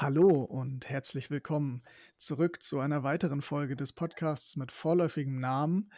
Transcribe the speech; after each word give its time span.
Hallo 0.00 0.28
und 0.44 0.88
herzlich 0.88 1.28
willkommen 1.28 1.82
zurück 2.16 2.62
zu 2.62 2.78
einer 2.78 3.02
weiteren 3.02 3.42
Folge 3.42 3.74
des 3.74 3.92
Podcasts 3.92 4.54
mit 4.54 4.70
vorläufigem 4.70 5.40
Namen. 5.40 5.90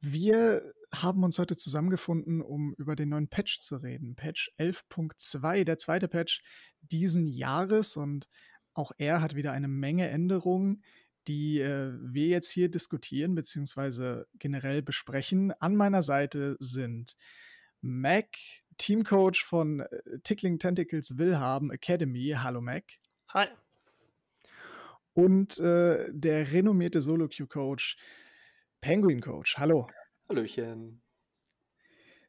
Wir 0.00 0.74
haben 0.92 1.22
uns 1.22 1.38
heute 1.38 1.56
zusammengefunden, 1.56 2.42
um 2.42 2.74
über 2.74 2.96
den 2.96 3.10
neuen 3.10 3.28
Patch 3.28 3.60
zu 3.60 3.76
reden. 3.76 4.16
Patch 4.16 4.50
11.2, 4.58 5.62
der 5.62 5.78
zweite 5.78 6.08
Patch 6.08 6.42
diesen 6.80 7.28
Jahres 7.28 7.96
und 7.96 8.28
auch 8.74 8.90
er 8.98 9.20
hat 9.20 9.36
wieder 9.36 9.52
eine 9.52 9.68
Menge 9.68 10.08
Änderungen, 10.08 10.82
die 11.28 11.60
äh, 11.60 11.92
wir 12.02 12.26
jetzt 12.26 12.50
hier 12.50 12.68
diskutieren 12.68 13.36
bzw. 13.36 14.24
generell 14.40 14.82
besprechen. 14.82 15.52
An 15.60 15.76
meiner 15.76 16.02
Seite 16.02 16.56
sind 16.58 17.16
Mac, 17.80 18.26
Teamcoach 18.78 19.44
von 19.44 19.80
äh, 19.80 20.18
Tickling 20.22 20.58
Tentacles 20.58 21.18
Willhaben 21.18 21.70
Academy. 21.70 22.34
Hallo 22.38 22.60
Mac. 22.60 22.84
Hi. 23.34 23.46
Und 25.12 25.58
äh, 25.58 26.06
der 26.10 26.52
renommierte 26.52 27.02
Solo-Q-Coach 27.02 27.98
Penguin 28.80 29.20
Coach. 29.20 29.58
Hallo. 29.58 29.88
Hallöchen. 30.28 31.02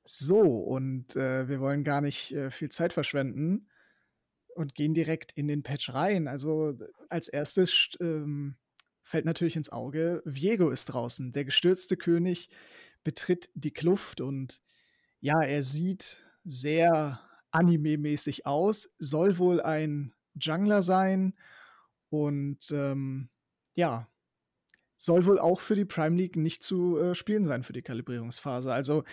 So, 0.04 0.40
und 0.40 1.16
äh, 1.16 1.48
wir 1.48 1.60
wollen 1.60 1.84
gar 1.84 2.02
nicht 2.02 2.32
äh, 2.32 2.50
viel 2.50 2.70
Zeit 2.70 2.94
verschwenden 2.94 3.70
und 4.56 4.74
gehen 4.74 4.94
direkt 4.94 5.32
in 5.34 5.48
den 5.48 5.62
Patch 5.62 5.94
rein. 5.94 6.28
Also 6.28 6.78
als 7.10 7.28
erstes 7.28 7.90
ähm, 8.00 8.56
fällt 9.04 9.26
natürlich 9.26 9.56
ins 9.56 9.72
Auge, 9.72 10.24
Viego 10.26 10.70
ist 10.70 10.86
draußen. 10.86 11.32
Der 11.32 11.46
gestürzte 11.46 11.96
König 11.96 12.50
betritt 13.04 13.52
die 13.54 13.72
Kluft 13.72 14.20
und 14.20 14.62
ja, 15.20 15.42
er 15.42 15.62
sieht 15.62 16.26
sehr 16.44 17.22
anime-mäßig 17.52 18.46
aus, 18.46 18.96
soll 19.00 19.38
wohl 19.38 19.62
ein 19.62 20.14
Jungler 20.36 20.82
sein 20.82 21.34
und 22.10 22.72
ähm, 22.72 23.30
ja, 23.74 24.08
soll 24.98 25.26
wohl 25.26 25.40
auch 25.40 25.62
für 25.62 25.76
die 25.76 25.86
Prime 25.86 26.16
League 26.16 26.36
nicht 26.36 26.62
zu 26.62 26.98
äh, 26.98 27.16
spielen 27.16 27.44
sein 27.44 27.64
für 27.64 27.74
die 27.74 27.82
Kalibrierungsphase. 27.82 28.74
Also 28.74 29.04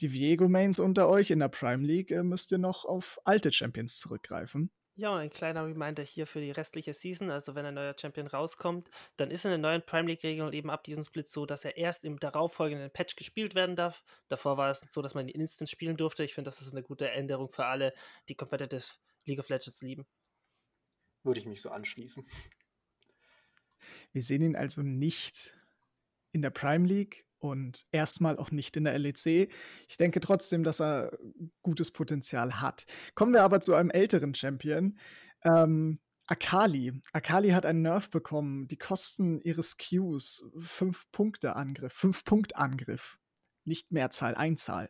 die 0.00 0.12
Viego-Mains 0.12 0.80
unter 0.80 1.08
euch 1.08 1.30
in 1.30 1.38
der 1.38 1.48
Prime 1.48 1.86
League 1.86 2.10
äh, 2.10 2.22
müsst 2.22 2.50
ihr 2.50 2.58
noch 2.58 2.84
auf 2.86 3.20
alte 3.24 3.52
Champions 3.52 3.98
zurückgreifen. 3.98 4.70
Ja, 4.96 5.10
und 5.10 5.18
ein 5.18 5.30
kleiner 5.30 5.64
Reminder 5.64 6.04
hier 6.04 6.24
für 6.24 6.40
die 6.40 6.52
restliche 6.52 6.94
Season. 6.94 7.30
Also, 7.30 7.56
wenn 7.56 7.66
ein 7.66 7.74
neuer 7.74 7.96
Champion 8.00 8.28
rauskommt, 8.28 8.88
dann 9.16 9.32
ist 9.32 9.44
in 9.44 9.50
den 9.50 9.60
neuen 9.60 9.84
Prime 9.84 10.06
League-Regeln 10.06 10.52
eben 10.52 10.70
ab 10.70 10.84
diesem 10.84 11.02
Split 11.02 11.28
so, 11.28 11.46
dass 11.46 11.64
er 11.64 11.76
erst 11.76 12.04
im 12.04 12.20
darauffolgenden 12.20 12.92
Patch 12.92 13.16
gespielt 13.16 13.56
werden 13.56 13.74
darf. 13.74 14.04
Davor 14.28 14.56
war 14.56 14.70
es 14.70 14.86
so, 14.90 15.02
dass 15.02 15.14
man 15.14 15.26
ihn 15.26 15.40
instant 15.40 15.68
spielen 15.68 15.96
durfte. 15.96 16.22
Ich 16.22 16.34
finde, 16.34 16.48
das 16.48 16.60
ist 16.60 16.72
eine 16.72 16.84
gute 16.84 17.10
Änderung 17.10 17.50
für 17.50 17.66
alle, 17.66 17.92
die 18.28 18.36
Competitive 18.36 18.84
League 19.24 19.40
of 19.40 19.48
Legends 19.48 19.82
lieben. 19.82 20.06
Würde 21.24 21.40
ich 21.40 21.46
mich 21.46 21.60
so 21.60 21.70
anschließen. 21.70 22.24
Wir 24.12 24.22
sehen 24.22 24.42
ihn 24.42 24.56
also 24.56 24.82
nicht 24.82 25.56
in 26.30 26.40
der 26.40 26.50
Prime 26.50 26.86
League 26.86 27.26
und 27.44 27.84
erstmal 27.92 28.38
auch 28.38 28.50
nicht 28.50 28.74
in 28.78 28.84
der 28.84 28.98
LEC. 28.98 29.52
Ich 29.86 29.98
denke 29.98 30.20
trotzdem, 30.20 30.64
dass 30.64 30.80
er 30.80 31.16
gutes 31.62 31.90
Potenzial 31.90 32.62
hat. 32.62 32.86
Kommen 33.14 33.34
wir 33.34 33.42
aber 33.42 33.60
zu 33.60 33.74
einem 33.74 33.90
älteren 33.90 34.34
Champion. 34.34 34.98
Ähm, 35.42 36.00
Akali. 36.26 37.02
Akali 37.12 37.50
hat 37.50 37.66
einen 37.66 37.82
Nerf 37.82 38.08
bekommen. 38.08 38.66
Die 38.68 38.78
Kosten 38.78 39.42
ihres 39.42 39.76
Qs, 39.76 40.46
5 40.58 41.12
Punkte 41.12 41.54
Angriff, 41.54 41.92
5 41.92 42.24
Punkt 42.24 42.56
Angriff, 42.56 43.18
nicht 43.66 43.92
Mehrzahl, 43.92 44.34
Einzahl, 44.34 44.88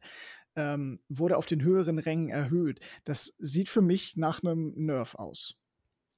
ähm, 0.54 1.00
wurde 1.08 1.36
auf 1.36 1.46
den 1.46 1.60
höheren 1.60 1.98
Rängen 1.98 2.28
erhöht. 2.28 2.78
Das 3.02 3.34
sieht 3.40 3.68
für 3.68 3.82
mich 3.82 4.16
nach 4.16 4.44
einem 4.44 4.74
Nerf 4.76 5.16
aus 5.16 5.58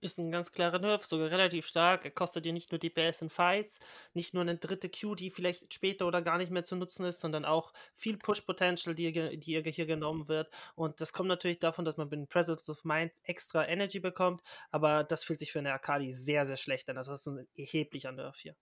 ist 0.00 0.18
ein 0.18 0.30
ganz 0.30 0.52
klarer 0.52 0.78
Nerf, 0.78 1.04
sogar 1.04 1.30
relativ 1.30 1.66
stark. 1.66 2.04
Er 2.04 2.10
kostet 2.10 2.44
dir 2.44 2.52
nicht 2.52 2.70
nur 2.70 2.78
DPS 2.78 3.22
in 3.22 3.30
Fights, 3.30 3.78
nicht 4.14 4.34
nur 4.34 4.42
eine 4.42 4.56
dritte 4.56 4.90
Q, 4.90 5.14
die 5.14 5.30
vielleicht 5.30 5.72
später 5.72 6.06
oder 6.06 6.22
gar 6.22 6.38
nicht 6.38 6.50
mehr 6.50 6.64
zu 6.64 6.76
nutzen 6.76 7.04
ist, 7.04 7.20
sondern 7.20 7.44
auch 7.44 7.72
viel 7.94 8.16
Push-Potential, 8.16 8.94
die, 8.94 9.38
die 9.38 9.62
hier 9.72 9.86
genommen 9.86 10.28
wird. 10.28 10.50
Und 10.74 11.00
das 11.00 11.12
kommt 11.12 11.28
natürlich 11.28 11.58
davon, 11.58 11.84
dass 11.84 11.96
man 11.96 12.08
mit 12.08 12.28
Presence 12.28 12.68
of 12.68 12.84
Mind 12.84 13.12
extra 13.24 13.66
Energy 13.66 14.00
bekommt, 14.00 14.42
aber 14.70 15.04
das 15.04 15.24
fühlt 15.24 15.38
sich 15.38 15.52
für 15.52 15.60
eine 15.60 15.72
Akali 15.72 16.12
sehr, 16.12 16.46
sehr 16.46 16.56
schlecht 16.56 16.88
an. 16.88 16.98
Also 16.98 17.12
das 17.12 17.20
ist 17.22 17.26
ein 17.26 17.46
erheblicher 17.54 18.12
Nerf 18.12 18.38
hier. 18.38 18.56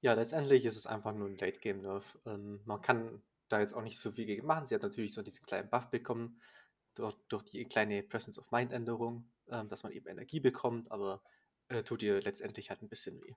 Ja, 0.00 0.14
letztendlich 0.14 0.64
ist 0.64 0.76
es 0.76 0.86
einfach 0.86 1.12
nur 1.14 1.28
ein 1.28 1.38
Late-Game-Nerf. 1.38 2.18
Ähm, 2.26 2.60
man 2.64 2.82
kann 2.82 3.22
da 3.48 3.60
jetzt 3.60 3.72
auch 3.72 3.82
nicht 3.82 4.00
so 4.00 4.12
viel 4.12 4.26
gegen 4.26 4.46
machen. 4.46 4.64
Sie 4.64 4.74
hat 4.74 4.82
natürlich 4.82 5.12
so 5.14 5.22
diesen 5.22 5.46
kleinen 5.46 5.70
Buff 5.70 5.88
bekommen 5.90 6.40
durch, 6.94 7.14
durch 7.28 7.44
die 7.44 7.64
kleine 7.64 8.02
Presence 8.02 8.38
of 8.38 8.50
Mind-Änderung 8.50 9.28
ähm, 9.50 9.68
dass 9.68 9.82
man 9.82 9.92
eben 9.92 10.06
Energie 10.06 10.40
bekommt, 10.40 10.90
aber 10.90 11.22
äh, 11.68 11.82
tut 11.82 12.02
dir 12.02 12.20
letztendlich 12.20 12.70
halt 12.70 12.82
ein 12.82 12.88
bisschen 12.88 13.20
weh. 13.22 13.34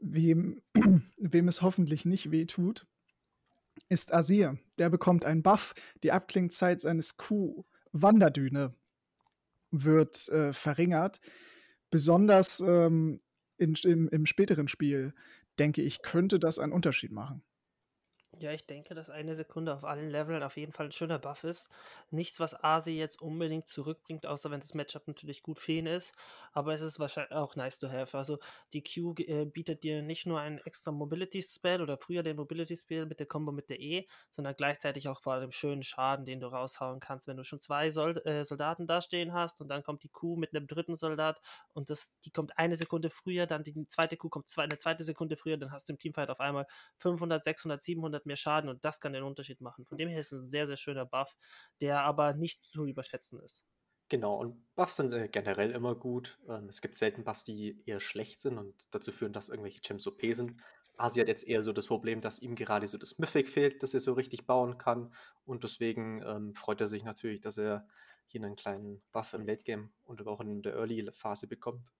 Wem, 0.00 0.62
wem 1.16 1.48
es 1.48 1.62
hoffentlich 1.62 2.04
nicht 2.04 2.30
weh 2.30 2.46
tut, 2.46 2.86
ist 3.88 4.12
Asir. 4.12 4.58
Der 4.78 4.90
bekommt 4.90 5.24
einen 5.24 5.42
Buff. 5.42 5.74
Die 6.02 6.12
Abklingzeit 6.12 6.80
seines 6.80 7.16
Q, 7.16 7.64
Wanderdüne, 7.92 8.74
wird 9.70 10.28
äh, 10.28 10.52
verringert. 10.52 11.20
Besonders 11.90 12.60
ähm, 12.60 13.20
in, 13.56 13.74
im, 13.84 14.08
im 14.08 14.26
späteren 14.26 14.68
Spiel, 14.68 15.14
denke 15.58 15.82
ich, 15.82 16.02
könnte 16.02 16.38
das 16.38 16.58
einen 16.58 16.72
Unterschied 16.72 17.12
machen. 17.12 17.42
Ja, 18.36 18.52
ich 18.52 18.66
denke, 18.66 18.94
dass 18.94 19.10
eine 19.10 19.34
Sekunde 19.34 19.74
auf 19.74 19.84
allen 19.84 20.10
Leveln 20.10 20.42
auf 20.42 20.56
jeden 20.58 20.72
Fall 20.72 20.86
ein 20.86 20.92
schöner 20.92 21.18
Buff 21.18 21.44
ist. 21.44 21.70
Nichts, 22.10 22.38
was 22.38 22.62
Asi 22.62 22.90
jetzt 22.90 23.20
unbedingt 23.20 23.66
zurückbringt, 23.68 24.26
außer 24.26 24.50
wenn 24.50 24.60
das 24.60 24.74
Matchup 24.74 25.08
natürlich 25.08 25.42
gut 25.42 25.66
ihn 25.68 25.86
ist. 25.86 26.14
Aber 26.52 26.72
es 26.74 26.80
ist 26.82 27.00
wahrscheinlich 27.00 27.32
auch 27.32 27.56
nice 27.56 27.78
to 27.80 27.88
have. 27.90 28.16
Also 28.16 28.38
die 28.74 28.84
Q 28.84 29.14
äh, 29.26 29.44
bietet 29.46 29.82
dir 29.82 30.02
nicht 30.02 30.26
nur 30.26 30.38
einen 30.38 30.58
extra 30.58 30.92
Mobility 30.92 31.42
Spell 31.42 31.82
oder 31.82 31.96
früher 31.98 32.22
den 32.22 32.36
Mobility 32.36 32.76
Spell 32.76 33.06
mit 33.06 33.18
der 33.18 33.26
Combo 33.26 33.50
mit 33.50 33.70
der 33.70 33.80
E, 33.80 34.06
sondern 34.30 34.54
gleichzeitig 34.54 35.08
auch 35.08 35.20
vor 35.20 35.32
allem 35.32 35.50
schönen 35.50 35.82
Schaden, 35.82 36.24
den 36.24 36.38
du 36.38 36.46
raushauen 36.46 37.00
kannst, 37.00 37.26
wenn 37.26 37.36
du 37.38 37.44
schon 37.44 37.60
zwei 37.60 37.90
Sold 37.90 38.24
äh, 38.24 38.44
Soldaten 38.44 38.86
dastehen 38.86 39.32
hast 39.32 39.60
und 39.60 39.68
dann 39.68 39.82
kommt 39.82 40.04
die 40.04 40.10
Q 40.10 40.36
mit 40.36 40.54
einem 40.54 40.66
dritten 40.68 40.94
Soldat 40.96 41.40
und 41.72 41.90
das, 41.90 42.12
die 42.24 42.30
kommt 42.30 42.56
eine 42.58 42.76
Sekunde 42.76 43.10
früher, 43.10 43.46
dann 43.46 43.64
die 43.64 43.74
zweite 43.88 44.16
Q 44.16 44.28
kommt 44.28 44.48
zwei, 44.48 44.64
eine 44.64 44.78
zweite 44.78 45.02
Sekunde 45.02 45.36
früher, 45.36 45.56
dann 45.56 45.72
hast 45.72 45.88
du 45.88 45.94
im 45.94 45.98
Teamfight 45.98 46.30
auf 46.30 46.40
einmal 46.40 46.66
500, 46.98 47.42
600, 47.42 47.82
700 47.82 48.17
mehr 48.26 48.36
Schaden 48.36 48.70
und 48.70 48.84
das 48.84 49.00
kann 49.00 49.12
den 49.12 49.22
Unterschied 49.22 49.60
machen. 49.60 49.84
Von 49.84 49.98
dem 49.98 50.08
her 50.08 50.20
ist 50.20 50.32
es 50.32 50.40
ein 50.40 50.48
sehr, 50.48 50.66
sehr 50.66 50.76
schöner 50.76 51.06
Buff, 51.06 51.36
der 51.80 52.02
aber 52.02 52.34
nicht 52.34 52.64
zu 52.64 52.86
überschätzen 52.86 53.40
ist. 53.40 53.64
Genau, 54.10 54.36
und 54.36 54.74
Buffs 54.74 54.96
sind 54.96 55.12
äh, 55.12 55.28
generell 55.28 55.70
immer 55.70 55.94
gut. 55.94 56.38
Ähm, 56.48 56.66
es 56.68 56.80
gibt 56.80 56.94
selten 56.94 57.24
Buffs, 57.24 57.44
die 57.44 57.82
eher 57.84 58.00
schlecht 58.00 58.40
sind 58.40 58.56
und 58.56 58.88
dazu 58.90 59.12
führen, 59.12 59.34
dass 59.34 59.50
irgendwelche 59.50 59.80
Gems 59.80 60.06
OP 60.06 60.22
sind. 60.32 60.56
Asi 60.96 61.20
hat 61.20 61.28
jetzt 61.28 61.46
eher 61.46 61.62
so 61.62 61.72
das 61.72 61.86
Problem, 61.86 62.20
dass 62.20 62.40
ihm 62.40 62.54
gerade 62.54 62.86
so 62.86 62.98
das 62.98 63.18
Mythic 63.18 63.48
fehlt, 63.48 63.82
dass 63.82 63.94
er 63.94 64.00
so 64.00 64.14
richtig 64.14 64.46
bauen 64.46 64.78
kann. 64.78 65.12
Und 65.44 65.62
deswegen 65.62 66.22
ähm, 66.26 66.54
freut 66.54 66.80
er 66.80 66.86
sich 66.88 67.04
natürlich, 67.04 67.40
dass 67.40 67.58
er 67.58 67.86
hier 68.26 68.42
einen 68.42 68.56
kleinen 68.56 69.02
Buff 69.12 69.34
im 69.34 69.46
Late 69.46 69.64
Game 69.64 69.92
und 70.04 70.26
auch 70.26 70.40
in 70.40 70.62
der 70.62 70.74
Early-Phase 70.74 71.46
bekommt. 71.46 71.92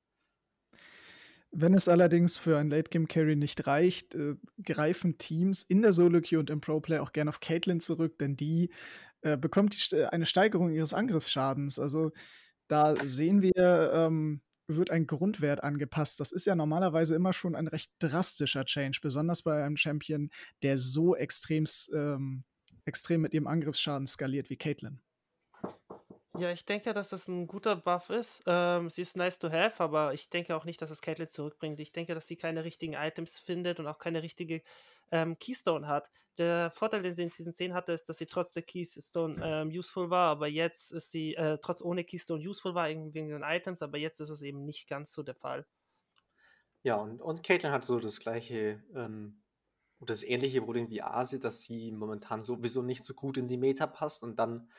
Wenn 1.51 1.75
es 1.75 1.89
allerdings 1.89 2.37
für 2.37 2.59
ein 2.59 2.69
Late-Game-Carry 2.69 3.35
nicht 3.35 3.67
reicht, 3.67 4.15
äh, 4.15 4.37
greifen 4.63 5.17
Teams 5.19 5.63
in 5.63 5.83
der 5.83 5.93
Solo-Queue 5.93 6.39
und 6.39 6.51
im 6.51 6.61
Pro-Play 6.61 6.99
auch 6.99 7.13
gerne 7.13 7.31
auf 7.31 7.41
Caitlyn 7.41 7.81
zurück, 7.81 8.19
denn 8.19 8.37
die 8.37 8.71
äh, 9.23 9.37
bekommt 9.37 9.91
die, 9.91 10.05
eine 10.05 10.27
Steigerung 10.27 10.73
ihres 10.73 10.95
Angriffsschadens. 10.95 11.79
Also 11.79 12.13
da 12.69 12.97
sehen 13.05 13.41
wir, 13.43 13.91
ähm, 13.95 14.43
wird 14.69 14.91
ein 14.91 15.07
Grundwert 15.07 15.65
angepasst. 15.65 16.21
Das 16.21 16.33
ist 16.33 16.45
ja 16.45 16.55
normalerweise 16.55 17.15
immer 17.15 17.33
schon 17.33 17.57
ein 17.57 17.69
recht 17.69 17.91
drastischer 17.99 18.67
Change, 18.67 19.01
besonders 19.03 19.43
bei 19.43 19.65
einem 19.65 19.79
Champion, 19.79 20.31
der 20.63 20.77
so 20.77 21.17
extrem, 21.17 21.65
ähm, 21.95 22.45
extrem 22.85 23.23
mit 23.23 23.33
ihrem 23.33 23.47
Angriffsschaden 23.47 24.07
skaliert 24.07 24.51
wie 24.51 24.57
Caitlyn. 24.57 25.01
Ja, 26.39 26.53
ich 26.53 26.65
denke, 26.65 26.93
dass 26.93 27.09
das 27.09 27.27
ein 27.27 27.49
guter 27.49 27.75
Buff 27.75 28.11
ist. 28.11 28.43
Ähm, 28.47 28.91
sie 28.91 29.03
ist 29.03 29.17
nice 29.17 29.41
to 29.41 29.51
have, 29.51 29.83
aber 29.83 30.15
ich 30.15 30.31
denke 30.31 30.55
auch 30.55 30.65
nicht, 30.65 30.81
dass 30.81 30.91
es 30.91 31.03
Caitlyn 31.03 31.27
zurückbringt. 31.27 31.81
Ich 31.81 31.91
denke, 31.93 32.15
dass 32.15 32.29
sie 32.29 32.37
keine 32.37 32.65
richtigen 32.65 32.93
Items 32.93 33.39
findet 33.41 33.81
und 33.81 33.89
auch 33.89 33.99
keine 33.99 34.23
richtige 34.23 34.63
ähm, 35.11 35.37
Keystone 35.39 35.89
hat. 35.89 36.09
Der 36.37 36.71
Vorteil, 36.71 37.03
den 37.03 37.17
sie 37.17 37.25
in 37.25 37.31
Season 37.31 37.55
10 37.55 37.75
hatte, 37.75 37.93
ist, 37.93 38.09
dass 38.09 38.19
sie 38.19 38.27
trotz 38.27 38.53
der 38.53 38.63
Keystone 38.63 39.37
ähm, 39.43 39.69
useful 39.69 40.11
war, 40.11 40.31
aber 40.31 40.47
jetzt 40.47 40.93
ist 40.93 41.11
sie, 41.11 41.35
äh, 41.35 41.59
trotz 41.61 41.83
ohne 41.83 42.05
Keystone 42.05 42.47
useful 42.49 42.75
war, 42.75 42.89
wegen 42.89 43.13
den 43.13 43.43
Items, 43.43 43.83
aber 43.83 43.99
jetzt 43.99 44.21
ist 44.21 44.31
es 44.31 44.43
eben 44.43 44.65
nicht 44.65 44.89
ganz 44.89 45.13
so 45.13 45.25
der 45.25 45.35
Fall. 45.35 45.67
Ja, 46.85 46.95
und, 46.97 47.21
und 47.21 47.43
Caitlyn 47.43 47.73
hat 47.73 47.85
so 47.85 47.99
das 47.99 48.21
gleiche, 48.21 48.85
ähm, 48.95 49.43
das 50.01 50.23
ähnliche 50.23 50.63
Problem 50.63 50.89
wie 50.91 51.03
Asi, 51.03 51.41
dass 51.41 51.63
sie 51.65 51.91
momentan 51.91 52.45
sowieso 52.45 52.83
nicht 52.83 53.03
so 53.03 53.15
gut 53.15 53.37
in 53.37 53.49
die 53.49 53.57
Meta 53.57 53.89
passt 53.89 54.23
und 54.23 54.39
dann 54.39 54.71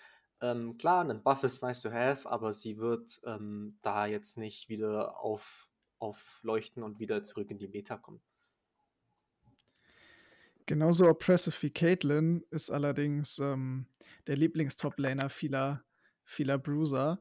ähm, 0.41 0.77
klar, 0.77 1.07
ein 1.09 1.21
Buff 1.23 1.43
ist 1.43 1.61
nice 1.63 1.81
to 1.81 1.91
have, 1.91 2.29
aber 2.29 2.51
sie 2.51 2.77
wird 2.77 3.19
ähm, 3.25 3.77
da 3.81 4.05
jetzt 4.05 4.37
nicht 4.37 4.69
wieder 4.69 5.19
auf, 5.19 5.69
aufleuchten 5.99 6.83
und 6.83 6.99
wieder 6.99 7.23
zurück 7.23 7.51
in 7.51 7.57
die 7.57 7.67
Meta 7.67 7.97
kommen. 7.97 8.21
Genauso 10.65 11.09
oppressive 11.09 11.63
wie 11.63 11.71
Caitlyn 11.71 12.43
ist 12.51 12.69
allerdings 12.69 13.39
ähm, 13.39 13.87
der 14.27 14.37
Lieblingstop-Laner 14.37 15.29
vieler, 15.29 15.83
vieler 16.23 16.59
Bruiser. 16.59 17.19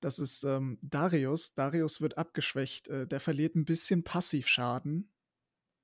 Das 0.00 0.18
ist 0.18 0.42
ähm, 0.42 0.78
Darius. 0.82 1.54
Darius 1.54 2.00
wird 2.00 2.18
abgeschwächt. 2.18 2.88
Äh, 2.88 3.06
der 3.06 3.20
verliert 3.20 3.54
ein 3.54 3.64
bisschen 3.64 4.02
Passivschaden, 4.02 5.08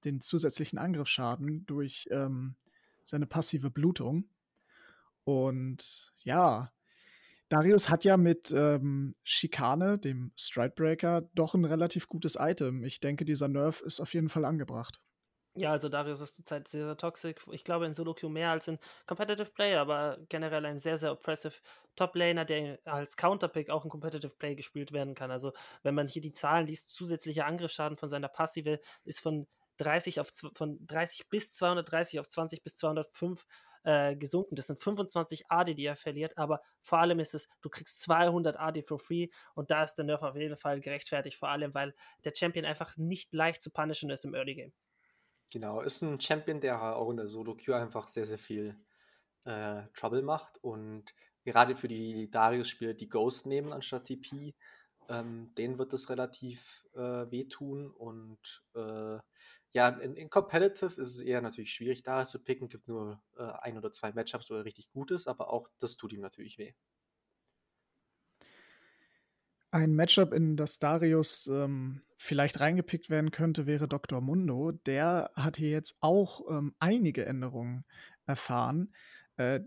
den 0.04 0.20
zusätzlichen 0.20 0.78
Angriffsschaden 0.78 1.64
durch 1.66 2.08
ähm, 2.10 2.56
seine 3.04 3.26
passive 3.26 3.70
Blutung. 3.70 4.28
Und 5.26 6.12
ja, 6.22 6.70
Darius 7.48 7.90
hat 7.90 8.04
ja 8.04 8.16
mit 8.16 8.52
ähm, 8.52 9.12
Schikane, 9.24 9.98
dem 9.98 10.30
Stridebreaker, 10.36 11.22
doch 11.34 11.54
ein 11.54 11.64
relativ 11.64 12.08
gutes 12.08 12.36
Item. 12.38 12.84
Ich 12.84 13.00
denke, 13.00 13.24
dieser 13.24 13.48
Nerf 13.48 13.80
ist 13.80 13.98
auf 14.00 14.14
jeden 14.14 14.28
Fall 14.28 14.44
angebracht. 14.44 15.00
Ja, 15.56 15.72
also 15.72 15.88
Darius 15.88 16.20
ist 16.20 16.36
zurzeit 16.36 16.68
sehr, 16.68 16.84
sehr 16.84 16.96
toxisch. 16.96 17.34
Ich 17.50 17.64
glaube 17.64 17.86
in 17.86 17.94
Solo 17.94 18.14
mehr 18.28 18.50
als 18.50 18.68
in 18.68 18.78
Competitive 19.06 19.50
Play, 19.50 19.74
aber 19.74 20.18
generell 20.28 20.64
ein 20.64 20.78
sehr, 20.78 20.96
sehr 20.96 21.10
oppressive 21.10 21.54
Top-Laner, 21.96 22.44
der 22.44 22.78
als 22.84 23.16
Counterpick 23.16 23.68
auch 23.70 23.82
in 23.82 23.90
Competitive 23.90 24.34
Play 24.36 24.54
gespielt 24.54 24.92
werden 24.92 25.14
kann. 25.16 25.32
Also 25.32 25.54
wenn 25.82 25.94
man 25.94 26.06
hier 26.06 26.22
die 26.22 26.32
Zahlen 26.32 26.68
liest, 26.68 26.94
zusätzlicher 26.94 27.46
Angriffsschaden 27.46 27.96
von 27.96 28.08
seiner 28.08 28.28
Passive 28.28 28.80
ist 29.04 29.20
von 29.20 29.48
30 29.78 30.20
auf 30.20 30.30
von 30.54 30.86
30 30.86 31.28
bis 31.28 31.54
230 31.54 32.20
auf 32.20 32.28
20 32.28 32.62
bis 32.62 32.76
205 32.76 33.46
äh, 33.86 34.16
gesunken. 34.16 34.56
Das 34.56 34.66
sind 34.66 34.80
25 34.80 35.48
AD, 35.48 35.74
die 35.74 35.86
er 35.86 35.94
verliert, 35.94 36.36
aber 36.36 36.60
vor 36.82 36.98
allem 36.98 37.20
ist 37.20 37.34
es, 37.34 37.48
du 37.62 37.70
kriegst 37.70 38.02
200 38.02 38.58
AD 38.58 38.82
for 38.82 38.98
free 38.98 39.28
und 39.54 39.70
da 39.70 39.84
ist 39.84 39.94
der 39.94 40.04
Nerf 40.04 40.22
auf 40.22 40.34
jeden 40.34 40.56
Fall 40.56 40.80
gerechtfertigt, 40.80 41.38
vor 41.38 41.50
allem 41.50 41.72
weil 41.72 41.94
der 42.24 42.32
Champion 42.34 42.64
einfach 42.64 42.96
nicht 42.96 43.32
leicht 43.32 43.62
zu 43.62 43.70
punishen 43.70 44.10
ist 44.10 44.24
im 44.24 44.34
Early 44.34 44.56
Game. 44.56 44.72
Genau, 45.52 45.80
ist 45.80 46.02
ein 46.02 46.20
Champion, 46.20 46.60
der 46.60 46.96
auch 46.96 47.08
in 47.10 47.16
der 47.16 47.28
Solo-Queue 47.28 47.76
einfach 47.76 48.08
sehr, 48.08 48.26
sehr 48.26 48.38
viel 48.38 48.76
äh, 49.44 49.82
Trouble 49.94 50.22
macht 50.22 50.58
und 50.64 51.14
gerade 51.44 51.76
für 51.76 51.86
die 51.86 52.28
Darius-Spieler, 52.28 52.94
die 52.94 53.08
Ghost 53.08 53.46
nehmen 53.46 53.72
anstatt 53.72 54.06
TP, 54.06 54.56
ähm, 55.08 55.54
denen 55.56 55.78
wird 55.78 55.92
das 55.92 56.10
relativ 56.10 56.84
äh, 56.94 57.30
wehtun 57.30 57.92
und 57.92 58.64
äh, 58.74 59.18
ja, 59.76 59.90
in, 59.90 60.14
in, 60.14 60.30
Competitive 60.30 60.98
ist 60.98 61.16
es 61.16 61.20
eher 61.20 61.42
natürlich 61.42 61.70
schwierig, 61.70 62.02
Darius 62.02 62.30
zu 62.30 62.42
picken. 62.42 62.68
Gibt 62.68 62.88
nur 62.88 63.20
äh, 63.36 63.42
ein 63.60 63.76
oder 63.76 63.92
zwei 63.92 64.10
Matchups, 64.10 64.48
wo 64.48 64.54
er 64.54 64.64
richtig 64.64 64.90
gut 64.90 65.10
ist, 65.10 65.28
aber 65.28 65.52
auch 65.52 65.68
das 65.78 65.98
tut 65.98 66.14
ihm 66.14 66.22
natürlich 66.22 66.56
weh. 66.56 66.72
Ein 69.70 69.94
Matchup, 69.94 70.32
in 70.32 70.56
das 70.56 70.78
Darius 70.78 71.46
ähm, 71.48 72.00
vielleicht 72.16 72.58
reingepickt 72.60 73.10
werden 73.10 73.32
könnte, 73.32 73.66
wäre 73.66 73.86
Dr. 73.86 74.22
Mundo. 74.22 74.72
Der 74.72 75.30
hat 75.34 75.58
hier 75.58 75.68
jetzt 75.68 75.98
auch 76.00 76.40
ähm, 76.48 76.74
einige 76.78 77.26
Änderungen 77.26 77.84
erfahren. 78.24 78.94
Äh, 79.36 79.60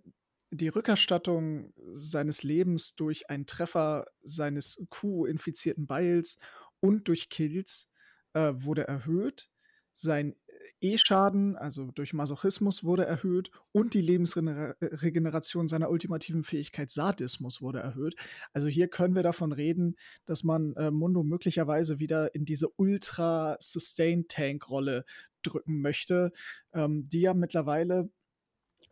die 0.50 0.70
Rückerstattung 0.70 1.72
seines 1.94 2.42
Lebens 2.42 2.96
durch 2.96 3.30
einen 3.30 3.46
Treffer 3.46 4.06
seines 4.22 4.84
Q-infizierten 4.90 5.86
Beils 5.86 6.40
und 6.80 7.08
durch 7.08 7.30
Kills 7.30 7.92
äh, 8.34 8.54
wurde 8.56 8.88
erhöht. 8.88 9.52
Sein 10.02 10.36
E-Schaden, 10.82 11.58
also 11.58 11.92
durch 11.92 12.14
Masochismus, 12.14 12.86
wurde 12.86 13.06
erhöht 13.06 13.52
und 13.74 13.94
die 13.94 14.02
Lebensregeneration 14.02 15.68
seiner 15.68 15.90
ultimativen 15.90 16.46
Fähigkeit 16.46 16.90
Sadismus 16.90 17.62
wurde 17.62 17.80
erhöht. 17.80 18.16
Also 18.54 18.68
hier 18.68 18.88
können 18.88 19.16
wir 19.16 19.24
davon 19.24 19.52
reden, 19.52 19.98
dass 20.26 20.46
man 20.46 20.74
äh, 20.76 20.90
Mundo 20.90 21.24
möglicherweise 21.24 22.00
wieder 22.00 22.34
in 22.34 22.46
diese 22.46 22.70
Ultra-Sustain-Tank-Rolle 22.70 25.04
drücken 25.44 25.82
möchte, 25.82 26.32
ähm, 26.74 27.10
die 27.10 27.20
ja 27.22 27.34
mittlerweile 27.34 28.10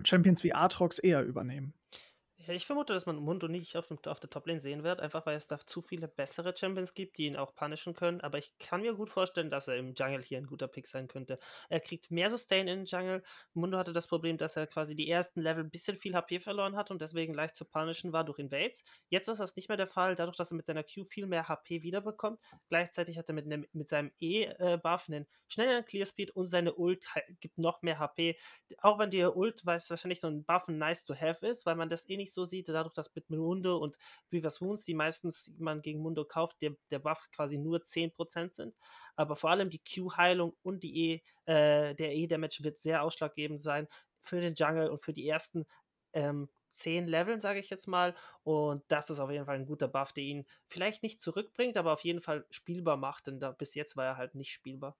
Champions 0.03 0.43
wie 0.43 0.53
Aatrox 0.53 0.99
eher 0.99 1.23
übernehmen. 1.23 1.73
Ich 2.49 2.65
vermute, 2.65 2.93
dass 2.93 3.05
man 3.05 3.17
Mundo 3.17 3.47
nicht 3.47 3.75
auf, 3.75 3.87
dem, 3.87 3.97
auf 4.05 4.19
der 4.19 4.29
Toplane 4.29 4.61
sehen 4.61 4.83
wird, 4.83 5.01
einfach 5.01 5.25
weil 5.25 5.35
es 5.35 5.47
da 5.47 5.59
zu 5.65 5.81
viele 5.81 6.07
bessere 6.07 6.55
Champions 6.55 6.93
gibt, 6.93 7.17
die 7.17 7.25
ihn 7.25 7.35
auch 7.35 7.53
punishen 7.55 7.93
können. 7.93 8.21
Aber 8.21 8.37
ich 8.37 8.57
kann 8.57 8.81
mir 8.81 8.93
gut 8.93 9.09
vorstellen, 9.09 9.49
dass 9.49 9.67
er 9.67 9.75
im 9.75 9.93
Jungle 9.93 10.23
hier 10.23 10.37
ein 10.37 10.45
guter 10.45 10.67
Pick 10.67 10.87
sein 10.87 11.07
könnte. 11.07 11.39
Er 11.67 11.79
kriegt 11.81 12.09
mehr 12.09 12.29
Sustain 12.29 12.67
in 12.67 12.79
den 12.79 12.85
Jungle. 12.85 13.23
Mundo 13.53 13.77
hatte 13.77 13.91
das 13.91 14.07
Problem, 14.07 14.37
dass 14.37 14.55
er 14.55 14.67
quasi 14.67 14.95
die 14.95 15.09
ersten 15.09 15.41
Level 15.41 15.63
ein 15.63 15.71
bisschen 15.71 15.97
viel 15.97 16.15
HP 16.15 16.39
verloren 16.39 16.75
hat 16.77 16.89
und 16.89 17.01
deswegen 17.01 17.33
leicht 17.33 17.55
zu 17.55 17.65
punishen 17.65 18.13
war 18.13 18.23
durch 18.23 18.39
Invades. 18.39 18.83
Jetzt 19.09 19.27
ist 19.27 19.39
das 19.39 19.55
nicht 19.55 19.67
mehr 19.67 19.77
der 19.77 19.87
Fall, 19.87 20.15
dadurch, 20.15 20.37
dass 20.37 20.51
er 20.51 20.57
mit 20.57 20.65
seiner 20.65 20.83
Q 20.83 21.03
viel 21.03 21.25
mehr 21.25 21.49
HP 21.49 21.83
wiederbekommt. 21.83 22.39
Gleichzeitig 22.69 23.17
hat 23.17 23.27
er 23.27 23.33
mit, 23.33 23.47
ne, 23.47 23.67
mit 23.73 23.89
seinem 23.89 24.11
E-Buff 24.19 25.09
einen 25.09 25.27
schnelleren 25.49 25.85
Clear 25.85 26.05
Speed 26.05 26.31
und 26.31 26.45
seine 26.45 26.75
Ult 26.75 27.05
gibt 27.41 27.57
noch 27.57 27.81
mehr 27.81 27.99
HP. 27.99 28.37
Auch 28.79 28.99
wenn 28.99 29.09
die 29.09 29.23
Ult, 29.23 29.65
weil 29.65 29.77
es 29.77 29.89
wahrscheinlich 29.89 30.19
so 30.19 30.27
ein 30.27 30.43
Buff 30.45 30.67
nice 30.67 31.05
to 31.05 31.15
have 31.15 31.45
ist, 31.45 31.65
weil 31.65 31.75
man 31.75 31.89
das 31.89 32.07
eh 32.09 32.17
nicht 32.17 32.33
so 32.33 32.36
sieht, 32.45 32.69
dadurch, 32.69 32.93
dass 32.93 33.13
mit 33.15 33.29
Mundo 33.29 33.77
und 33.77 33.97
Grievous 34.29 34.61
Wounds, 34.61 34.83
die 34.83 34.93
meistens 34.93 35.51
man 35.57 35.81
gegen 35.81 36.01
Mundo 36.01 36.25
kauft, 36.25 36.61
der, 36.61 36.75
der 36.91 36.99
Buff 36.99 37.29
quasi 37.31 37.57
nur 37.57 37.81
10% 37.81 38.53
sind. 38.53 38.75
Aber 39.15 39.35
vor 39.35 39.49
allem 39.51 39.69
die 39.69 39.79
Q-Heilung 39.83 40.55
und 40.63 40.83
die 40.83 41.11
e, 41.13 41.51
äh, 41.51 41.95
der 41.95 42.15
E-Damage 42.15 42.63
wird 42.63 42.79
sehr 42.79 43.03
ausschlaggebend 43.03 43.61
sein 43.61 43.87
für 44.21 44.41
den 44.41 44.55
Jungle 44.55 44.89
und 44.89 45.01
für 45.03 45.13
die 45.13 45.27
ersten 45.27 45.65
ähm, 46.13 46.49
10 46.69 47.07
Leveln, 47.07 47.41
sage 47.41 47.59
ich 47.59 47.69
jetzt 47.69 47.87
mal. 47.87 48.15
Und 48.43 48.83
das 48.89 49.09
ist 49.09 49.19
auf 49.19 49.31
jeden 49.31 49.45
Fall 49.45 49.55
ein 49.55 49.65
guter 49.65 49.87
Buff, 49.87 50.13
der 50.13 50.23
ihn 50.23 50.45
vielleicht 50.67 51.03
nicht 51.03 51.21
zurückbringt, 51.21 51.77
aber 51.77 51.93
auf 51.93 52.01
jeden 52.03 52.21
Fall 52.21 52.45
spielbar 52.49 52.97
macht, 52.97 53.27
denn 53.27 53.39
da, 53.39 53.51
bis 53.51 53.73
jetzt 53.75 53.95
war 53.97 54.05
er 54.05 54.17
halt 54.17 54.35
nicht 54.35 54.51
spielbar. 54.51 54.97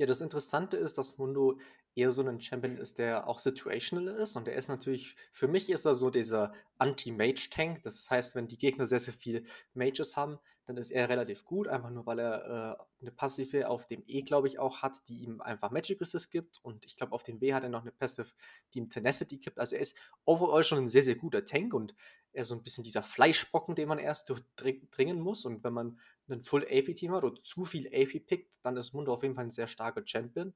Ja, 0.00 0.06
das 0.06 0.22
Interessante 0.22 0.78
ist, 0.78 0.96
dass 0.96 1.18
Mundo 1.18 1.58
eher 1.94 2.10
so 2.10 2.22
ein 2.22 2.40
Champion 2.40 2.78
ist, 2.78 2.98
der 2.98 3.28
auch 3.28 3.38
situational 3.38 4.08
ist. 4.14 4.34
Und 4.34 4.46
der 4.46 4.54
ist 4.54 4.68
natürlich, 4.68 5.14
für 5.30 5.46
mich 5.46 5.68
ist 5.68 5.84
er 5.84 5.94
so 5.94 6.08
dieser 6.08 6.54
Anti-Mage-Tank. 6.78 7.82
Das 7.82 8.10
heißt, 8.10 8.34
wenn 8.34 8.48
die 8.48 8.56
Gegner 8.56 8.86
sehr, 8.86 8.98
sehr 8.98 9.12
viel 9.12 9.44
Mages 9.74 10.16
haben, 10.16 10.38
dann 10.64 10.78
ist 10.78 10.90
er 10.90 11.10
relativ 11.10 11.44
gut, 11.44 11.68
einfach 11.68 11.90
nur 11.90 12.06
weil 12.06 12.18
er 12.18 12.78
äh, 12.80 13.02
eine 13.02 13.10
Passive 13.10 13.68
auf 13.68 13.86
dem 13.86 14.02
E, 14.06 14.22
glaube 14.22 14.48
ich, 14.48 14.58
auch 14.58 14.80
hat, 14.80 15.06
die 15.08 15.18
ihm 15.18 15.42
einfach 15.42 15.70
Magic 15.70 16.00
Resist 16.00 16.30
gibt. 16.30 16.60
Und 16.62 16.86
ich 16.86 16.96
glaube, 16.96 17.12
auf 17.12 17.22
dem 17.22 17.42
W 17.42 17.52
hat 17.52 17.64
er 17.64 17.68
noch 17.68 17.82
eine 17.82 17.92
Passive, 17.92 18.28
die 18.72 18.78
ihm 18.78 18.88
Tenacity 18.88 19.36
gibt. 19.36 19.58
Also 19.58 19.76
er 19.76 19.82
ist 19.82 19.98
overall 20.24 20.64
schon 20.64 20.78
ein 20.78 20.88
sehr, 20.88 21.02
sehr 21.02 21.16
guter 21.16 21.44
Tank 21.44 21.74
und 21.74 21.94
er 22.32 22.42
ist 22.42 22.48
so 22.48 22.54
ein 22.54 22.62
bisschen 22.62 22.84
dieser 22.84 23.02
Fleischbrocken, 23.02 23.74
den 23.74 23.88
man 23.88 23.98
erst 23.98 24.30
durchdringen 24.30 25.20
muss. 25.20 25.44
Und 25.44 25.62
wenn 25.62 25.74
man 25.74 25.98
einen 26.30 26.44
Full 26.44 26.64
AP-Team 26.64 27.12
hat 27.12 27.24
oder 27.24 27.42
zu 27.42 27.64
viel 27.64 27.86
AP 27.88 28.26
pickt, 28.26 28.58
dann 28.62 28.76
ist 28.76 28.92
Mundo 28.92 29.12
auf 29.12 29.22
jeden 29.22 29.34
Fall 29.34 29.44
ein 29.44 29.50
sehr 29.50 29.66
starker 29.66 30.02
Champion. 30.04 30.54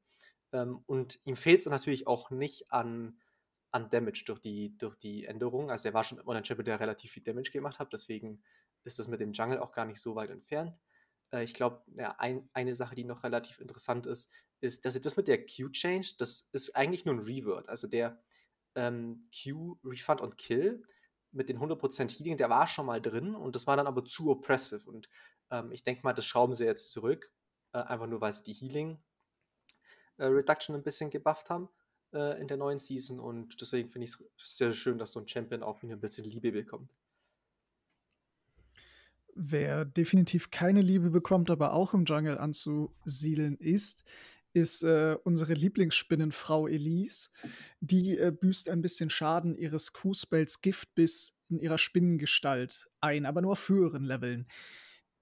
Ähm, 0.52 0.82
und 0.86 1.20
ihm 1.24 1.36
fehlt 1.36 1.60
es 1.60 1.66
natürlich 1.66 2.06
auch 2.06 2.30
nicht 2.30 2.70
an, 2.72 3.18
an 3.72 3.88
Damage 3.90 4.24
durch 4.26 4.38
die, 4.38 4.76
durch 4.78 4.96
die 4.96 5.24
Änderung. 5.24 5.70
Also 5.70 5.88
er 5.88 5.94
war 5.94 6.04
schon 6.04 6.18
immer 6.18 6.34
ein 6.34 6.44
Champion, 6.44 6.64
der 6.64 6.80
relativ 6.80 7.12
viel 7.12 7.22
Damage 7.22 7.50
gemacht 7.50 7.78
hat, 7.78 7.92
deswegen 7.92 8.42
ist 8.84 8.98
das 8.98 9.08
mit 9.08 9.20
dem 9.20 9.32
Jungle 9.32 9.58
auch 9.58 9.72
gar 9.72 9.86
nicht 9.86 10.00
so 10.00 10.14
weit 10.14 10.30
entfernt. 10.30 10.80
Äh, 11.32 11.44
ich 11.44 11.54
glaube, 11.54 11.82
ja, 11.96 12.14
ein, 12.18 12.48
eine 12.52 12.74
Sache, 12.74 12.94
die 12.94 13.04
noch 13.04 13.24
relativ 13.24 13.58
interessant 13.60 14.06
ist, 14.06 14.30
ist, 14.60 14.84
dass 14.84 14.98
das 15.00 15.16
mit 15.16 15.28
der 15.28 15.44
Q-Change, 15.44 16.14
das 16.18 16.48
ist 16.52 16.76
eigentlich 16.76 17.04
nur 17.04 17.14
ein 17.14 17.20
Revert. 17.20 17.68
Also 17.68 17.88
der 17.88 18.22
ähm, 18.76 19.28
Q-Refund 19.32 20.20
und 20.20 20.38
Kill 20.38 20.82
mit 21.32 21.48
den 21.48 21.58
100% 21.58 22.16
Healing, 22.16 22.36
der 22.36 22.50
war 22.50 22.66
schon 22.66 22.86
mal 22.86 23.00
drin 23.00 23.34
und 23.34 23.56
das 23.56 23.66
war 23.66 23.76
dann 23.76 23.86
aber 23.86 24.04
zu 24.04 24.30
oppressive. 24.30 24.88
Und 24.88 25.08
ähm, 25.50 25.72
ich 25.72 25.84
denke 25.84 26.02
mal, 26.02 26.12
das 26.12 26.26
schrauben 26.26 26.54
sie 26.54 26.64
jetzt 26.64 26.92
zurück, 26.92 27.32
äh, 27.72 27.78
einfach 27.78 28.06
nur 28.06 28.20
weil 28.20 28.32
sie 28.32 28.42
die 28.42 28.52
Healing 28.52 28.98
äh, 30.16 30.26
Reduction 30.26 30.74
ein 30.74 30.82
bisschen 30.82 31.10
gebufft 31.10 31.50
haben 31.50 31.68
äh, 32.12 32.40
in 32.40 32.48
der 32.48 32.56
neuen 32.56 32.78
Season 32.78 33.20
und 33.20 33.60
deswegen 33.60 33.88
finde 33.88 34.04
ich 34.04 34.12
es 34.12 34.56
sehr 34.56 34.72
schön, 34.72 34.98
dass 34.98 35.12
so 35.12 35.20
ein 35.20 35.28
Champion 35.28 35.62
auch 35.62 35.82
wieder 35.82 35.94
ein 35.94 36.00
bisschen 36.00 36.24
Liebe 36.24 36.52
bekommt. 36.52 36.90
Wer 39.36 39.84
definitiv 39.84 40.52
keine 40.52 40.80
Liebe 40.80 41.10
bekommt, 41.10 41.50
aber 41.50 41.72
auch 41.72 41.92
im 41.92 42.04
Jungle 42.04 42.38
anzusiedeln 42.38 43.56
ist, 43.56 44.04
ist 44.52 44.84
äh, 44.84 45.16
unsere 45.24 45.54
Lieblingsspinnenfrau 45.54 46.68
Elise. 46.68 47.30
Die 47.80 48.16
äh, 48.16 48.30
büßt 48.30 48.68
ein 48.68 48.80
bisschen 48.80 49.10
Schaden 49.10 49.56
ihres 49.56 49.92
Q-Spells 49.92 50.62
Giftbiss 50.62 51.36
in 51.48 51.58
ihrer 51.58 51.78
Spinnengestalt 51.78 52.88
ein, 53.00 53.26
aber 53.26 53.42
nur 53.42 53.52
auf 53.52 53.68
höheren 53.68 54.04
Leveln. 54.04 54.46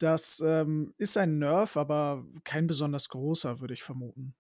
Das 0.02 0.40
ähm, 0.44 0.94
ist 0.98 1.16
ein 1.16 1.38
Nerf, 1.38 1.76
aber 1.76 2.24
kein 2.42 2.66
besonders 2.66 3.08
großer, 3.08 3.60
würde 3.60 3.74
ich 3.74 3.84
vermuten. 3.84 4.34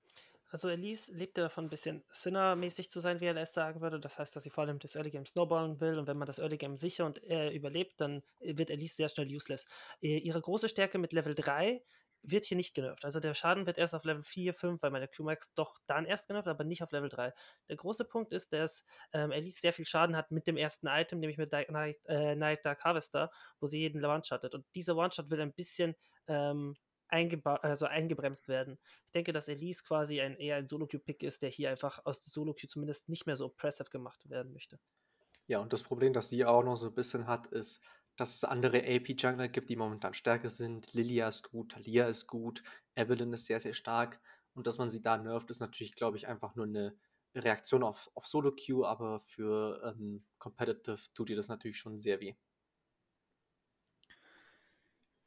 Also 0.50 0.68
Elise 0.68 1.14
lebte 1.14 1.40
davon, 1.40 1.66
ein 1.66 1.70
bisschen 1.70 2.02
Sinner-mäßig 2.10 2.90
zu 2.90 2.98
sein, 2.98 3.20
wie 3.20 3.26
er 3.26 3.36
es 3.36 3.54
sagen 3.54 3.80
würde. 3.80 4.00
Das 4.00 4.18
heißt, 4.18 4.34
dass 4.34 4.42
sie 4.42 4.50
vor 4.50 4.64
allem 4.64 4.80
das 4.80 4.96
Early 4.96 5.10
Game 5.10 5.24
snowballen 5.24 5.80
will 5.80 5.98
und 5.98 6.08
wenn 6.08 6.18
man 6.18 6.26
das 6.26 6.40
Early 6.40 6.58
Game 6.58 6.76
sicher 6.76 7.06
und 7.06 7.22
äh, 7.30 7.54
überlebt, 7.54 8.00
dann 8.00 8.24
wird 8.40 8.70
Elise 8.70 8.96
sehr 8.96 9.08
schnell 9.08 9.28
useless. 9.28 9.64
Äh, 10.02 10.18
ihre 10.18 10.40
große 10.40 10.68
Stärke 10.68 10.98
mit 10.98 11.12
Level 11.12 11.36
3 11.36 11.80
wird 12.22 12.44
hier 12.44 12.56
nicht 12.56 12.74
genervt. 12.74 13.04
Also 13.04 13.20
der 13.20 13.34
Schaden 13.34 13.66
wird 13.66 13.78
erst 13.78 13.94
auf 13.94 14.04
Level 14.04 14.22
4, 14.22 14.54
5, 14.54 14.82
weil 14.82 14.90
meine 14.90 15.08
Q-Max 15.08 15.54
doch 15.54 15.78
dann 15.86 16.04
erst 16.04 16.28
genervt, 16.28 16.48
aber 16.48 16.64
nicht 16.64 16.82
auf 16.82 16.92
Level 16.92 17.08
3. 17.08 17.32
Der 17.68 17.76
große 17.76 18.04
Punkt 18.04 18.32
ist, 18.32 18.52
dass 18.52 18.84
ähm, 19.12 19.32
Elise 19.32 19.60
sehr 19.60 19.72
viel 19.72 19.86
Schaden 19.86 20.16
hat 20.16 20.30
mit 20.30 20.46
dem 20.46 20.56
ersten 20.56 20.86
Item, 20.86 21.18
nämlich 21.18 21.38
mit 21.38 21.52
Night, 21.52 21.98
äh, 22.06 22.36
Night 22.36 22.64
Dark 22.64 22.84
Harvester, 22.84 23.30
wo 23.60 23.66
sie 23.66 23.80
jeden 23.80 24.04
One-Shottet. 24.04 24.54
Und 24.54 24.64
dieser 24.74 24.96
One-Shot 24.96 25.30
will 25.30 25.40
ein 25.40 25.52
bisschen 25.52 25.96
ähm, 26.28 26.76
also 27.08 27.86
eingebremst 27.86 28.48
werden. 28.48 28.78
Ich 29.06 29.10
denke, 29.12 29.32
dass 29.32 29.48
Elise 29.48 29.82
quasi 29.82 30.20
ein, 30.20 30.36
eher 30.36 30.56
ein 30.56 30.66
Solo-Queue-Pick 30.66 31.22
ist, 31.22 31.42
der 31.42 31.50
hier 31.50 31.70
einfach 31.70 32.04
aus 32.06 32.22
der 32.22 32.30
Solo-Queue 32.30 32.68
zumindest 32.68 33.08
nicht 33.08 33.26
mehr 33.26 33.36
so 33.36 33.46
oppressive 33.46 33.90
gemacht 33.90 34.28
werden 34.30 34.52
möchte. 34.52 34.78
Ja, 35.46 35.58
und 35.58 35.72
das 35.72 35.82
Problem, 35.82 36.12
das 36.12 36.28
sie 36.28 36.44
auch 36.44 36.62
noch 36.62 36.76
so 36.76 36.86
ein 36.86 36.94
bisschen 36.94 37.26
hat, 37.26 37.48
ist, 37.48 37.84
dass 38.22 38.36
es 38.36 38.44
andere 38.44 38.78
AP-Jungler 38.78 39.48
gibt, 39.48 39.68
die 39.68 39.74
momentan 39.74 40.14
stärker 40.14 40.48
sind. 40.48 40.94
Lilia 40.94 41.26
ist 41.26 41.50
gut, 41.50 41.72
Talia 41.72 42.06
ist 42.06 42.28
gut, 42.28 42.62
Evelyn 42.94 43.32
ist 43.32 43.46
sehr, 43.46 43.58
sehr 43.58 43.74
stark. 43.74 44.20
Und 44.54 44.68
dass 44.68 44.78
man 44.78 44.88
sie 44.88 45.02
da 45.02 45.18
nervt, 45.18 45.50
ist 45.50 45.58
natürlich, 45.58 45.96
glaube 45.96 46.16
ich, 46.16 46.28
einfach 46.28 46.54
nur 46.54 46.66
eine 46.66 46.96
Reaktion 47.34 47.82
auf, 47.82 48.12
auf 48.14 48.24
Solo-Queue, 48.26 48.86
aber 48.86 49.18
für 49.22 49.82
ähm, 49.84 50.24
Competitive 50.38 51.00
tut 51.14 51.30
ihr 51.30 51.36
das 51.36 51.48
natürlich 51.48 51.78
schon 51.78 51.98
sehr 51.98 52.20
weh. 52.20 52.36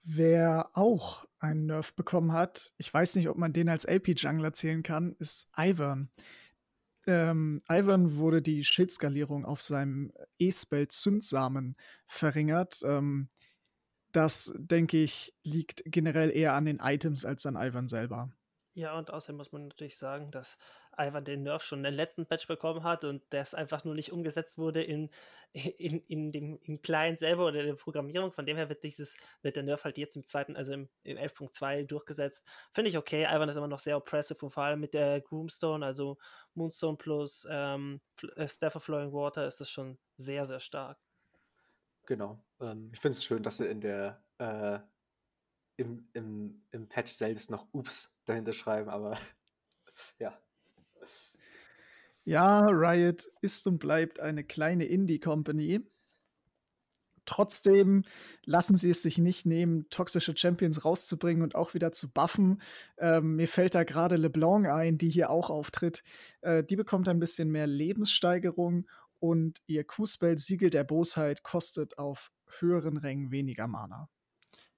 Wer 0.03 0.69
auch 0.73 1.25
einen 1.39 1.65
Nerf 1.65 1.93
bekommen 1.95 2.31
hat, 2.31 2.73
ich 2.77 2.93
weiß 2.93 3.17
nicht, 3.17 3.27
ob 3.27 3.35
man 3.35 3.51
den 3.51 3.67
als 3.67 3.85
AP-Jungler 3.85 4.53
zählen 4.53 4.83
kann, 4.83 5.17
ist 5.19 5.49
Ivern. 5.57 6.09
Ähm, 7.07 7.61
Ivern 7.69 8.17
wurde 8.17 8.41
die 8.41 8.63
Schildskalierung 8.63 9.45
auf 9.45 9.61
seinem 9.61 10.11
E-Spell 10.39 10.87
Zündsamen 10.87 11.75
verringert. 12.07 12.81
Ähm, 12.83 13.29
das, 14.11 14.53
denke 14.57 14.97
ich, 14.97 15.33
liegt 15.43 15.83
generell 15.85 16.35
eher 16.35 16.53
an 16.53 16.65
den 16.65 16.79
Items 16.79 17.25
als 17.25 17.45
an 17.45 17.55
Ivern 17.55 17.87
selber. 17.87 18.31
Ja, 18.73 18.97
und 18.97 19.11
außerdem 19.11 19.37
muss 19.37 19.51
man 19.51 19.69
natürlich 19.69 19.97
sagen, 19.97 20.31
dass 20.31 20.57
Ivan 20.97 21.25
den 21.25 21.43
Nerf 21.43 21.63
schon 21.63 21.79
in 21.79 21.83
den 21.83 21.93
letzten 21.93 22.25
Patch 22.25 22.47
bekommen 22.47 22.83
hat 22.83 23.03
und 23.03 23.23
das 23.29 23.53
einfach 23.53 23.83
nur 23.83 23.95
nicht 23.95 24.11
umgesetzt 24.11 24.57
wurde 24.57 24.83
in, 24.83 25.09
in, 25.53 26.01
in 26.07 26.31
dem 26.31 26.59
im 26.63 26.81
Client 26.81 27.19
selber 27.19 27.47
oder 27.47 27.61
in 27.61 27.67
der 27.67 27.75
Programmierung. 27.75 28.31
Von 28.31 28.45
dem 28.45 28.57
her 28.57 28.69
wird 28.69 28.83
dieses, 28.83 29.15
wird 29.41 29.55
der 29.55 29.63
Nerf 29.63 29.83
halt 29.83 29.97
jetzt 29.97 30.15
im 30.15 30.25
zweiten, 30.25 30.55
also 30.55 30.73
im, 30.73 30.89
im 31.03 31.17
11.2 31.17 31.85
durchgesetzt. 31.85 32.47
Finde 32.71 32.89
ich 32.89 32.97
okay. 32.97 33.25
Ivan 33.25 33.49
ist 33.49 33.55
immer 33.55 33.67
noch 33.67 33.79
sehr 33.79 33.97
oppressive 33.97 34.45
und 34.45 34.51
vor 34.51 34.63
allem 34.63 34.79
mit 34.79 34.93
der 34.93 35.21
Groomstone, 35.21 35.85
also 35.85 36.17
Moonstone 36.53 36.97
plus 36.97 37.47
ähm, 37.49 38.01
äh, 38.35 38.47
Staff 38.47 38.75
of 38.75 38.83
Flowing 38.83 39.11
Water 39.11 39.47
ist 39.47 39.61
das 39.61 39.69
schon 39.69 39.97
sehr, 40.17 40.45
sehr 40.45 40.59
stark. 40.59 40.97
Genau. 42.05 42.43
Ähm, 42.59 42.91
ich 42.93 42.99
finde 42.99 43.17
es 43.17 43.23
schön, 43.23 43.43
dass 43.43 43.57
sie 43.57 43.67
in 43.67 43.81
der 43.81 44.23
äh, 44.37 44.79
im, 45.77 46.07
im, 46.13 46.63
im 46.71 46.87
Patch 46.87 47.11
selbst 47.11 47.51
noch 47.51 47.67
Ups 47.73 48.19
dahinter 48.25 48.53
schreiben, 48.53 48.89
aber 48.89 49.17
ja. 50.19 50.39
Ja, 52.25 52.61
Riot 52.61 53.29
ist 53.41 53.67
und 53.67 53.77
bleibt 53.77 54.19
eine 54.19 54.43
kleine 54.43 54.85
Indie-Company. 54.85 55.81
Trotzdem 57.25 58.03
lassen 58.45 58.75
sie 58.75 58.89
es 58.89 59.01
sich 59.01 59.17
nicht 59.17 59.45
nehmen, 59.45 59.89
toxische 59.89 60.35
Champions 60.35 60.85
rauszubringen 60.85 61.43
und 61.43 61.55
auch 61.55 61.73
wieder 61.73 61.91
zu 61.91 62.11
buffen. 62.11 62.61
Ähm, 62.97 63.35
mir 63.35 63.47
fällt 63.47 63.75
da 63.75 63.83
gerade 63.83 64.15
LeBlanc 64.15 64.67
ein, 64.67 64.97
die 64.97 65.09
hier 65.09 65.29
auch 65.29 65.49
auftritt. 65.49 66.03
Äh, 66.41 66.63
die 66.63 66.75
bekommt 66.75 67.07
ein 67.07 67.19
bisschen 67.19 67.51
mehr 67.51 67.67
Lebenssteigerung 67.67 68.87
und 69.19 69.61
ihr 69.65 69.83
Q-Spell 69.83 70.37
Siegel 70.37 70.69
der 70.69 70.83
Bosheit 70.83 71.43
kostet 71.43 71.97
auf 71.97 72.31
höheren 72.59 72.97
Rängen 72.97 73.31
weniger 73.31 73.67
Mana. 73.67 74.09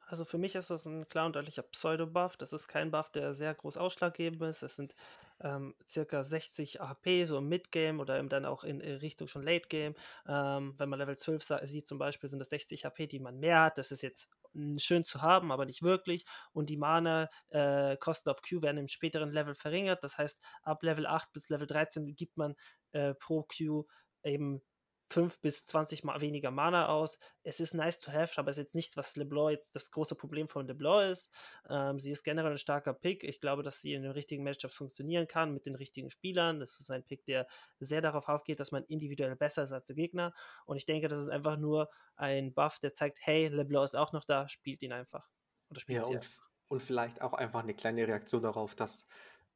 Also 0.05 0.23
für 0.23 0.37
mich 0.37 0.55
ist 0.55 0.69
das 0.69 0.85
ein 0.85 1.09
klar 1.09 1.25
und 1.25 1.35
deutlicher 1.35 1.63
Pseudo-Buff. 1.63 2.37
Das 2.37 2.53
ist 2.53 2.69
kein 2.69 2.91
Buff, 2.91 3.11
der 3.11 3.33
sehr 3.33 3.53
groß 3.53 3.75
ausschlaggebend 3.75 4.41
ist. 4.43 4.63
Es 4.63 4.75
sind 4.75 4.95
ähm, 5.41 5.75
circa 5.85 6.23
60 6.23 6.81
AP, 6.81 7.25
so 7.25 7.37
im 7.37 7.47
Mid-Game 7.47 7.99
oder 7.99 8.17
eben 8.17 8.29
dann 8.29 8.45
auch 8.45 8.63
in, 8.63 8.79
in 8.79 8.97
Richtung 8.97 9.27
schon 9.27 9.43
Late-Game. 9.43 9.95
Ähm, 10.27 10.75
wenn 10.77 10.89
man 10.89 10.99
Level 10.99 11.17
12 11.17 11.43
sieht 11.63 11.87
zum 11.87 11.97
Beispiel, 11.97 12.29
sind 12.29 12.39
das 12.39 12.49
60 12.49 12.85
AP, 12.85 13.07
die 13.07 13.19
man 13.19 13.39
mehr 13.39 13.61
hat. 13.61 13.77
Das 13.77 13.91
ist 13.91 14.01
jetzt 14.01 14.29
schön 14.77 15.05
zu 15.05 15.21
haben, 15.21 15.51
aber 15.51 15.65
nicht 15.65 15.83
wirklich. 15.83 16.25
Und 16.53 16.69
die 16.69 16.77
Mana-Kosten 16.77 18.29
äh, 18.29 18.31
auf 18.31 18.41
Q 18.41 18.61
werden 18.61 18.77
im 18.77 18.87
späteren 18.87 19.31
Level 19.31 19.55
verringert. 19.55 20.03
Das 20.03 20.17
heißt, 20.17 20.41
ab 20.63 20.83
Level 20.83 21.05
8 21.05 21.31
bis 21.33 21.49
Level 21.49 21.67
13 21.67 22.15
gibt 22.15 22.37
man 22.37 22.55
äh, 22.91 23.13
pro 23.13 23.43
Q 23.43 23.85
eben 24.23 24.61
5 25.09 25.39
bis 25.39 25.65
20 25.65 26.03
mal 26.03 26.19
weniger 26.19 26.51
Mana 26.51 26.87
aus. 26.87 27.17
Es 27.43 27.59
ist 27.59 27.73
nice 27.73 27.99
to 27.99 28.11
have, 28.11 28.37
aber 28.37 28.51
es 28.51 28.57
ist 28.57 28.63
jetzt 28.63 28.75
nichts, 28.75 28.97
was 28.97 29.15
LeBlanc 29.15 29.51
jetzt 29.51 29.75
das 29.75 29.89
große 29.91 30.15
Problem 30.15 30.49
von 30.49 30.67
LeBlanc 30.67 31.11
ist. 31.11 31.29
Ähm, 31.69 31.99
sie 31.99 32.11
ist 32.11 32.23
generell 32.23 32.51
ein 32.51 32.57
starker 32.57 32.93
Pick. 32.93 33.23
Ich 33.23 33.39
glaube, 33.39 33.63
dass 33.63 33.79
sie 33.79 33.93
in 33.93 34.03
den 34.03 34.11
richtigen 34.11 34.43
Matchups 34.43 34.75
funktionieren 34.75 35.27
kann 35.27 35.53
mit 35.53 35.65
den 35.65 35.75
richtigen 35.75 36.09
Spielern. 36.09 36.59
Das 36.59 36.79
ist 36.79 36.91
ein 36.91 37.03
Pick, 37.03 37.25
der 37.25 37.47
sehr 37.79 38.01
darauf 38.01 38.27
aufgeht, 38.27 38.59
dass 38.59 38.71
man 38.71 38.83
individuell 38.83 39.35
besser 39.35 39.63
ist 39.63 39.71
als 39.71 39.85
der 39.85 39.95
Gegner. 39.95 40.33
Und 40.65 40.77
ich 40.77 40.85
denke, 40.85 41.07
das 41.07 41.19
ist 41.19 41.29
einfach 41.29 41.57
nur 41.57 41.89
ein 42.15 42.53
Buff, 42.53 42.79
der 42.79 42.93
zeigt, 42.93 43.19
hey, 43.21 43.47
LeBlanc 43.47 43.85
ist 43.85 43.95
auch 43.95 44.11
noch 44.11 44.25
da, 44.25 44.49
spielt 44.49 44.81
ihn 44.81 44.91
einfach. 44.91 45.29
Oder 45.69 45.79
spielt 45.79 45.99
ja, 45.99 46.05
sie 46.05 46.11
und, 46.11 46.17
einfach. 46.17 46.49
und 46.67 46.81
vielleicht 46.81 47.21
auch 47.21 47.33
einfach 47.33 47.63
eine 47.63 47.73
kleine 47.73 48.07
Reaktion 48.07 48.41
darauf, 48.41 48.75
dass 48.75 49.07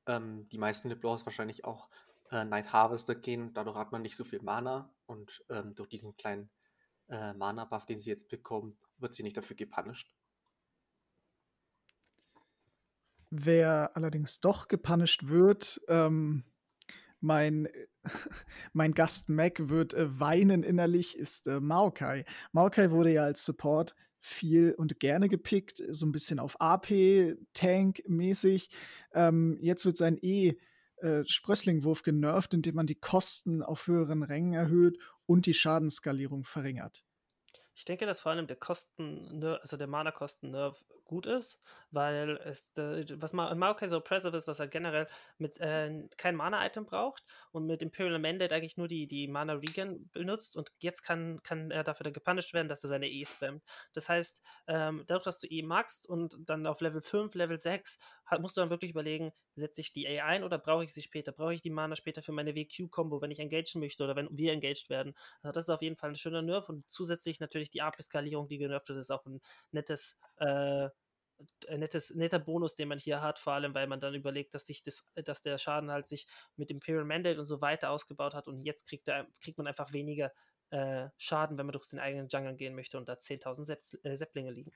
ähm, 0.08 0.48
die 0.50 0.58
meisten 0.58 0.90
LeBlancs 0.90 1.26
wahrscheinlich 1.26 1.66
auch 1.66 1.90
äh, 2.32 2.46
Night 2.46 2.74
Harvester 2.74 3.16
gehen. 3.16 3.54
Dadurch 3.54 3.78
hat 3.78 3.92
man 3.92 4.02
nicht 4.02 4.16
so 4.16 4.24
viel 4.24 4.42
Mana 4.42 4.94
und 5.06 5.44
ähm, 5.50 5.76
durch 5.76 5.90
diesen 5.90 6.16
kleinen 6.16 6.50
äh, 7.10 7.34
Mana-Buff, 7.34 7.86
den 7.86 8.00
sie 8.00 8.10
jetzt 8.10 8.30
bekommt, 8.30 8.78
wird 8.98 9.14
sie 9.14 9.24
nicht 9.24 9.38
dafür 9.38 9.56
gepunished. 9.56 10.16
Wer 13.30 13.96
allerdings 13.96 14.40
doch 14.40 14.68
gepunished 14.68 15.28
wird, 15.28 15.82
ähm, 15.88 16.44
mein, 17.22 17.70
mein 18.74 18.94
Gast 18.94 19.30
Mac 19.30 19.70
wird 19.70 19.94
äh, 19.94 20.20
weinen 20.20 20.64
innerlich, 20.64 21.18
ist 21.18 21.48
äh, 21.48 21.60
Maokai. 21.60 22.26
Maokai 22.52 22.92
wurde 22.92 23.14
ja 23.14 23.24
als 23.24 23.46
Support 23.46 23.96
viel 24.20 24.74
und 24.74 25.00
gerne 25.00 25.30
gepickt, 25.30 25.82
so 25.90 26.06
ein 26.06 26.12
bisschen 26.12 26.40
auf 26.40 26.60
AP-Tank-mäßig. 26.60 28.70
Ähm, 29.14 29.58
jetzt 29.62 29.86
wird 29.86 29.98
sein 29.98 30.18
E 30.22 30.56
äh, 31.02 31.24
Sprösslingwurf 31.26 32.04
genervt, 32.04 32.54
indem 32.54 32.76
man 32.76 32.88
die 32.88 33.00
Kosten 33.00 33.62
auf 33.64 33.88
höheren 33.88 34.24
Rängen 34.24 34.54
erhöht 34.54 34.98
und 35.26 35.46
die 35.46 35.54
Schadensskalierung 35.54 36.44
verringert. 36.44 37.06
Ich 37.74 37.86
denke, 37.86 38.06
dass 38.06 38.20
vor 38.20 38.32
allem 38.32 38.48
der 38.48 38.58
Kosten, 38.58 39.44
also 39.44 39.78
der 39.78 39.88
Mana-Kosten-Nerv 39.88 40.84
gut 41.12 41.26
ist, 41.26 41.62
weil 41.92 42.38
es, 42.46 42.72
äh, 42.78 43.06
was 43.22 43.34
Ma 43.34 43.54
Maokai 43.54 43.90
so 43.90 43.98
oppressive 43.98 44.36
ist, 44.38 44.48
dass 44.48 44.60
er 44.60 44.68
generell 44.68 45.08
mit 45.38 45.60
äh, 45.60 46.08
kein 46.16 46.38
Mana-Item 46.38 46.86
braucht 46.86 47.26
und 47.52 47.66
mit 47.66 47.82
Imperial 47.82 48.18
Mandate 48.18 48.56
eigentlich 48.56 48.78
nur 48.78 48.88
die, 48.88 49.08
die 49.08 49.28
Mana 49.28 49.54
Regen 49.54 50.10
benutzt 50.12 50.56
und 50.56 50.72
jetzt 50.80 51.02
kann, 51.04 51.44
kann 51.44 51.70
er 51.70 51.84
dafür 51.84 52.12
gepunished 52.12 52.54
werden, 52.54 52.70
dass 52.70 52.84
er 52.84 52.90
seine 52.90 53.10
E 53.10 53.26
spammt. 53.26 53.62
Das 53.94 54.08
heißt, 54.08 54.42
ähm, 54.68 55.04
dadurch, 55.08 55.26
dass 55.26 55.40
du 55.40 55.48
E 55.48 55.64
magst 55.64 56.08
und 56.08 56.38
dann 56.40 56.66
auf 56.66 56.80
Level 56.80 57.02
5, 57.02 57.36
Level 57.36 57.60
6, 57.60 57.98
musst 58.40 58.56
du 58.56 58.62
dann 58.62 58.70
wirklich 58.70 58.92
überlegen, 58.92 59.34
setze 59.56 59.82
ich 59.82 59.94
die 59.94 60.08
A 60.08 60.26
ein 60.26 60.44
oder 60.44 60.58
brauche 60.58 60.84
ich 60.84 60.94
sie 60.94 61.02
später? 61.02 61.32
Brauche 61.32 61.54
ich 61.54 61.62
die 61.62 61.70
Mana 61.70 61.96
später 61.96 62.22
für 62.22 62.32
meine 62.32 62.56
WQ-Kombo, 62.56 63.22
wenn 63.22 63.32
ich 63.32 63.40
engagen 63.40 63.80
möchte 63.80 64.04
oder 64.04 64.16
wenn 64.16 64.30
wir 64.32 64.54
engaged 64.54 64.90
werden? 64.90 65.16
Also 65.42 65.54
das 65.54 65.66
ist 65.66 65.70
auf 65.70 65.82
jeden 65.82 65.98
Fall 65.98 66.12
ein 66.12 66.16
schöner 66.16 66.42
Nerf 66.42 66.70
und 66.70 66.90
zusätzlich 66.90 67.40
natürlich 67.40 67.70
die 67.70 67.82
AP-Skalierung, 67.82 68.48
die 68.48 68.58
genervt 68.58 68.90
wird, 68.90 69.00
ist 69.00 69.12
auch 69.12 69.26
ein 69.26 69.42
nettes 69.72 70.18
äh, 70.38 70.90
nettes, 71.70 72.14
netter 72.14 72.40
Bonus, 72.40 72.76
den 72.76 72.88
man 72.88 73.00
hier 73.00 73.22
hat, 73.22 73.40
vor 73.40 73.54
allem, 73.54 73.74
weil 73.74 73.88
man 73.88 74.00
dann 74.00 74.14
überlegt, 74.14 74.54
dass 74.54 74.66
sich 74.66 74.82
das, 74.84 75.04
dass 75.16 75.42
der 75.42 75.58
Schaden 75.58 75.92
halt 75.92 76.08
sich 76.08 76.28
mit 76.56 76.72
Imperial 76.72 77.06
Mandate 77.06 77.40
und 77.40 77.46
so 77.46 77.62
weiter 77.62 77.90
ausgebaut 77.90 78.34
hat 78.34 78.48
und 78.48 78.64
jetzt 78.64 78.88
kriegt, 78.88 79.08
er, 79.08 79.28
kriegt 79.40 79.58
man 79.58 79.68
einfach 79.68 79.94
weniger 79.94 80.32
äh, 80.72 81.10
Schaden, 81.18 81.58
wenn 81.58 81.66
man 81.66 81.74
durch 81.74 81.90
den 81.90 82.00
eigenen 82.00 82.28
Jungle 82.30 82.56
gehen 82.56 82.76
möchte 82.76 82.98
und 82.98 83.10
da 83.10 83.14
10.000 83.14 83.66
Sepp, 83.66 83.82
äh, 84.04 84.16
Sepplinge 84.16 84.52
liegen. 84.52 84.72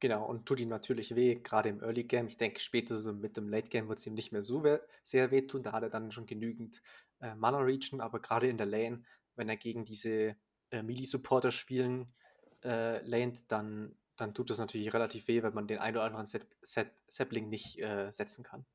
Genau, 0.00 0.24
und 0.26 0.46
tut 0.46 0.60
ihm 0.60 0.68
natürlich 0.68 1.16
weh, 1.16 1.36
gerade 1.36 1.68
im 1.70 1.82
Early 1.82 2.04
Game. 2.04 2.28
Ich 2.28 2.36
denke, 2.36 2.60
später 2.60 2.96
so 2.96 3.12
mit 3.12 3.36
dem 3.36 3.48
Late 3.48 3.68
Game 3.68 3.88
wird 3.88 3.98
es 3.98 4.06
ihm 4.06 4.14
nicht 4.14 4.30
mehr 4.30 4.42
so 4.42 4.62
we 4.62 4.80
sehr 5.02 5.30
weh 5.30 5.42
tun. 5.42 5.62
Da 5.62 5.72
hat 5.72 5.82
er 5.82 5.90
dann 5.90 6.12
schon 6.12 6.26
genügend 6.26 6.82
äh, 7.20 7.34
Mana 7.34 7.58
Region, 7.58 8.00
aber 8.00 8.20
gerade 8.20 8.48
in 8.48 8.58
der 8.58 8.66
Lane, 8.66 9.02
wenn 9.34 9.48
er 9.48 9.56
gegen 9.56 9.84
diese 9.84 10.36
äh, 10.70 10.82
Melee-Supporter 10.82 11.50
spielen 11.50 12.14
äh, 12.62 13.04
laned, 13.04 13.50
dann 13.50 13.96
dann 14.18 14.34
tut 14.34 14.50
es 14.50 14.58
natürlich 14.58 14.92
relativ 14.92 15.28
weh, 15.28 15.42
wenn 15.42 15.54
man 15.54 15.66
den 15.66 15.78
ein 15.78 15.94
oder 15.94 16.04
anderen 16.04 16.26
Set, 16.26 16.46
Set, 16.60 16.90
Sapling 17.06 17.48
nicht 17.48 17.78
äh, 17.78 18.10
setzen 18.12 18.42
kann. 18.42 18.66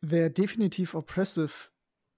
Wer 0.00 0.30
definitiv 0.30 0.94
oppressive 0.94 1.70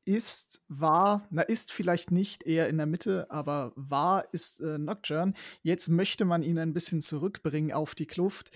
ist, 0.06 0.62
war, 0.68 1.26
na 1.30 1.42
ist 1.42 1.72
vielleicht 1.72 2.10
nicht 2.10 2.44
eher 2.44 2.68
in 2.68 2.78
der 2.78 2.86
Mitte, 2.86 3.30
aber 3.30 3.72
war 3.76 4.32
ist 4.32 4.60
äh, 4.60 4.78
Nocturne. 4.78 5.34
Jetzt 5.62 5.88
möchte 5.88 6.24
man 6.24 6.42
ihn 6.42 6.58
ein 6.58 6.72
bisschen 6.72 7.02
zurückbringen 7.02 7.72
auf 7.72 7.94
die 7.94 8.06
Kluft. 8.06 8.50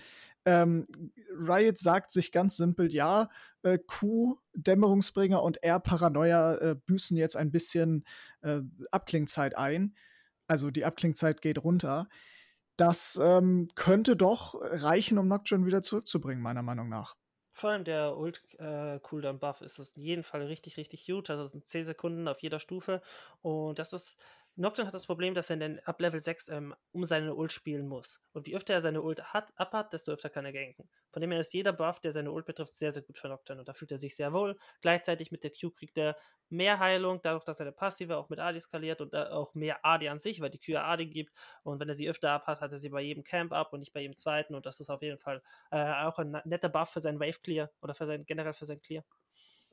Ähm, 0.45 0.87
Riot 1.37 1.77
sagt 1.77 2.11
sich 2.11 2.31
ganz 2.31 2.57
simpel, 2.57 2.91
ja, 2.91 3.29
äh, 3.61 3.77
Q, 3.77 4.39
Dämmerungsbringer 4.53 5.43
und 5.43 5.61
R, 5.61 5.79
Paranoia 5.79 6.55
äh, 6.55 6.75
büßen 6.87 7.15
jetzt 7.15 7.37
ein 7.37 7.51
bisschen 7.51 8.05
äh, 8.41 8.61
Abklingzeit 8.89 9.55
ein 9.55 9.93
also 10.51 10.69
die 10.69 10.83
Abklingzeit 10.83 11.41
geht 11.41 11.63
runter. 11.63 12.09
Das 12.75 13.17
ähm, 13.23 13.69
könnte 13.75 14.17
doch 14.17 14.55
reichen, 14.59 15.17
um 15.17 15.29
Nocturne 15.29 15.65
wieder 15.65 15.81
zurückzubringen, 15.81 16.43
meiner 16.43 16.61
Meinung 16.61 16.89
nach. 16.89 17.15
Vor 17.61 17.69
allem 17.69 17.83
der 17.83 18.17
Ult-Cooldown-Buff 18.17 19.61
äh, 19.61 19.65
ist 19.65 19.77
es 19.77 19.95
in 19.95 20.01
jedem 20.01 20.23
Fall 20.23 20.41
richtig, 20.41 20.77
richtig 20.77 21.05
gut. 21.05 21.29
Also 21.29 21.47
10 21.47 21.85
Sekunden 21.85 22.27
auf 22.27 22.39
jeder 22.39 22.57
Stufe. 22.57 23.03
Und 23.43 23.77
das 23.77 23.93
ist 23.93 24.17
Nocturne 24.55 24.87
hat 24.87 24.93
das 24.93 25.07
Problem, 25.07 25.33
dass 25.33 25.49
er 25.49 25.57
dann 25.57 25.79
ab 25.85 26.01
Level 26.01 26.19
6 26.19 26.49
ähm, 26.49 26.75
um 26.91 27.05
seine 27.05 27.33
Ult 27.35 27.51
spielen 27.51 27.87
muss. 27.87 28.21
Und 28.33 28.45
wie 28.45 28.55
öfter 28.55 28.73
er 28.73 28.81
seine 28.81 29.01
Ult 29.01 29.33
hat, 29.33 29.51
abhat, 29.55 29.93
desto 29.93 30.11
öfter 30.11 30.29
kann 30.29 30.45
er 30.45 30.53
ganken. 30.53 30.89
Von 31.11 31.21
dem 31.21 31.31
her 31.31 31.39
ist 31.39 31.53
jeder 31.53 31.73
Buff, 31.73 31.99
der 31.99 32.11
seine 32.11 32.31
Ult 32.31 32.45
betrifft, 32.45 32.73
sehr, 32.73 32.91
sehr 32.91 33.01
gut 33.01 33.17
für 33.17 33.29
Nocturne. 33.29 33.61
Und 33.61 33.69
da 33.69 33.73
fühlt 33.73 33.91
er 33.91 33.97
sich 33.97 34.15
sehr 34.15 34.33
wohl. 34.33 34.57
Gleichzeitig 34.81 35.31
mit 35.31 35.43
der 35.43 35.51
Q 35.51 35.71
kriegt 35.71 35.97
er 35.97 36.17
mehr 36.49 36.79
Heilung, 36.79 37.21
dadurch, 37.21 37.45
dass 37.45 37.59
er 37.59 37.67
eine 37.67 37.71
Passive 37.71 38.17
auch 38.17 38.29
mit 38.29 38.39
AD 38.39 38.59
skaliert 38.59 38.99
und 39.01 39.13
äh, 39.13 39.23
auch 39.23 39.53
mehr 39.55 39.85
AD 39.85 40.09
an 40.09 40.19
sich, 40.19 40.41
weil 40.41 40.49
die 40.49 40.59
Q 40.59 40.77
AD 40.77 41.05
gibt. 41.05 41.33
Und 41.63 41.79
wenn 41.79 41.87
er 41.87 41.95
sie 41.95 42.09
öfter 42.09 42.31
abhat, 42.31 42.59
hat 42.59 42.71
er 42.71 42.79
sie 42.79 42.89
bei 42.89 43.01
jedem 43.01 43.23
Camp 43.23 43.53
ab 43.53 43.71
und 43.71 43.79
nicht 43.79 43.93
bei 43.93 44.01
jedem 44.01 44.17
zweiten. 44.17 44.53
Und 44.53 44.65
das 44.65 44.79
ist 44.79 44.89
auf 44.89 45.01
jeden 45.01 45.19
Fall 45.19 45.41
äh, 45.71 45.93
auch 46.03 46.19
ein 46.19 46.41
netter 46.43 46.69
Buff 46.69 46.89
für 46.89 47.01
seinen 47.01 47.19
Wave 47.19 47.39
Clear 47.41 47.71
oder 47.81 47.95
für 47.95 48.05
sein, 48.05 48.25
generell 48.25 48.53
für 48.53 48.65
sein 48.65 48.81
Clear. 48.81 49.03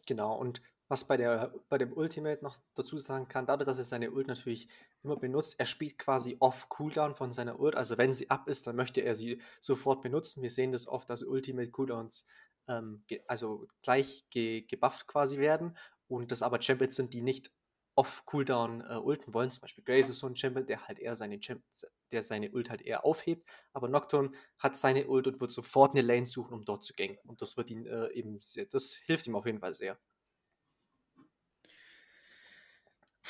Genau, 0.07 0.35
und 0.37 0.63
was 0.89 1.07
bei, 1.07 1.17
der, 1.17 1.55
bei 1.69 1.79
dem 1.79 1.93
Ultimate 1.93 2.43
noch 2.43 2.57
dazu 2.75 2.99
sagen 2.99 3.29
kann, 3.29 3.47
dadurch, 3.47 3.67
dass 3.67 3.79
er 3.79 3.85
seine 3.85 4.11
Ult 4.11 4.27
natürlich 4.27 4.69
immer 5.03 5.17
benutzt, 5.17 5.61
er 5.61 5.67
spielt 5.67 5.99
quasi 5.99 6.37
off 6.41 6.69
Cooldown 6.71 7.15
von 7.15 7.31
seiner 7.31 7.61
Ult. 7.61 7.77
Also 7.77 7.99
wenn 7.99 8.13
sie 8.13 8.31
ab 8.31 8.49
ist, 8.49 8.67
dann 8.67 8.77
möchte 8.77 9.03
er 9.03 9.15
sie 9.15 9.41
sofort 9.61 10.03
benutzen. 10.03 10.43
Wir 10.43 10.51
sehen 10.51 10.73
das 10.73 10.89
oft, 10.89 11.11
dass 11.11 11.23
Ultimate 11.23 11.71
Cooldowns 11.71 12.27
ähm, 12.69 13.05
also 13.27 13.67
gleich 13.83 14.25
ge 14.31 14.63
gebufft 14.63 15.07
quasi 15.07 15.39
werden 15.39 15.77
und 16.09 16.33
das 16.33 16.43
aber 16.43 16.61
Champions 16.63 16.97
sind, 16.97 17.13
die 17.13 17.23
nicht 17.23 17.51
off 17.99 18.25
Cooldown 18.27 18.81
äh, 18.83 18.95
ulten 18.95 19.35
wollen. 19.35 19.51
Zum 19.51 19.63
Beispiel 19.63 19.83
Graves 19.83 20.09
ist 20.09 20.21
so 20.21 20.29
ein 20.29 20.37
Champion, 20.37 20.67
der 20.67 20.87
halt 20.87 21.01
eher 21.01 21.17
seine 21.17 21.41
Champ 21.41 21.63
der 22.13 22.23
seine 22.23 22.51
Ult 22.53 22.71
halt 22.71 22.81
eher 22.81 23.05
aufhebt. 23.05 23.51
Aber 23.73 23.89
Nocturne 23.89 24.31
hat 24.59 24.77
seine 24.77 25.09
Ult 25.09 25.27
und 25.27 25.41
wird 25.41 25.51
sofort 25.51 25.93
eine 25.93 26.03
Lane 26.03 26.27
suchen, 26.27 26.55
um 26.55 26.65
dort 26.65 26.85
zu 26.85 26.95
ganken. 26.95 27.29
Und 27.29 27.43
das 27.43 27.57
wird 27.57 27.71
ihn 27.71 27.87
äh, 27.87 28.09
eben 28.13 28.41
sehr, 28.41 28.67
das 28.67 28.95
hilft 28.95 29.27
ihm 29.27 29.35
auf 29.35 29.47
jeden 29.47 29.61
Fall 29.61 29.75
sehr. 29.75 29.99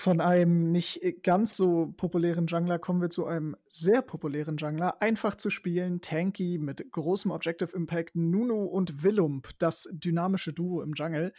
Von 0.01 0.21
einem 0.21 0.71
nicht 0.71 1.03
äh, 1.03 1.11
ganz 1.11 1.57
so 1.57 1.93
populären 1.97 2.47
Jungler 2.47 2.79
kommen 2.79 3.01
wir 3.01 3.11
zu 3.11 3.27
einem 3.27 3.57
sehr 3.67 4.01
populären 4.01 4.57
Jungler. 4.57 5.03
Einfach 5.03 5.35
zu 5.35 5.51
spielen, 5.51 6.01
tanky, 6.01 6.57
mit 6.57 6.93
großem 6.93 7.33
Objective 7.33 7.75
Impact, 7.75 8.15
Nunu 8.15 8.63
und 8.63 9.03
Willump, 9.03 9.51
das 9.59 9.89
dynamische 9.91 10.53
Duo 10.53 10.83
im 10.83 10.93
Jungle. 10.93 11.33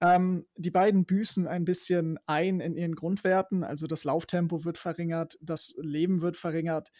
Ähm, 0.00 0.44
die 0.56 0.72
beiden 0.72 1.04
büßen 1.04 1.46
ein 1.46 1.64
bisschen 1.64 2.18
ein 2.26 2.58
in 2.58 2.76
ihren 2.76 2.96
Grundwerten, 2.96 3.62
also 3.62 3.86
das 3.86 4.02
Lauftempo 4.02 4.64
wird 4.64 4.76
verringert, 4.76 5.38
das 5.40 5.76
Leben 5.78 6.20
wird 6.20 6.36
verringert. 6.36 6.90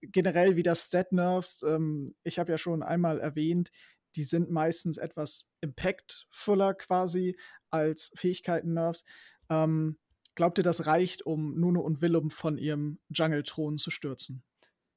Generell 0.00 0.56
wieder 0.56 0.74
Stat-Nerves, 0.74 1.62
ähm, 1.68 2.14
ich 2.24 2.38
habe 2.38 2.52
ja 2.52 2.56
schon 2.56 2.82
einmal 2.82 3.20
erwähnt, 3.20 3.70
die 4.16 4.24
sind 4.24 4.50
meistens 4.50 4.96
etwas 4.96 5.50
impactfuller 5.60 6.72
quasi 6.72 7.36
als 7.68 8.12
Fähigkeiten-Nerves. 8.16 9.04
Ähm, 9.50 9.98
Glaubt 10.38 10.56
ihr, 10.56 10.62
das 10.62 10.86
reicht, 10.86 11.26
um 11.26 11.58
Nuno 11.58 11.80
und 11.80 12.00
Willum 12.00 12.30
von 12.30 12.58
ihrem 12.58 13.00
Jungle-Thron 13.10 13.76
zu 13.76 13.90
stürzen? 13.90 14.44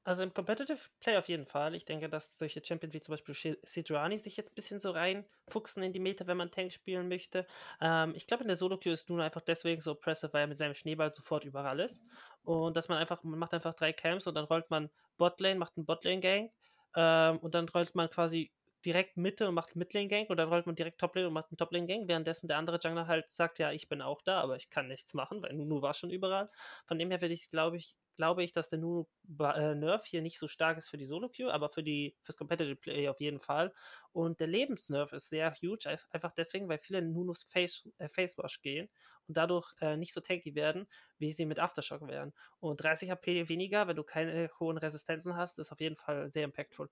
Also 0.03 0.21
im 0.21 0.35
Competitive 0.35 0.77
Play 0.99 1.17
auf 1.17 1.29
jeden 1.29 1.47
Fall. 1.47 1.73
Ich 1.73 1.83
denke, 1.83 2.09
dass 2.09 2.37
solche 2.37 2.61
Champions 2.63 2.93
wie 2.93 3.01
zum 3.01 3.13
Beispiel 3.13 3.57
Sidrani 3.63 4.19
sich 4.19 4.37
jetzt 4.37 4.51
ein 4.51 4.53
bisschen 4.53 4.79
so 4.79 4.91
reinfuchsen 4.91 5.81
in 5.81 5.93
die 5.93 5.99
Meta, 5.99 6.27
wenn 6.27 6.37
man 6.37 6.51
Tank 6.51 6.71
spielen 6.71 7.07
möchte. 7.07 7.47
Ähm, 7.81 8.13
ich 8.15 8.27
glaube, 8.27 8.43
in 8.43 8.49
der 8.49 8.55
Solo-Queue 8.55 8.93
ist 8.93 9.09
Nuno 9.09 9.23
einfach 9.23 9.41
deswegen 9.41 9.81
so 9.81 9.93
oppressive, 9.93 10.31
weil 10.31 10.41
er 10.41 10.47
mit 10.47 10.59
seinem 10.59 10.75
Schneeball 10.75 11.11
sofort 11.11 11.43
überall 11.43 11.79
ist. 11.79 12.03
Und 12.43 12.77
dass 12.77 12.87
man 12.87 12.99
einfach, 12.99 13.23
man 13.23 13.39
macht 13.39 13.55
einfach 13.55 13.73
drei 13.73 13.93
Camps 13.93 14.27
und 14.27 14.35
dann 14.35 14.45
rollt 14.45 14.69
man 14.69 14.91
Botlane, 15.17 15.55
macht 15.55 15.75
einen 15.75 15.87
Botlane-Gang 15.87 16.51
ähm, 16.95 17.39
und 17.39 17.55
dann 17.55 17.67
rollt 17.67 17.95
man 17.95 18.11
quasi 18.11 18.51
direkt 18.85 19.17
Mitte 19.17 19.47
und 19.47 19.55
macht 19.55 19.75
Midlane-Gang 19.75 20.29
und 20.29 20.37
dann 20.37 20.49
rollt 20.49 20.65
man 20.65 20.75
direkt 20.75 20.99
Toplane 20.99 21.27
und 21.27 21.33
macht 21.33 21.51
einen 21.51 21.57
Toplane-Gang, 21.57 22.07
währenddessen 22.07 22.47
der 22.47 22.57
andere 22.57 22.79
Jungler 22.81 23.07
halt 23.07 23.31
sagt, 23.31 23.59
ja, 23.59 23.71
ich 23.71 23.87
bin 23.89 24.01
auch 24.01 24.21
da, 24.21 24.41
aber 24.41 24.55
ich 24.57 24.69
kann 24.69 24.87
nichts 24.87 25.13
machen, 25.13 25.41
weil 25.41 25.53
Nunu 25.53 25.81
war 25.81 25.93
schon 25.93 26.09
überall. 26.09 26.49
Von 26.87 26.97
dem 26.99 27.11
her 27.11 27.21
werde 27.21 27.33
ich, 27.33 27.49
glaube 27.49 27.77
ich, 27.77 27.95
glaube 28.15 28.43
ich, 28.43 28.53
dass 28.53 28.69
der 28.69 28.79
Nunu 28.79 29.07
äh, 29.39 29.75
Nerf 29.75 30.05
hier 30.05 30.21
nicht 30.21 30.37
so 30.39 30.47
stark 30.47 30.77
ist 30.77 30.89
für 30.89 30.97
die 30.97 31.05
Solo-Queue, 31.05 31.51
aber 31.53 31.69
für 31.69 31.83
die 31.83 32.15
fürs 32.23 32.37
Competitive 32.37 32.75
Play 32.75 33.07
auf 33.09 33.19
jeden 33.21 33.39
Fall. 33.39 33.73
Und 34.11 34.39
der 34.39 34.47
Lebensnerv 34.47 35.13
ist 35.13 35.29
sehr 35.29 35.53
huge, 35.55 35.87
einfach 36.11 36.31
deswegen, 36.33 36.67
weil 36.69 36.79
viele 36.79 37.01
Nunus 37.01 37.43
Face, 37.43 37.87
äh, 37.97 38.09
Face 38.09 38.37
Wash 38.37 38.61
gehen 38.61 38.89
und 39.27 39.37
dadurch 39.37 39.73
äh, 39.81 39.97
nicht 39.97 40.13
so 40.13 40.21
tanky 40.21 40.55
werden, 40.55 40.87
wie 41.17 41.31
sie 41.31 41.45
mit 41.45 41.59
Aftershock 41.59 42.07
wären. 42.07 42.33
Und 42.59 42.81
30 42.81 43.11
HP 43.11 43.49
weniger, 43.49 43.87
wenn 43.87 43.95
du 43.95 44.03
keine 44.03 44.49
hohen 44.59 44.77
Resistenzen 44.77 45.35
hast, 45.35 45.59
ist 45.59 45.71
auf 45.71 45.79
jeden 45.79 45.97
Fall 45.97 46.29
sehr 46.31 46.43
impactful. 46.45 46.89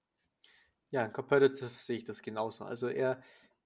Ja, 0.91 1.06
in 1.06 1.13
Competitive 1.13 1.67
sehe 1.67 1.97
ich 1.97 2.04
das 2.04 2.21
genauso. 2.21 2.65
Also 2.65 2.88
er, 2.88 3.21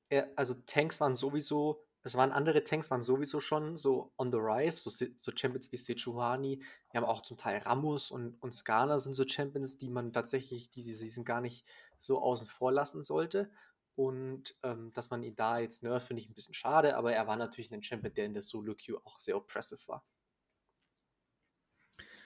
er, 0.10 0.30
also 0.36 0.54
Tanks 0.66 1.00
waren 1.00 1.16
sowieso, 1.16 1.86
es 2.04 2.16
waren 2.16 2.34
andere 2.34 2.64
Tanks 2.64 2.92
waren 2.92 3.02
sowieso 3.02 3.40
schon 3.40 3.78
so 3.78 4.12
on 4.18 4.32
the 4.32 4.38
rise, 4.40 4.78
so, 4.78 4.90
so 4.90 5.32
Champions 5.34 5.72
wie 5.72 5.78
Sejuani, 5.78 6.62
wir 6.92 7.02
haben 7.02 7.08
auch 7.08 7.22
zum 7.22 7.38
Teil 7.38 7.60
Ramus 7.60 8.12
und, 8.12 8.36
und 8.42 8.54
Skana 8.54 8.98
sind 8.98 9.14
so 9.14 9.24
Champions, 9.26 9.78
die 9.78 9.90
man 9.90 10.12
tatsächlich 10.12 10.70
diese 10.70 10.94
Season 10.94 11.24
gar 11.24 11.40
nicht 11.40 11.66
so 11.98 12.22
außen 12.22 12.48
vor 12.48 12.74
lassen 12.74 13.04
sollte. 13.04 13.50
Und 13.96 14.56
ähm, 14.64 14.92
dass 14.94 15.12
man 15.12 15.24
ihn 15.24 15.36
da 15.36 15.60
jetzt 15.60 15.84
nervt, 15.84 16.08
finde 16.08 16.22
ich 16.22 16.30
ein 16.30 16.34
bisschen 16.34 16.56
schade, 16.56 16.98
aber 16.98 17.14
er 17.14 17.28
war 17.28 17.36
natürlich 17.38 17.72
ein 17.72 17.84
Champion, 17.84 18.14
der 18.14 18.26
in 18.26 18.34
der 18.34 18.42
Solo-Queue 18.42 19.00
auch 19.06 19.20
sehr 19.20 19.38
oppressive 19.38 19.88
war. 19.88 20.04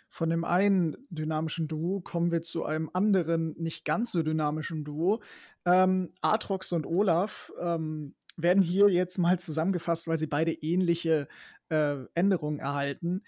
Von 0.09 0.29
dem 0.29 0.43
einen 0.43 0.95
dynamischen 1.09 1.67
Duo 1.67 2.01
kommen 2.01 2.31
wir 2.31 2.41
zu 2.41 2.65
einem 2.65 2.89
anderen, 2.93 3.55
nicht 3.57 3.85
ganz 3.85 4.11
so 4.11 4.23
dynamischen 4.23 4.83
Duo. 4.83 5.21
Ähm, 5.65 6.13
Atrox 6.21 6.71
und 6.71 6.85
Olaf 6.85 7.51
ähm, 7.59 8.15
werden 8.37 8.63
hier 8.63 8.89
jetzt 8.89 9.17
mal 9.17 9.39
zusammengefasst, 9.39 10.07
weil 10.07 10.17
sie 10.17 10.27
beide 10.27 10.53
ähnliche 10.53 11.27
äh, 11.69 11.97
Änderungen 12.13 12.59
erhalten. 12.59 13.23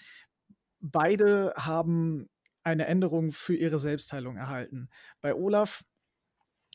Beide 0.79 1.53
haben 1.57 2.29
eine 2.63 2.85
Änderung 2.85 3.31
für 3.31 3.55
ihre 3.55 3.79
Selbstheilung 3.79 4.37
erhalten. 4.37 4.89
Bei 5.21 5.33
Olaf 5.35 5.83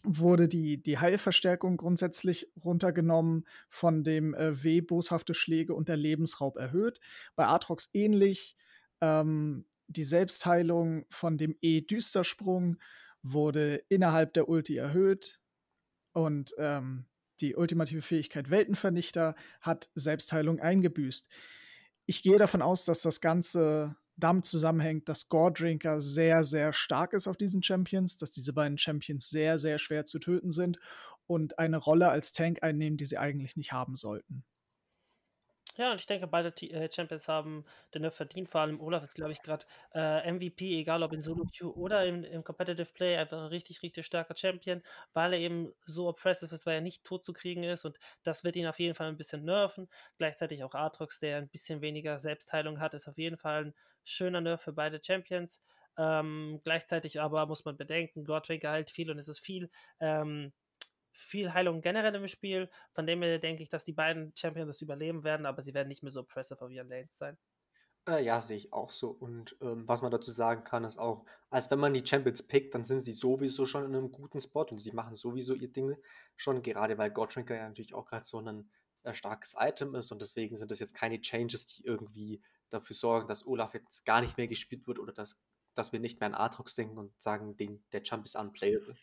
wurde 0.03 0.49
die, 0.49 0.83
die 0.83 0.99
Heilverstärkung 0.99 1.79
grundsätzlich 1.79 2.51
runtergenommen, 2.63 3.47
von 3.69 4.05
dem 4.05 4.35
äh, 4.35 4.63
W 4.63 4.83
boshafte 4.83 5.33
Schläge 5.33 5.75
und 5.75 5.89
der 5.89 5.97
Lebensraub 5.97 6.57
erhöht. 6.57 7.01
Bei 7.37 7.47
Atrox 7.47 7.91
ähnlich. 7.95 8.57
Ähm, 9.01 9.65
die 9.87 10.05
Selbstheilung 10.05 11.07
von 11.11 11.39
dem 11.39 11.57
E-Düstersprung 11.61 12.79
wurde 13.23 13.77
innerhalb 13.89 14.35
der 14.35 14.49
Ulti 14.49 14.77
erhöht 14.77 15.41
und 16.13 16.55
ähm, 16.59 17.07
die 17.41 17.57
ultimative 17.57 18.03
Fähigkeit 18.03 18.51
Weltenvernichter 18.51 19.35
hat 19.61 19.91
Selbstheilung 19.95 20.61
eingebüßt. 20.61 21.29
Ich 22.07 22.23
gehe 22.23 22.39
davon 22.39 22.63
aus, 22.63 22.85
dass 22.85 23.03
das 23.03 23.21
Ganze 23.21 23.97
damit 24.17 24.45
zusammenhängt, 24.45 25.09
dass 25.09 25.29
Gordrinker 25.29 26.01
sehr, 26.01 26.45
sehr 26.45 26.73
stark 26.73 27.13
ist 27.15 27.27
auf 27.27 27.37
diesen 27.37 27.63
Champions, 27.63 28.17
dass 28.17 28.31
diese 28.31 28.53
beiden 28.53 28.79
Champions 28.79 29.29
sehr, 29.29 29.59
sehr 29.59 29.79
schwer 29.79 30.05
zu 30.05 30.19
töten 30.19 30.53
sind 30.53 30.79
und 31.27 31.59
eine 31.59 31.79
Rolle 31.79 32.09
als 32.09 32.33
Tank 32.33 32.63
einnehmen, 32.63 32.97
die 32.97 33.07
sie 33.07 33.19
eigentlich 33.19 33.57
nicht 33.57 33.73
haben 33.73 33.97
sollten. 33.97 34.45
Ja, 35.77 35.91
und 35.91 36.01
ich 36.01 36.07
denke, 36.07 36.29
beide 36.29 36.51
äh, 36.71 36.89
Champions 36.93 37.27
haben 37.27 37.65
den 37.95 38.09
verdient. 38.13 38.49
Vor 38.49 38.61
allem 38.61 38.81
Olaf 38.81 39.03
ist, 39.03 39.15
glaube 39.15 39.33
ich, 39.33 39.43
gerade 39.43 39.65
äh, 39.93 40.23
MVP, 40.29 40.79
egal 40.81 41.03
ob 41.03 41.13
in 41.13 41.21
Solo 41.21 41.45
Queue 41.47 41.75
oder 41.75 42.05
im, 42.07 42.23
im 42.23 42.45
Competitive 42.45 42.93
Play, 42.93 43.17
einfach 43.17 43.39
ein 43.39 43.47
richtig, 43.49 43.83
richtig 43.83 44.07
starker 44.07 44.37
Champion, 44.37 44.83
weil 45.15 45.33
er 45.33 45.41
eben 45.41 45.73
so 45.85 46.07
oppressive 46.09 46.55
ist, 46.55 46.65
weil 46.67 46.77
er 46.77 46.81
nicht 46.81 47.03
tot 47.03 47.25
zu 47.25 47.33
kriegen 47.33 47.65
ist 47.65 47.85
und 47.85 47.99
das 48.23 48.45
wird 48.45 48.55
ihn 48.55 48.69
auf 48.69 48.79
jeden 48.79 48.95
Fall 48.95 49.09
ein 49.09 49.17
bisschen 49.17 49.45
nerven. 49.45 49.89
Gleichzeitig 50.17 50.63
auch 50.63 50.75
Aatrox, 50.75 51.19
der 51.19 51.39
ein 51.39 51.49
bisschen 51.49 51.81
weniger 51.81 52.21
Selbstheilung 52.21 52.79
hat, 52.79 52.95
ist 52.95 53.09
auf 53.09 53.19
jeden 53.19 53.37
Fall 53.37 53.67
ein 53.67 53.75
schöner 54.05 54.41
Nerf 54.41 54.63
für 54.63 54.73
beide 54.73 55.01
Champions. 55.05 55.61
Ähm, 55.97 56.61
gleichzeitig 56.65 57.21
aber 57.21 57.47
muss 57.47 57.65
man 57.65 57.77
bedenken, 57.77 58.25
Godwinker 58.25 58.71
halt 58.71 58.91
viel 58.91 59.11
und 59.11 59.19
es 59.19 59.29
ist 59.29 59.39
viel 59.41 59.71
ähm, 60.01 60.53
viel 61.15 61.55
Heilung 61.55 61.81
generell 61.81 62.15
im 62.15 62.29
Spiel. 62.29 62.69
Von 62.93 63.07
dem 63.07 63.23
her 63.23 63.39
denke 63.39 63.63
ich, 63.63 63.69
dass 63.69 63.85
die 63.85 63.93
beiden 63.93 64.33
Champions 64.37 64.69
das 64.69 64.83
überleben 64.83 65.25
werden, 65.25 65.47
aber 65.47 65.63
sie 65.63 65.75
werden 65.75 65.89
nicht 65.89 66.03
mehr 66.03 66.13
so 66.13 66.21
oppressive 66.21 66.61
auf 66.61 66.71
ihren 66.71 66.89
Lanes 66.89 67.17
sein. 67.17 67.39
Äh, 68.07 68.23
ja, 68.23 68.41
sehe 68.41 68.59
ich 68.59 68.73
auch 68.73 68.91
so. 68.91 69.11
Und 69.11 69.57
ähm, 69.63 69.89
was 69.89 70.03
man 70.03 70.11
dazu 70.11 70.31
sagen 70.31 70.63
kann, 70.65 70.85
ist 70.85 70.99
auch, 70.99 71.25
als 71.49 71.71
wenn 71.71 71.79
man 71.79 71.95
die 71.95 72.07
Champions 72.07 72.43
pickt, 72.43 72.75
dann 72.75 72.85
sind 72.85 73.01
sie 73.01 73.13
sowieso 73.13 73.65
schon 73.65 73.85
in 73.85 73.95
einem 73.95 74.13
guten 74.13 74.41
Spot 74.41 74.67
und 74.71 74.79
sie 74.79 74.93
machen 74.93 75.15
sowieso 75.15 75.55
ihr 75.55 75.73
Ding 75.73 75.97
schon, 76.37 76.61
gerade 76.61 76.99
weil 76.99 77.11
Godshrinker 77.11 77.57
ja 77.57 77.67
natürlich 77.67 77.95
auch 77.95 78.05
gerade 78.05 78.27
so 78.27 78.39
ein 78.41 78.71
äh, 79.05 79.15
starkes 79.15 79.57
Item 79.59 79.95
ist 79.95 80.13
und 80.13 80.21
deswegen 80.21 80.57
sind 80.57 80.71
das 80.71 80.81
jetzt 80.81 80.95
keine 80.95 81.21
Changes, 81.21 81.65
die 81.67 81.85
irgendwie 81.85 82.43
dafür 82.69 82.95
sorgen, 82.95 83.29
dass 83.29 83.47
Olaf 83.47 83.73
jetzt 83.73 84.05
gar 84.05 84.21
nicht 84.21 84.37
mehr 84.37 84.49
gespielt 84.49 84.87
wird 84.87 84.99
oder 84.99 85.13
dass, 85.13 85.41
dass 85.73 85.93
wir 85.93 86.01
nicht 86.01 86.21
mehr 86.21 86.27
an 86.27 86.35
Aatrox 86.35 86.75
denken 86.75 86.99
und 86.99 87.19
sagen, 87.21 87.57
den, 87.57 87.83
der 87.93 88.03
Jump 88.03 88.27
ist 88.27 88.37
unplayable. 88.37 88.97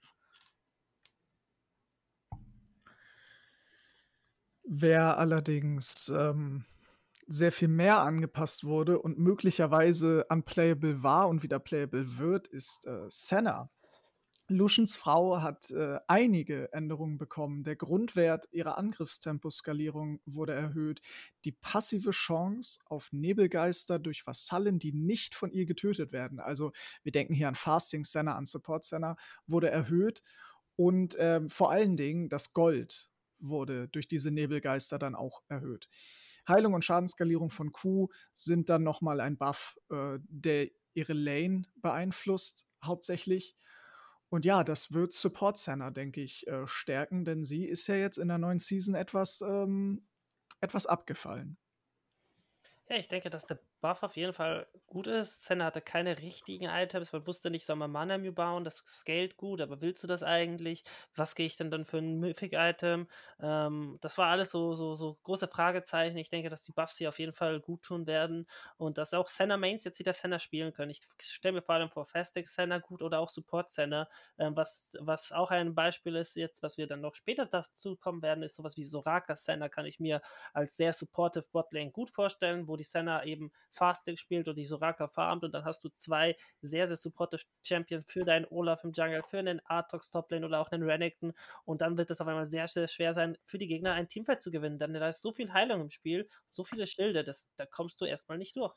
Wer 4.74 5.18
allerdings 5.18 6.08
ähm, 6.16 6.64
sehr 7.28 7.52
viel 7.52 7.68
mehr 7.68 8.00
angepasst 8.00 8.64
wurde 8.64 9.00
und 9.00 9.20
möglicherweise 9.20 10.26
unplayable 10.30 11.04
war 11.04 11.28
und 11.28 11.44
wieder 11.44 11.60
playable 11.60 12.18
wird, 12.18 12.48
ist 12.48 12.88
äh, 12.88 13.04
Senna. 13.10 13.70
Lucians 14.48 14.96
Frau 14.96 15.42
hat 15.42 15.72
äh, 15.72 16.00
einige 16.08 16.72
Änderungen 16.72 17.18
bekommen. 17.18 17.66
Der 17.66 17.76
Grundwert 17.76 18.48
ihrer 18.54 18.78
Angriffstemposkalierung 18.78 20.22
wurde 20.26 20.54
erhöht. 20.54 21.02
Die 21.44 21.52
passive 21.52 22.12
Chance 22.12 22.80
auf 22.86 23.10
Nebelgeister 23.12 24.00
durch 24.00 24.26
Vasallen, 24.26 24.80
die 24.80 24.94
nicht 24.94 25.36
von 25.36 25.52
ihr 25.52 25.66
getötet 25.66 26.14
werden, 26.14 26.40
also 26.40 26.72
wir 27.04 27.12
denken 27.12 27.34
hier 27.34 27.50
an 27.50 27.56
Fasting 27.56 28.06
Senna, 28.06 28.38
an 28.38 28.46
Support 28.46 28.86
Senna, 28.86 29.18
wurde 29.48 29.70
erhöht. 29.70 30.24
Und 30.78 31.18
ähm, 31.20 31.50
vor 31.50 31.72
allen 31.72 31.98
Dingen 31.98 32.30
das 32.30 32.54
Gold 32.54 33.11
wurde 33.42 33.88
durch 33.90 34.08
diese 34.08 34.32
Nebelgeister 34.32 35.00
dann 35.00 35.16
auch 35.16 35.44
erhöht. 35.48 35.88
Heilung 36.48 36.74
und 36.74 36.84
Schadensskalierung 36.84 37.50
von 37.50 37.72
Q 37.72 38.10
sind 38.34 38.70
dann 38.70 38.84
nochmal 38.84 39.20
ein 39.20 39.38
Buff, 39.38 39.78
äh, 39.90 40.20
der 40.24 40.70
ihre 40.94 41.14
Lane 41.14 41.64
beeinflusst, 41.76 42.68
hauptsächlich. 42.84 43.56
Und 44.30 44.46
ja, 44.46 44.64
das 44.64 44.94
wird 44.94 45.14
Support 45.14 45.58
Senna, 45.58 45.92
denke 45.92 46.22
ich, 46.22 46.48
äh, 46.48 46.66
stärken, 46.66 47.26
denn 47.26 47.44
sie 47.44 47.66
ist 47.66 47.88
ja 47.88 47.96
jetzt 47.96 48.18
in 48.18 48.28
der 48.28 48.38
neuen 48.38 48.60
Season 48.60 48.96
etwas, 48.96 49.42
ähm, 49.42 50.08
etwas 50.62 50.86
abgefallen. 50.86 51.58
Ja, 52.90 52.98
ich 52.98 53.08
denke, 53.08 53.30
dass 53.30 53.46
der 53.46 53.60
Buff 53.82 54.04
auf 54.04 54.16
jeden 54.16 54.34
Fall 54.34 54.68
gut 54.88 55.08
ist. 55.08 55.44
Senna 55.46 55.66
hatte 55.66 55.82
keine 55.82 56.20
richtigen 56.20 56.66
Items, 56.66 57.12
man 57.12 57.26
wusste 57.28 57.50
nicht, 57.50 57.66
soll 57.66 57.76
man 57.76 57.92
Mana 57.92 58.18
Mew 58.18 58.32
bauen, 58.32 58.64
das 58.64 58.78
scaled 58.88 59.38
gut, 59.38 59.62
aber 59.62 59.82
willst 59.82 60.04
du 60.04 60.08
das 60.08 60.24
eigentlich? 60.24 60.84
Was 61.16 61.36
gehe 61.36 61.46
ich 61.48 61.58
denn 61.58 61.72
dann 61.72 61.86
für 61.86 61.98
ein 61.98 62.20
Mythic-Item? 62.20 63.08
Ähm, 63.40 63.98
das 64.02 64.18
war 64.18 64.28
alles 64.28 64.52
so, 64.52 64.74
so, 64.74 64.96
so 64.96 65.18
große 65.24 65.48
Fragezeichen. 65.48 66.18
Ich 66.18 66.30
denke, 66.30 66.50
dass 66.50 66.64
die 66.64 66.72
Buffs 66.72 66.98
hier 66.98 67.10
auf 67.10 67.20
jeden 67.20 67.34
Fall 67.34 67.60
gut 67.60 67.82
tun 67.84 68.08
werden 68.08 68.48
und 68.78 68.98
dass 68.98 69.14
auch 69.14 69.28
Senna 69.28 69.58
Mains 69.58 69.84
jetzt 69.84 70.00
wieder 70.00 70.14
Senna 70.14 70.40
spielen 70.40 70.74
können. 70.74 70.92
Ich 70.92 71.02
stelle 71.20 71.54
mir 71.54 71.62
vor 71.62 71.76
allem 71.76 71.90
vor 71.90 72.06
Fastic 72.06 72.48
Senna 72.50 72.80
gut 72.80 73.02
oder 73.02 73.20
auch 73.20 73.30
Support 73.30 73.72
Senna, 73.72 74.08
ähm, 74.38 74.56
was, 74.56 74.94
was 75.00 75.32
auch 75.32 75.52
ein 75.52 75.76
Beispiel 75.76 76.16
ist 76.16 76.36
jetzt, 76.36 76.64
was 76.64 76.78
wir 76.78 76.88
dann 76.88 77.02
noch 77.02 77.16
später 77.16 77.46
dazu 77.46 77.96
kommen 77.96 78.22
werden, 78.22 78.44
ist 78.44 78.56
sowas 78.56 78.78
wie 78.78 78.84
Soraka 78.84 79.36
Senna 79.36 79.70
kann 79.70 79.86
ich 79.86 80.00
mir 80.00 80.22
als 80.54 80.76
sehr 80.78 80.94
supportive 80.94 81.46
Botlane 81.52 81.92
gut 81.92 82.12
vorstellen, 82.12 82.68
wo 82.68 82.76
die 82.78 82.84
Senna 82.84 83.24
eben 83.26 83.52
Fasting 83.72 84.18
spielt 84.18 84.48
und 84.48 84.56
die 84.56 84.66
Soraka 84.66 85.08
farmt 85.08 85.44
und 85.44 85.54
dann 85.54 85.66
hast 85.66 85.84
du 85.84 85.90
zwei 85.90 86.36
sehr, 86.62 86.88
sehr 86.88 86.98
supportive 86.98 87.42
Champions 87.64 88.06
für 88.08 88.24
deinen 88.24 88.46
Olaf 88.50 88.84
im 88.84 88.92
Jungle, 88.92 89.24
für 89.24 89.40
einen 89.40 89.62
Artox 89.66 90.12
Toplane 90.12 90.46
oder 90.46 90.60
auch 90.60 90.72
einen 90.72 90.84
Renekton 90.84 91.34
und 91.66 91.82
dann 91.82 91.98
wird 91.98 92.12
es 92.12 92.22
auf 92.22 92.28
einmal 92.28 92.46
sehr, 92.46 92.68
sehr 92.68 92.88
schwer 92.88 93.14
sein, 93.14 93.38
für 93.46 93.58
die 93.58 93.68
Gegner 93.68 93.94
ein 93.94 94.08
Teamfight 94.08 94.42
zu 94.42 94.52
gewinnen, 94.52 94.80
denn 94.80 94.94
da 94.94 95.10
ist 95.10 95.22
so 95.22 95.32
viel 95.32 95.52
Heilung 95.54 95.82
im 95.82 95.90
Spiel, 95.90 96.30
so 96.48 96.64
viele 96.64 96.86
Schilde, 96.88 97.24
das, 97.24 97.50
da 97.56 97.66
kommst 97.66 98.00
du 98.02 98.06
erstmal 98.06 98.38
nicht 98.38 98.56
durch. 98.56 98.76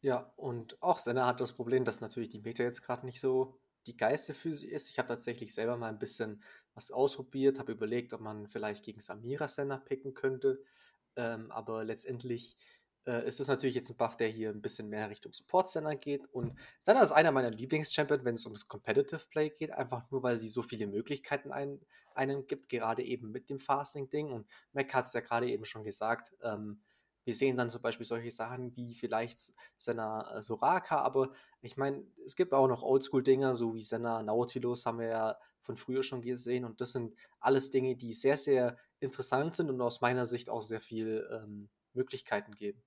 Ja, 0.00 0.32
und 0.36 0.80
auch 0.80 0.98
Senna 0.98 1.26
hat 1.26 1.40
das 1.40 1.52
Problem, 1.52 1.84
dass 1.84 2.00
natürlich 2.00 2.28
die 2.28 2.40
Meta 2.40 2.62
jetzt 2.62 2.82
gerade 2.82 3.04
nicht 3.04 3.20
so 3.20 3.58
die 3.86 3.96
Geiste 3.96 4.34
für 4.34 4.54
sie 4.54 4.68
ist. 4.68 4.90
Ich 4.90 4.98
habe 4.98 5.08
tatsächlich 5.08 5.52
selber 5.52 5.76
mal 5.76 5.88
ein 5.88 5.98
bisschen 5.98 6.42
was 6.74 6.90
ausprobiert, 6.90 7.58
habe 7.58 7.72
überlegt, 7.72 8.12
ob 8.12 8.20
man 8.20 8.46
vielleicht 8.46 8.84
gegen 8.84 9.00
Samira 9.00 9.48
Senna 9.48 9.78
picken 9.78 10.14
könnte. 10.14 10.62
Ähm, 11.16 11.50
aber 11.50 11.84
letztendlich 11.84 12.56
äh, 13.08 13.26
ist 13.26 13.40
es 13.40 13.48
natürlich 13.48 13.74
jetzt 13.74 13.88
ein 13.90 13.96
Buff, 13.96 14.16
der 14.16 14.28
hier 14.28 14.50
ein 14.50 14.60
bisschen 14.60 14.90
mehr 14.90 15.08
Richtung 15.08 15.32
Support 15.32 15.68
Center 15.70 15.96
geht. 15.96 16.26
Und 16.32 16.52
Senna 16.78 17.02
ist 17.02 17.12
einer 17.12 17.32
meiner 17.32 17.50
Lieblings-Champions, 17.50 18.24
wenn 18.24 18.34
es 18.34 18.44
um 18.44 18.52
das 18.52 18.68
Competitive 18.68 19.26
Play 19.30 19.48
geht, 19.48 19.70
einfach 19.70 20.10
nur, 20.10 20.22
weil 20.22 20.36
sie 20.36 20.48
so 20.48 20.60
viele 20.60 20.86
Möglichkeiten 20.86 21.50
ein, 21.50 21.80
einem 22.14 22.46
gibt, 22.46 22.68
gerade 22.68 23.02
eben 23.02 23.30
mit 23.30 23.48
dem 23.48 23.60
Fasting-Ding. 23.60 24.30
Und 24.30 24.46
Mac 24.72 24.92
hat 24.92 25.06
es 25.06 25.14
ja 25.14 25.20
gerade 25.20 25.48
eben 25.48 25.64
schon 25.64 25.84
gesagt, 25.84 26.32
ähm, 26.42 26.82
wir 27.24 27.34
sehen 27.34 27.56
dann 27.56 27.70
zum 27.70 27.82
Beispiel 27.82 28.06
solche 28.06 28.30
Sachen 28.30 28.76
wie 28.76 28.94
vielleicht 28.94 29.52
Senna 29.78 30.36
äh, 30.36 30.42
Soraka, 30.42 30.98
aber 30.98 31.32
ich 31.60 31.76
meine, 31.76 32.04
es 32.24 32.36
gibt 32.36 32.54
auch 32.54 32.68
noch 32.68 32.82
Oldschool-Dinger, 32.82 33.56
so 33.56 33.74
wie 33.74 33.82
Senna 33.82 34.22
Nautilus 34.22 34.86
haben 34.86 34.98
wir 34.98 35.08
ja 35.08 35.38
von 35.60 35.76
früher 35.76 36.02
schon 36.02 36.22
gesehen 36.22 36.64
und 36.64 36.80
das 36.80 36.92
sind 36.92 37.14
alles 37.40 37.70
Dinge, 37.70 37.96
die 37.96 38.12
sehr, 38.12 38.38
sehr 38.38 38.78
interessant 39.00 39.56
sind 39.56 39.68
und 39.68 39.80
aus 39.80 40.00
meiner 40.00 40.24
Sicht 40.24 40.48
auch 40.48 40.62
sehr 40.62 40.80
viel 40.80 41.28
ähm, 41.30 41.68
Möglichkeiten 41.92 42.54
geben. 42.54 42.82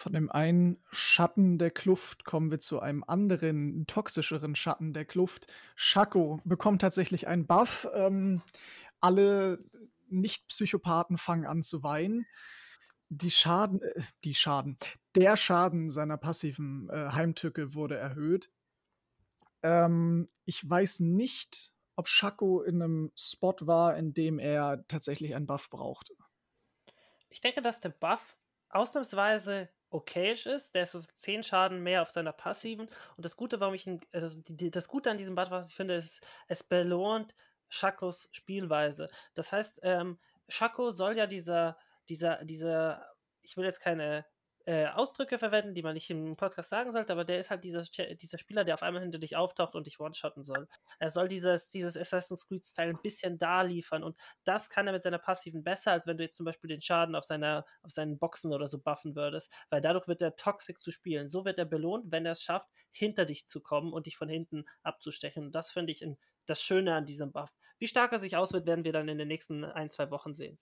Von 0.00 0.14
dem 0.14 0.30
einen 0.30 0.82
Schatten 0.90 1.58
der 1.58 1.70
Kluft 1.70 2.24
kommen 2.24 2.50
wir 2.50 2.58
zu 2.58 2.80
einem 2.80 3.04
anderen, 3.04 3.86
toxischeren 3.86 4.56
Schatten 4.56 4.94
der 4.94 5.04
Kluft. 5.04 5.52
Shaco 5.76 6.40
bekommt 6.44 6.80
tatsächlich 6.80 7.28
einen 7.28 7.46
Buff. 7.46 7.86
Ähm, 7.92 8.40
alle 9.02 9.62
Nicht-Psychopathen 10.08 11.18
fangen 11.18 11.44
an 11.44 11.62
zu 11.62 11.82
weinen. 11.82 12.26
Die 13.10 13.30
Schaden, 13.30 13.82
äh, 13.82 14.00
die 14.24 14.34
Schaden, 14.34 14.78
der 15.16 15.36
Schaden 15.36 15.90
seiner 15.90 16.16
passiven 16.16 16.88
äh, 16.88 17.10
Heimtücke 17.10 17.74
wurde 17.74 17.98
erhöht. 17.98 18.50
Ähm, 19.62 20.30
ich 20.46 20.66
weiß 20.66 21.00
nicht, 21.00 21.74
ob 21.96 22.08
Shaco 22.08 22.62
in 22.62 22.80
einem 22.80 23.12
Spot 23.18 23.56
war, 23.60 23.98
in 23.98 24.14
dem 24.14 24.38
er 24.38 24.82
tatsächlich 24.88 25.34
einen 25.34 25.46
Buff 25.46 25.68
brauchte. 25.68 26.14
Ich 27.28 27.42
denke, 27.42 27.60
dass 27.60 27.80
der 27.80 27.90
Buff 27.90 28.38
ausnahmsweise 28.70 29.68
okayisch 29.90 30.46
ist. 30.46 30.74
Der 30.74 30.84
ist 30.84 31.18
10 31.18 31.42
Schaden 31.42 31.82
mehr 31.82 32.02
auf 32.02 32.10
seiner 32.10 32.32
passiven. 32.32 32.88
Und 33.16 33.24
das 33.24 33.36
Gute, 33.36 33.60
warum 33.60 33.74
ich 33.74 33.86
ihn, 33.86 34.00
also 34.12 34.40
die, 34.48 34.70
das 34.70 34.88
Gute 34.88 35.10
an 35.10 35.18
diesem 35.18 35.34
Bad, 35.34 35.50
was 35.50 35.68
ich 35.68 35.74
finde, 35.74 35.94
ist, 35.94 36.24
es 36.48 36.62
belohnt 36.62 37.34
Schakos 37.68 38.28
Spielweise. 38.32 39.08
Das 39.34 39.52
heißt, 39.52 39.80
ähm, 39.82 40.18
Schako 40.48 40.90
soll 40.90 41.16
ja 41.16 41.26
dieser, 41.26 41.76
dieser, 42.08 42.44
dieser, 42.44 43.06
ich 43.42 43.56
will 43.56 43.64
jetzt 43.64 43.80
keine 43.80 44.26
äh, 44.66 44.86
Ausdrücke 44.86 45.38
verwenden, 45.38 45.74
die 45.74 45.82
man 45.82 45.94
nicht 45.94 46.10
im 46.10 46.36
Podcast 46.36 46.70
sagen 46.70 46.92
sollte, 46.92 47.12
aber 47.12 47.24
der 47.24 47.40
ist 47.40 47.50
halt 47.50 47.64
dieser, 47.64 47.82
dieser 47.82 48.38
Spieler, 48.38 48.64
der 48.64 48.74
auf 48.74 48.82
einmal 48.82 49.02
hinter 49.02 49.18
dich 49.18 49.36
auftaucht 49.36 49.74
und 49.74 49.86
dich 49.86 49.98
one-shotten 50.00 50.44
soll. 50.44 50.68
Er 50.98 51.10
soll 51.10 51.28
dieses, 51.28 51.70
dieses 51.70 51.96
Assassin's 51.96 52.46
Creed-Style 52.46 52.90
ein 52.90 53.02
bisschen 53.02 53.38
da 53.38 53.62
liefern 53.62 54.02
und 54.02 54.16
das 54.44 54.68
kann 54.68 54.86
er 54.86 54.92
mit 54.92 55.02
seiner 55.02 55.18
Passiven 55.18 55.62
besser, 55.62 55.92
als 55.92 56.06
wenn 56.06 56.18
du 56.18 56.24
jetzt 56.24 56.36
zum 56.36 56.44
Beispiel 56.44 56.68
den 56.68 56.80
Schaden 56.80 57.14
auf, 57.14 57.24
seiner, 57.24 57.64
auf 57.82 57.90
seinen 57.90 58.18
Boxen 58.18 58.52
oder 58.52 58.66
so 58.66 58.78
buffen 58.78 59.16
würdest, 59.16 59.52
weil 59.70 59.80
dadurch 59.80 60.08
wird 60.08 60.22
er 60.22 60.36
toxic 60.36 60.80
zu 60.80 60.90
spielen. 60.90 61.28
So 61.28 61.44
wird 61.44 61.58
er 61.58 61.64
belohnt, 61.64 62.10
wenn 62.10 62.26
er 62.26 62.32
es 62.32 62.42
schafft, 62.42 62.68
hinter 62.90 63.24
dich 63.24 63.46
zu 63.46 63.60
kommen 63.60 63.92
und 63.92 64.06
dich 64.06 64.16
von 64.16 64.28
hinten 64.28 64.64
abzustechen. 64.82 65.46
Und 65.46 65.54
das 65.54 65.70
finde 65.70 65.92
ich 65.92 66.02
in, 66.02 66.18
das 66.46 66.62
Schöne 66.62 66.94
an 66.94 67.06
diesem 67.06 67.32
Buff. 67.32 67.50
Wie 67.78 67.88
stark 67.88 68.12
er 68.12 68.18
sich 68.18 68.36
auswirkt, 68.36 68.66
werden 68.66 68.84
wir 68.84 68.92
dann 68.92 69.08
in 69.08 69.18
den 69.18 69.28
nächsten 69.28 69.64
ein, 69.64 69.88
zwei 69.88 70.10
Wochen 70.10 70.34
sehen. 70.34 70.58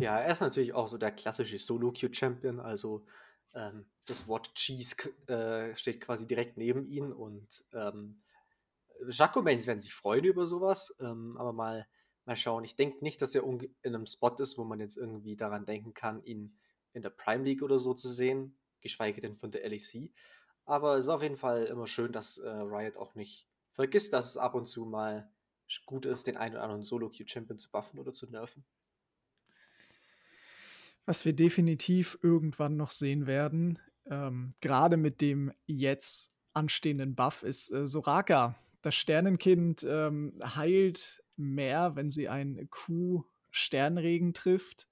Ja, 0.00 0.18
er 0.18 0.32
ist 0.32 0.40
natürlich 0.40 0.72
auch 0.72 0.88
so 0.88 0.96
der 0.96 1.12
klassische 1.12 1.58
Solo-Queue-Champion, 1.58 2.58
also 2.58 3.04
ähm, 3.52 3.84
das 4.06 4.26
Wort 4.28 4.54
Cheese 4.54 4.96
äh, 5.26 5.76
steht 5.76 6.00
quasi 6.00 6.26
direkt 6.26 6.56
neben 6.56 6.86
ihm 6.86 7.12
und 7.12 7.66
ähm, 7.74 8.22
Jacobains 9.06 9.66
werden 9.66 9.80
sich 9.80 9.92
freuen 9.92 10.24
über 10.24 10.46
sowas, 10.46 10.96
ähm, 11.00 11.36
aber 11.36 11.52
mal, 11.52 11.86
mal 12.24 12.36
schauen. 12.36 12.64
Ich 12.64 12.76
denke 12.76 13.04
nicht, 13.04 13.20
dass 13.20 13.34
er 13.34 13.44
in 13.44 13.68
einem 13.82 14.06
Spot 14.06 14.34
ist, 14.38 14.56
wo 14.56 14.64
man 14.64 14.80
jetzt 14.80 14.96
irgendwie 14.96 15.36
daran 15.36 15.66
denken 15.66 15.92
kann, 15.92 16.24
ihn 16.24 16.58
in 16.94 17.02
der 17.02 17.10
Prime 17.10 17.44
League 17.44 17.62
oder 17.62 17.78
so 17.78 17.92
zu 17.92 18.08
sehen, 18.08 18.58
geschweige 18.80 19.20
denn 19.20 19.36
von 19.36 19.50
der 19.50 19.68
LEC. 19.68 20.12
Aber 20.64 20.96
es 20.96 21.04
ist 21.04 21.08
auf 21.10 21.22
jeden 21.22 21.36
Fall 21.36 21.64
immer 21.64 21.86
schön, 21.86 22.10
dass 22.10 22.38
äh, 22.38 22.48
Riot 22.48 22.96
auch 22.96 23.14
nicht 23.14 23.48
vergisst, 23.72 24.14
dass 24.14 24.30
es 24.30 24.36
ab 24.38 24.54
und 24.54 24.64
zu 24.64 24.86
mal 24.86 25.30
gut 25.84 26.06
ist, 26.06 26.26
den 26.26 26.38
einen 26.38 26.54
oder 26.54 26.64
anderen 26.64 26.84
Solo-Queue-Champion 26.84 27.58
zu 27.58 27.70
buffen 27.70 27.98
oder 27.98 28.12
zu 28.12 28.26
nerven. 28.30 28.64
Was 31.10 31.24
wir 31.24 31.32
definitiv 31.32 32.20
irgendwann 32.22 32.76
noch 32.76 32.92
sehen 32.92 33.26
werden, 33.26 33.80
ähm, 34.08 34.52
gerade 34.60 34.96
mit 34.96 35.20
dem 35.20 35.50
jetzt 35.66 36.32
anstehenden 36.52 37.16
Buff, 37.16 37.42
ist 37.42 37.72
äh, 37.72 37.84
Soraka. 37.84 38.54
Das 38.80 38.94
Sternenkind 38.94 39.84
ähm, 39.90 40.38
heilt 40.54 41.24
mehr, 41.34 41.96
wenn 41.96 42.12
sie 42.12 42.28
einen 42.28 42.70
Q-Sternregen 42.70 44.34
trifft. 44.34 44.86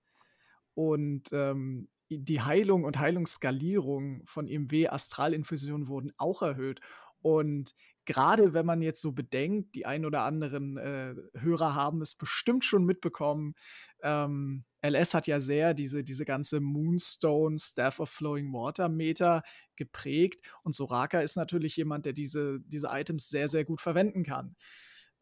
Und 0.75 1.29
ähm, 1.31 1.87
die 2.09 2.41
Heilung 2.41 2.83
und 2.83 2.99
Heilungsskalierung 2.99 4.27
von 4.27 4.49
EMW 4.49 4.89
Astralinfusion 4.89 5.87
wurden 5.87 6.13
auch 6.17 6.43
erhöht. 6.43 6.81
Und 7.23 7.77
gerade 8.09 8.55
wenn 8.55 8.65
man 8.65 8.81
jetzt 8.81 9.03
so 9.03 9.13
bedenkt, 9.13 9.75
die 9.75 9.85
ein 9.85 10.07
oder 10.07 10.23
anderen 10.23 10.79
äh, 10.79 11.15
Hörer 11.39 11.75
haben 11.75 12.01
es 12.01 12.15
bestimmt 12.15 12.65
schon 12.65 12.87
mitbekommen. 12.87 13.55
Ähm, 14.03 14.65
LS 14.81 15.13
hat 15.13 15.27
ja 15.27 15.41
sehr 15.41 15.75
diese, 15.75 16.03
diese 16.03 16.25
ganze 16.25 16.61
Moonstone 16.61 17.59
Staff 17.59 18.01
of 18.01 18.09
Flowing 18.09 18.51
Water 18.51 18.89
Meter 18.89 19.43
geprägt 19.77 20.41
und 20.63 20.75
Soraka 20.75 21.21
ist 21.21 21.37
natürlich 21.37 21.77
jemand, 21.77 22.07
der 22.07 22.15
diese, 22.15 22.61
diese 22.61 22.89
Items 22.91 23.29
sehr, 23.29 23.47
sehr 23.47 23.67
gut 23.67 23.83
verwenden 23.83 24.23
kann. 24.23 24.57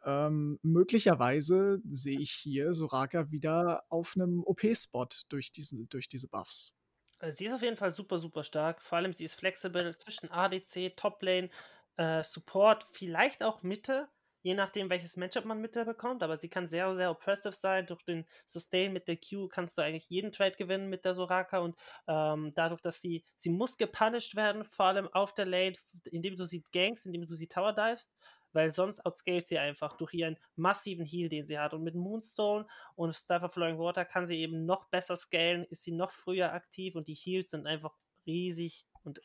Ähm, 0.04 0.60
möglicherweise 0.62 1.80
sehe 1.90 2.20
ich 2.20 2.30
hier 2.30 2.72
Soraka 2.72 3.32
wieder 3.32 3.82
auf 3.88 4.12
einem 4.14 4.44
OP-Spot 4.44 5.08
durch, 5.28 5.50
durch 5.50 6.08
diese 6.08 6.28
Buffs. 6.28 6.72
Also 7.18 7.38
sie 7.38 7.46
ist 7.46 7.54
auf 7.54 7.62
jeden 7.62 7.76
Fall 7.76 7.92
super, 7.92 8.18
super 8.18 8.44
stark. 8.44 8.80
Vor 8.82 8.98
allem 8.98 9.12
sie 9.12 9.24
ist 9.24 9.34
flexibel 9.34 9.96
zwischen 9.96 10.30
ADC, 10.30 10.96
Toplane, 10.96 11.48
äh, 11.96 12.22
Support, 12.22 12.86
vielleicht 12.92 13.42
auch 13.42 13.62
Mitte, 13.62 14.08
je 14.46 14.54
nachdem, 14.54 14.88
welches 14.90 15.16
Matchup 15.16 15.44
man 15.44 15.60
mit 15.60 15.74
der 15.74 15.84
bekommt, 15.84 16.22
aber 16.22 16.38
sie 16.38 16.48
kann 16.48 16.68
sehr, 16.68 16.94
sehr 16.94 17.10
oppressive 17.10 17.52
sein. 17.52 17.84
Durch 17.86 18.02
den 18.04 18.24
Sustain 18.46 18.92
mit 18.92 19.08
der 19.08 19.16
Q 19.16 19.48
kannst 19.48 19.76
du 19.76 19.82
eigentlich 19.82 20.08
jeden 20.08 20.30
Trade 20.30 20.54
gewinnen 20.56 20.88
mit 20.88 21.04
der 21.04 21.16
Soraka 21.16 21.58
und 21.58 21.76
ähm, 22.06 22.52
dadurch, 22.54 22.80
dass 22.80 23.00
sie, 23.00 23.24
sie 23.36 23.50
muss 23.50 23.76
gepunished 23.76 24.36
werden, 24.36 24.64
vor 24.64 24.86
allem 24.86 25.08
auf 25.08 25.34
der 25.34 25.46
Lane, 25.46 25.74
indem 26.04 26.36
du 26.36 26.46
sie 26.46 26.62
gankst, 26.72 27.06
indem 27.06 27.26
du 27.26 27.34
sie 27.34 27.48
tower 27.48 27.72
divest, 27.72 28.14
weil 28.52 28.70
sonst 28.70 29.04
outscaled 29.04 29.44
sie 29.44 29.58
einfach 29.58 29.96
durch 29.96 30.14
ihren 30.14 30.38
massiven 30.54 31.04
Heal, 31.04 31.28
den 31.28 31.44
sie 31.44 31.58
hat. 31.58 31.74
Und 31.74 31.82
mit 31.82 31.96
Moonstone 31.96 32.68
und 32.94 33.16
Star 33.16 33.50
Flowing 33.50 33.78
Water 33.78 34.04
kann 34.04 34.28
sie 34.28 34.38
eben 34.38 34.64
noch 34.64 34.88
besser 34.90 35.16
scalen, 35.16 35.64
ist 35.64 35.82
sie 35.82 35.92
noch 35.92 36.12
früher 36.12 36.52
aktiv 36.52 36.94
und 36.94 37.08
die 37.08 37.14
Heals 37.14 37.50
sind 37.50 37.66
einfach 37.66 37.96
riesig 38.26 38.86
und 39.02 39.20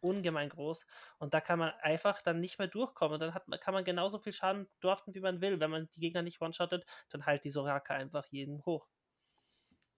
ungemein 0.00 0.48
groß. 0.48 0.86
Und 1.18 1.34
da 1.34 1.40
kann 1.40 1.58
man 1.58 1.72
einfach 1.80 2.22
dann 2.22 2.40
nicht 2.40 2.58
mehr 2.58 2.68
durchkommen. 2.68 3.14
Und 3.14 3.20
dann 3.20 3.34
hat, 3.34 3.46
kann 3.60 3.74
man 3.74 3.84
genauso 3.84 4.18
viel 4.18 4.32
Schaden 4.32 4.68
dorten, 4.80 5.14
wie 5.14 5.20
man 5.20 5.40
will. 5.40 5.60
Wenn 5.60 5.70
man 5.70 5.88
die 5.94 6.00
Gegner 6.00 6.22
nicht 6.22 6.40
one-shottet, 6.40 6.84
dann 7.10 7.26
halt 7.26 7.44
die 7.44 7.50
Soraka 7.50 7.94
einfach 7.94 8.26
jeden 8.26 8.64
hoch. 8.64 8.88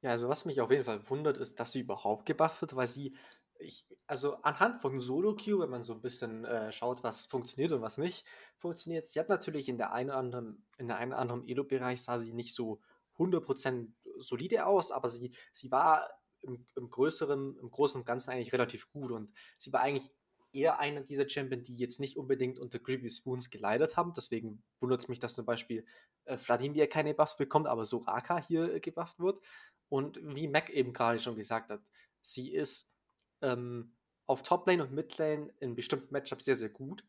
Ja, 0.02 0.10
also 0.10 0.28
was 0.28 0.44
mich 0.44 0.60
auf 0.60 0.70
jeden 0.70 0.84
Fall 0.84 1.08
wundert, 1.10 1.38
ist, 1.38 1.60
dass 1.60 1.72
sie 1.72 1.80
überhaupt 1.80 2.26
gebufft 2.26 2.60
wird, 2.60 2.74
weil 2.74 2.88
sie, 2.88 3.16
ich, 3.58 3.86
also 4.06 4.34
anhand 4.42 4.80
von 4.82 4.98
Solo-Q, 4.98 5.60
wenn 5.60 5.70
man 5.70 5.84
so 5.84 5.94
ein 5.94 6.02
bisschen 6.02 6.44
äh, 6.44 6.72
schaut, 6.72 7.04
was 7.04 7.26
funktioniert 7.26 7.72
und 7.72 7.82
was 7.82 7.98
nicht 7.98 8.26
funktioniert, 8.58 9.06
sie 9.06 9.20
hat 9.20 9.28
natürlich 9.28 9.68
in 9.68 9.78
der 9.78 9.92
einen 9.92 10.10
oder 10.10 10.18
anderen, 10.18 10.66
in 10.76 10.88
der 10.88 10.96
einen 10.96 11.12
oder 11.12 11.20
anderen 11.20 11.48
Elo-Bereich 11.48 12.02
sah 12.02 12.18
sie 12.18 12.32
nicht 12.32 12.54
so 12.54 12.80
100% 13.16 13.94
solide 14.18 14.66
aus, 14.66 14.90
aber 14.90 15.08
sie, 15.08 15.32
sie 15.52 15.70
war 15.70 16.10
im, 16.42 16.66
im, 16.76 16.90
größeren, 16.90 17.56
im 17.58 17.70
Großen 17.70 18.00
und 18.00 18.06
Ganzen 18.06 18.30
eigentlich 18.30 18.52
relativ 18.52 18.90
gut. 18.90 19.12
Und 19.12 19.32
sie 19.58 19.72
war 19.72 19.80
eigentlich 19.80 20.10
eher 20.52 20.78
einer 20.78 21.00
dieser 21.00 21.28
Champion, 21.28 21.62
die 21.62 21.76
jetzt 21.76 22.00
nicht 22.00 22.16
unbedingt 22.16 22.58
unter 22.58 22.78
Grievous 22.78 23.24
Wounds 23.24 23.50
geleitet 23.50 23.96
haben. 23.96 24.12
Deswegen 24.14 24.62
wundert 24.80 25.00
es 25.00 25.08
mich, 25.08 25.18
dass 25.18 25.34
zum 25.34 25.46
Beispiel 25.46 25.84
äh, 26.24 26.36
Vladimir 26.36 26.88
keine 26.88 27.14
Buffs 27.14 27.36
bekommt, 27.36 27.66
aber 27.66 27.84
Soraka 27.84 28.38
hier 28.38 28.74
äh, 28.74 28.80
gebufft 28.80 29.18
wird. 29.18 29.40
Und 29.88 30.18
wie 30.22 30.48
Mac 30.48 30.70
eben 30.70 30.92
gerade 30.92 31.18
schon 31.18 31.36
gesagt 31.36 31.70
hat, 31.70 31.80
sie 32.20 32.52
ist 32.52 32.94
ähm, 33.42 33.94
auf 34.26 34.42
Toplane 34.42 34.82
und 34.82 34.92
Midlane 34.92 35.52
in 35.60 35.74
bestimmten 35.74 36.12
Matchups 36.12 36.44
sehr, 36.44 36.56
sehr 36.56 36.70
gut. 36.70 37.04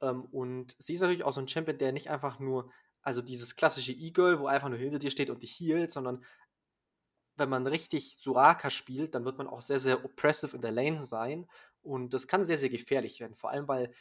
Ähm, 0.00 0.24
und 0.26 0.76
sie 0.78 0.94
ist 0.94 1.00
natürlich 1.00 1.24
auch 1.24 1.32
so 1.32 1.40
ein 1.40 1.48
Champion, 1.48 1.78
der 1.78 1.92
nicht 1.92 2.10
einfach 2.10 2.38
nur, 2.38 2.70
also 3.02 3.22
dieses 3.22 3.56
klassische 3.56 3.92
E-Girl, 3.92 4.40
wo 4.40 4.46
einfach 4.46 4.68
nur 4.68 4.78
hinter 4.78 4.98
dir 4.98 5.10
steht 5.10 5.30
und 5.30 5.42
dich 5.42 5.58
healt, 5.58 5.92
sondern 5.92 6.24
wenn 7.36 7.48
man 7.48 7.66
richtig 7.66 8.16
Soraka 8.18 8.70
spielt, 8.70 9.14
dann 9.14 9.24
wird 9.24 9.38
man 9.38 9.46
auch 9.46 9.60
sehr, 9.60 9.78
sehr 9.78 10.04
oppressive 10.04 10.56
in 10.56 10.62
der 10.62 10.72
Lane 10.72 10.98
sein. 10.98 11.46
Und 11.82 12.14
das 12.14 12.26
kann 12.26 12.44
sehr, 12.44 12.58
sehr 12.58 12.70
gefährlich 12.70 13.20
werden. 13.20 13.36
Vor 13.36 13.50
allem, 13.50 13.68
weil 13.68 13.92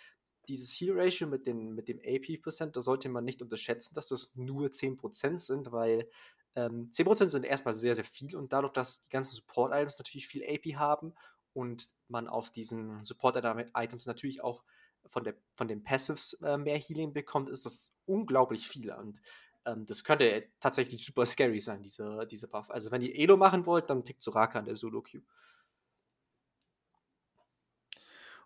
dieses 0.47 0.79
Heal-Ratio 0.79 1.27
mit, 1.27 1.45
mit 1.47 1.87
dem 1.87 1.99
AP-Prozent, 1.99 2.75
da 2.75 2.81
sollte 2.81 3.09
man 3.09 3.25
nicht 3.25 3.41
unterschätzen, 3.41 3.95
dass 3.95 4.07
das 4.07 4.31
nur 4.35 4.67
10% 4.67 5.39
sind, 5.39 5.71
weil 5.71 6.07
ähm, 6.55 6.89
10% 6.91 7.27
sind 7.27 7.45
erstmal 7.45 7.73
sehr, 7.73 7.95
sehr 7.95 8.05
viel 8.05 8.35
und 8.35 8.53
dadurch, 8.53 8.73
dass 8.73 9.01
die 9.01 9.09
ganzen 9.09 9.35
Support-Items 9.35 9.97
natürlich 9.97 10.27
viel 10.27 10.43
AP 10.43 10.77
haben 10.77 11.13
und 11.53 11.87
man 12.07 12.27
auf 12.27 12.51
diesen 12.51 13.03
Support-Items 13.03 14.05
natürlich 14.05 14.43
auch 14.43 14.63
von, 15.07 15.23
der, 15.23 15.35
von 15.53 15.67
den 15.67 15.83
Passives 15.83 16.33
äh, 16.41 16.57
mehr 16.57 16.77
Healing 16.77 17.13
bekommt, 17.13 17.49
ist 17.49 17.65
das 17.65 17.95
unglaublich 18.05 18.67
viel. 18.67 18.91
Und 18.91 19.21
ähm, 19.65 19.85
das 19.85 20.03
könnte 20.03 20.45
tatsächlich 20.59 21.05
super 21.05 21.25
scary 21.25 21.59
sein, 21.59 21.81
diese, 21.81 22.25
diese 22.29 22.47
Buff. 22.47 22.69
Also 22.69 22.91
wenn 22.91 23.01
ihr 23.01 23.15
Elo 23.15 23.37
machen 23.37 23.65
wollt, 23.65 23.89
dann 23.89 24.03
pickt 24.03 24.21
Soraka 24.21 24.59
in 24.59 24.65
der 24.65 24.75
Solo-Queue. 24.75 25.23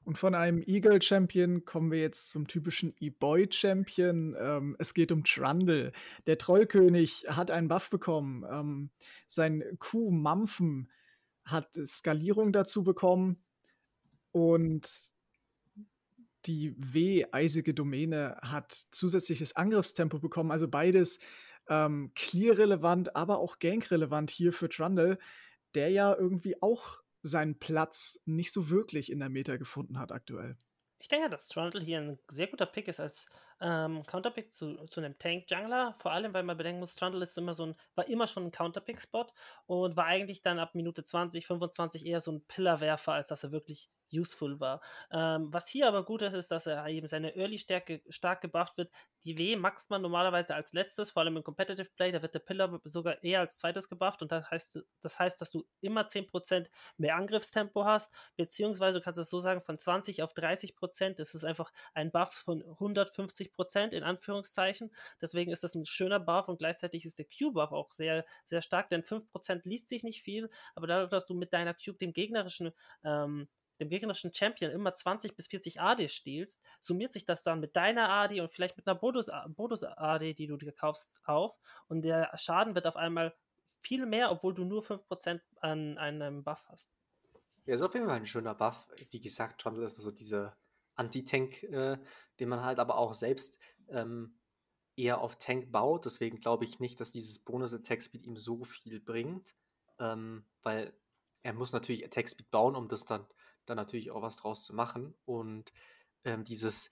Und 0.05 0.17
von 0.17 0.33
einem 0.33 0.63
Eagle-Champion 0.65 1.65
kommen 1.65 1.91
wir 1.91 1.99
jetzt 1.99 2.29
zum 2.29 2.47
typischen 2.47 2.95
E-Boy-Champion. 2.99 4.35
Ähm, 4.39 4.75
es 4.79 4.93
geht 4.93 5.11
um 5.11 5.23
Trundle. 5.23 5.91
Der 6.25 6.37
Trollkönig 6.37 7.25
hat 7.27 7.51
einen 7.51 7.67
Buff 7.67 7.89
bekommen. 7.89 8.45
Ähm, 8.49 8.89
sein 9.27 9.63
Kuh 9.77 10.09
Mampfen 10.09 10.89
hat 11.43 11.75
Skalierung 11.75 12.53
dazu 12.53 12.83
bekommen. 12.83 13.43
Und 14.31 15.13
die 16.45 16.75
W, 16.77 17.25
eisige 17.31 17.73
Domäne, 17.73 18.37
hat 18.41 18.71
zusätzliches 18.91 19.55
Angriffstempo 19.55 20.19
bekommen. 20.19 20.51
Also 20.51 20.67
beides 20.67 21.19
ähm, 21.67 22.11
clear-relevant, 22.15 23.15
aber 23.15 23.39
auch 23.39 23.59
gank-relevant 23.59 24.31
hier 24.31 24.53
für 24.53 24.69
Trundle, 24.69 25.19
der 25.75 25.89
ja 25.89 26.15
irgendwie 26.15 26.61
auch 26.61 27.01
seinen 27.21 27.59
Platz 27.59 28.21
nicht 28.25 28.51
so 28.51 28.69
wirklich 28.69 29.11
in 29.11 29.19
der 29.19 29.29
Meta 29.29 29.57
gefunden 29.57 29.99
hat 29.99 30.11
aktuell. 30.11 30.57
Ich 30.99 31.07
denke, 31.07 31.29
dass 31.29 31.47
Trundle 31.47 31.81
hier 31.81 31.99
ein 31.99 32.19
sehr 32.29 32.47
guter 32.47 32.65
Pick 32.65 32.87
ist 32.87 32.99
als 32.99 33.27
ähm, 33.61 34.05
Counterpick 34.05 34.55
zu, 34.55 34.75
zu 34.87 34.99
einem 34.99 35.17
Tank-Jungler. 35.17 35.95
Vor 35.99 36.11
allem, 36.11 36.33
weil 36.33 36.43
man 36.43 36.57
bedenken 36.57 36.79
muss, 36.79 36.95
Trundle 36.95 37.23
ist 37.23 37.37
immer 37.37 37.53
so 37.53 37.65
ein, 37.67 37.75
war 37.95 38.07
immer 38.07 38.27
schon 38.27 38.45
ein 38.45 38.51
Counterpick-Spot 38.51 39.27
und 39.65 39.95
war 39.95 40.05
eigentlich 40.05 40.41
dann 40.41 40.59
ab 40.59 40.75
Minute 40.75 41.03
20, 41.03 41.47
25 41.47 42.05
eher 42.05 42.19
so 42.21 42.31
ein 42.31 42.45
Pillarwerfer, 42.47 43.13
als 43.13 43.27
dass 43.27 43.43
er 43.43 43.51
wirklich 43.51 43.89
useful 44.13 44.59
war. 44.59 44.81
Ähm, 45.11 45.53
was 45.53 45.67
hier 45.67 45.87
aber 45.87 46.03
gut 46.03 46.21
ist, 46.21 46.33
ist, 46.33 46.51
dass 46.51 46.67
er 46.67 46.87
eben 46.87 47.07
seine 47.07 47.35
Early-Stärke 47.35 48.01
stark 48.09 48.41
gebufft 48.41 48.77
wird. 48.77 48.91
Die 49.23 49.37
W 49.37 49.55
maxt 49.55 49.89
man 49.89 50.01
normalerweise 50.01 50.55
als 50.55 50.73
letztes, 50.73 51.11
vor 51.11 51.21
allem 51.21 51.37
im 51.37 51.43
Competitive 51.43 51.89
Play, 51.95 52.11
da 52.11 52.21
wird 52.21 52.33
der 52.33 52.39
Pillar 52.39 52.79
sogar 52.85 53.21
eher 53.23 53.41
als 53.41 53.57
zweites 53.57 53.89
gebufft 53.89 54.21
und 54.21 54.31
das 54.31 54.49
heißt, 54.49 54.79
das 55.01 55.19
heißt 55.19 55.41
dass 55.41 55.51
du 55.51 55.67
immer 55.81 56.07
10% 56.07 56.69
mehr 56.97 57.15
Angriffstempo 57.15 57.85
hast, 57.85 58.11
beziehungsweise 58.37 58.99
du 58.99 59.03
kannst 59.03 59.19
es 59.19 59.29
so 59.29 59.39
sagen, 59.39 59.61
von 59.61 59.77
20 59.77 60.23
auf 60.23 60.33
30%, 60.33 61.15
das 61.15 61.35
ist 61.35 61.43
einfach 61.43 61.71
ein 61.93 62.11
Buff 62.11 62.31
von 62.31 62.63
150% 62.63 63.48
in 63.93 64.03
Anführungszeichen, 64.03 64.91
deswegen 65.21 65.51
ist 65.51 65.63
das 65.63 65.75
ein 65.75 65.85
schöner 65.85 66.19
Buff 66.19 66.47
und 66.47 66.57
gleichzeitig 66.59 67.05
ist 67.05 67.19
der 67.19 67.25
Q-Buff 67.25 67.71
auch 67.71 67.91
sehr, 67.91 68.25
sehr 68.45 68.61
stark, 68.61 68.89
denn 68.89 69.03
5% 69.03 69.61
liest 69.63 69.89
sich 69.89 70.03
nicht 70.03 70.21
viel, 70.21 70.49
aber 70.75 70.87
dadurch, 70.87 71.09
dass 71.09 71.25
du 71.25 71.33
mit 71.33 71.53
deiner 71.53 71.73
Cube 71.73 71.97
dem 71.97 72.13
gegnerischen 72.13 72.71
ähm, 73.03 73.47
dem 73.79 73.89
gegnerischen 73.89 74.33
Champion 74.33 74.71
immer 74.71 74.93
20 74.93 75.35
bis 75.35 75.47
40 75.47 75.79
AD 75.79 76.09
stiehlst, 76.09 76.61
summiert 76.81 77.13
sich 77.13 77.25
das 77.25 77.43
dann 77.43 77.59
mit 77.59 77.75
deiner 77.75 78.09
AD 78.09 78.41
und 78.41 78.51
vielleicht 78.51 78.77
mit 78.77 78.87
einer 78.87 78.99
Bonus-AD, 78.99 80.33
die 80.33 80.47
du 80.47 80.57
dir 80.57 80.73
kaufst, 80.73 81.21
auf 81.25 81.57
und 81.87 82.01
der 82.01 82.29
Schaden 82.37 82.75
wird 82.75 82.87
auf 82.87 82.97
einmal 82.97 83.33
viel 83.79 84.05
mehr, 84.05 84.31
obwohl 84.31 84.53
du 84.53 84.65
nur 84.65 84.83
5% 84.83 85.39
an 85.61 85.97
einem 85.97 86.43
Buff 86.43 86.63
hast. 86.67 86.91
Ja, 87.65 87.75
ist 87.75 87.81
auf 87.81 87.93
jeden 87.93 88.07
Fall 88.07 88.17
ein 88.17 88.25
schöner 88.25 88.55
Buff. 88.55 88.87
Wie 89.11 89.21
gesagt, 89.21 89.61
schon 89.61 89.81
ist 89.81 89.95
so 89.95 90.11
dieser 90.11 90.57
Anti-Tank, 90.99 91.63
äh, 91.63 91.97
den 92.39 92.49
man 92.49 92.63
halt 92.63 92.79
aber 92.79 92.97
auch 92.97 93.13
selbst 93.13 93.59
ähm, 93.89 94.37
eher 94.95 95.21
auf 95.21 95.37
Tank 95.37 95.71
baut. 95.71 96.05
Deswegen 96.05 96.39
glaube 96.39 96.65
ich 96.65 96.79
nicht, 96.79 96.99
dass 96.99 97.11
dieses 97.11 97.39
Bonus-Attack-Speed 97.39 98.23
ihm 98.23 98.35
so 98.35 98.63
viel 98.63 98.99
bringt, 98.99 99.55
ähm, 99.99 100.45
weil 100.61 100.93
er 101.43 101.53
muss 101.53 101.71
natürlich 101.71 102.05
Attack-Speed 102.05 102.51
bauen, 102.51 102.75
um 102.75 102.87
das 102.87 103.05
dann 103.05 103.25
dann 103.69 103.77
natürlich 103.77 104.11
auch 104.11 104.21
was 104.21 104.37
draus 104.37 104.65
zu 104.65 104.75
machen. 104.75 105.15
Und 105.25 105.71
ähm, 106.25 106.43
dieses, 106.43 106.91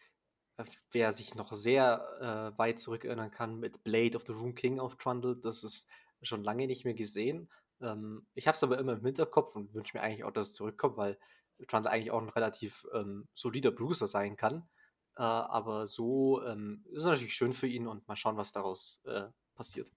äh, 0.58 0.66
wer 0.92 1.12
sich 1.12 1.36
noch 1.36 1.52
sehr 1.54 2.54
äh, 2.56 2.58
weit 2.58 2.80
zurückerinnern 2.80 3.32
kann 3.32 3.60
mit 3.60 3.84
Blade 3.84 4.16
of 4.16 4.24
the 4.26 4.34
Rune 4.34 4.54
King 4.54 4.80
auf 4.80 4.96
Trundle, 4.96 5.38
das 5.38 5.64
ist 5.64 5.90
schon 6.22 6.44
lange 6.44 6.68
nicht 6.68 6.86
mehr 6.86 6.94
gesehen. 6.94 7.50
Ähm, 7.82 8.26
ich 8.34 8.48
habe 8.48 8.56
es 8.56 8.64
aber 8.64 8.78
immer 8.80 8.94
im 8.94 9.06
Hinterkopf 9.06 9.56
und 9.56 9.74
wünsche 9.74 9.98
mir 9.98 10.04
eigentlich 10.04 10.24
auch, 10.24 10.32
dass 10.32 10.48
es 10.48 10.54
zurückkommt, 10.54 10.98
weil 10.98 11.18
Trundle 11.68 11.92
eigentlich 11.92 12.12
auch 12.12 12.22
ein 12.22 12.30
relativ 12.30 12.86
ähm, 12.94 13.28
solider 13.34 13.72
Bruiser 13.72 14.08
sein 14.08 14.36
kann. 14.38 14.68
Äh, 15.18 15.24
aber 15.24 15.88
so 15.88 16.44
ähm, 16.44 16.84
ist 16.92 17.00
es 17.00 17.06
natürlich 17.06 17.34
schön 17.34 17.54
für 17.54 17.68
ihn 17.68 17.88
und 17.88 18.08
mal 18.08 18.16
schauen, 18.16 18.38
was 18.38 18.52
daraus 18.52 19.02
äh, 19.06 19.24
passiert. 19.56 19.92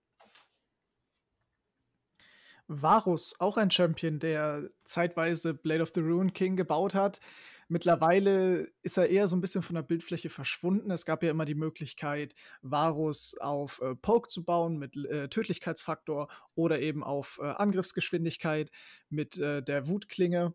Varus, 2.73 3.35
auch 3.41 3.57
ein 3.57 3.71
Champion, 3.71 4.21
der 4.21 4.71
zeitweise 4.85 5.55
Blade 5.55 5.83
of 5.83 5.91
the 5.93 6.01
Rune 6.01 6.31
King 6.31 6.57
gebaut 6.57 6.95
hat. 6.95 7.21
Mittlerweile 7.67 8.69
ist 8.83 8.97
er 8.97 9.11
eher 9.11 9.29
so 9.29 9.37
ein 9.37 9.41
bisschen 9.41 9.63
von 9.63 9.75
der 9.75 9.83
Bildfläche 9.83 10.31
verschwunden. 10.31 10.91
Es 10.91 11.05
gab 11.05 11.23
ja 11.23 11.31
immer 11.31 11.45
die 11.45 11.55
Möglichkeit, 11.55 12.35
Varus 12.63 13.37
auf 13.39 13.81
äh, 13.81 13.95
Poke 13.95 14.29
zu 14.29 14.45
bauen 14.45 14.77
mit 14.77 14.97
äh, 14.97 15.29
Tödlichkeitsfaktor 15.29 16.29
oder 16.55 16.81
eben 16.81 17.05
auf 17.05 17.39
äh, 17.41 17.47
Angriffsgeschwindigkeit 17.47 18.71
mit 19.09 19.39
äh, 19.39 19.63
der 19.63 19.89
Wutklinge. 19.89 20.55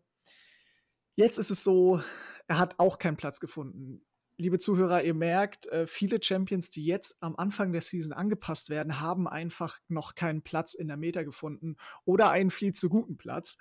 Jetzt 1.16 1.38
ist 1.38 1.50
es 1.50 1.64
so, 1.64 2.00
er 2.46 2.58
hat 2.58 2.78
auch 2.78 2.98
keinen 2.98 3.16
Platz 3.16 3.40
gefunden 3.40 4.06
liebe 4.38 4.58
Zuhörer, 4.58 5.02
ihr 5.02 5.14
merkt, 5.14 5.66
äh, 5.68 5.86
viele 5.86 6.22
Champions, 6.22 6.70
die 6.70 6.84
jetzt 6.84 7.16
am 7.20 7.36
Anfang 7.36 7.72
der 7.72 7.80
Season 7.80 8.12
angepasst 8.12 8.70
werden, 8.70 9.00
haben 9.00 9.26
einfach 9.26 9.78
noch 9.88 10.14
keinen 10.14 10.42
Platz 10.42 10.74
in 10.74 10.88
der 10.88 10.96
Meta 10.96 11.22
gefunden 11.22 11.76
oder 12.04 12.30
einen 12.30 12.50
viel 12.50 12.72
zu 12.74 12.88
guten 12.88 13.16
Platz. 13.16 13.58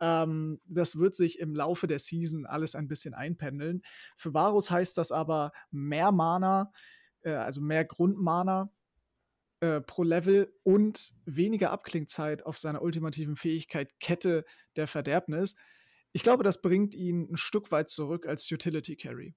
Ähm, 0.00 0.60
das 0.64 0.98
wird 0.98 1.14
sich 1.14 1.38
im 1.38 1.54
Laufe 1.54 1.86
der 1.86 1.98
Season 1.98 2.44
alles 2.44 2.74
ein 2.74 2.88
bisschen 2.88 3.14
einpendeln. 3.14 3.82
Für 4.16 4.34
Varus 4.34 4.70
heißt 4.70 4.98
das 4.98 5.12
aber 5.12 5.52
mehr 5.70 6.10
Mana, 6.10 6.72
äh, 7.22 7.30
also 7.30 7.60
mehr 7.60 7.84
Grundmana 7.84 8.72
äh, 9.60 9.80
pro 9.80 10.02
Level 10.02 10.52
und 10.64 11.14
weniger 11.24 11.70
Abklingzeit 11.70 12.44
auf 12.44 12.58
seiner 12.58 12.82
ultimativen 12.82 13.36
Fähigkeit 13.36 14.00
Kette 14.00 14.44
der 14.74 14.88
Verderbnis. 14.88 15.54
Ich 16.16 16.22
glaube, 16.22 16.42
das 16.44 16.62
bringt 16.62 16.94
ihn 16.94 17.28
ein 17.30 17.36
Stück 17.36 17.70
weit 17.70 17.90
zurück 17.90 18.24
als 18.26 18.50
Utility 18.50 18.96
Carry. 18.96 19.34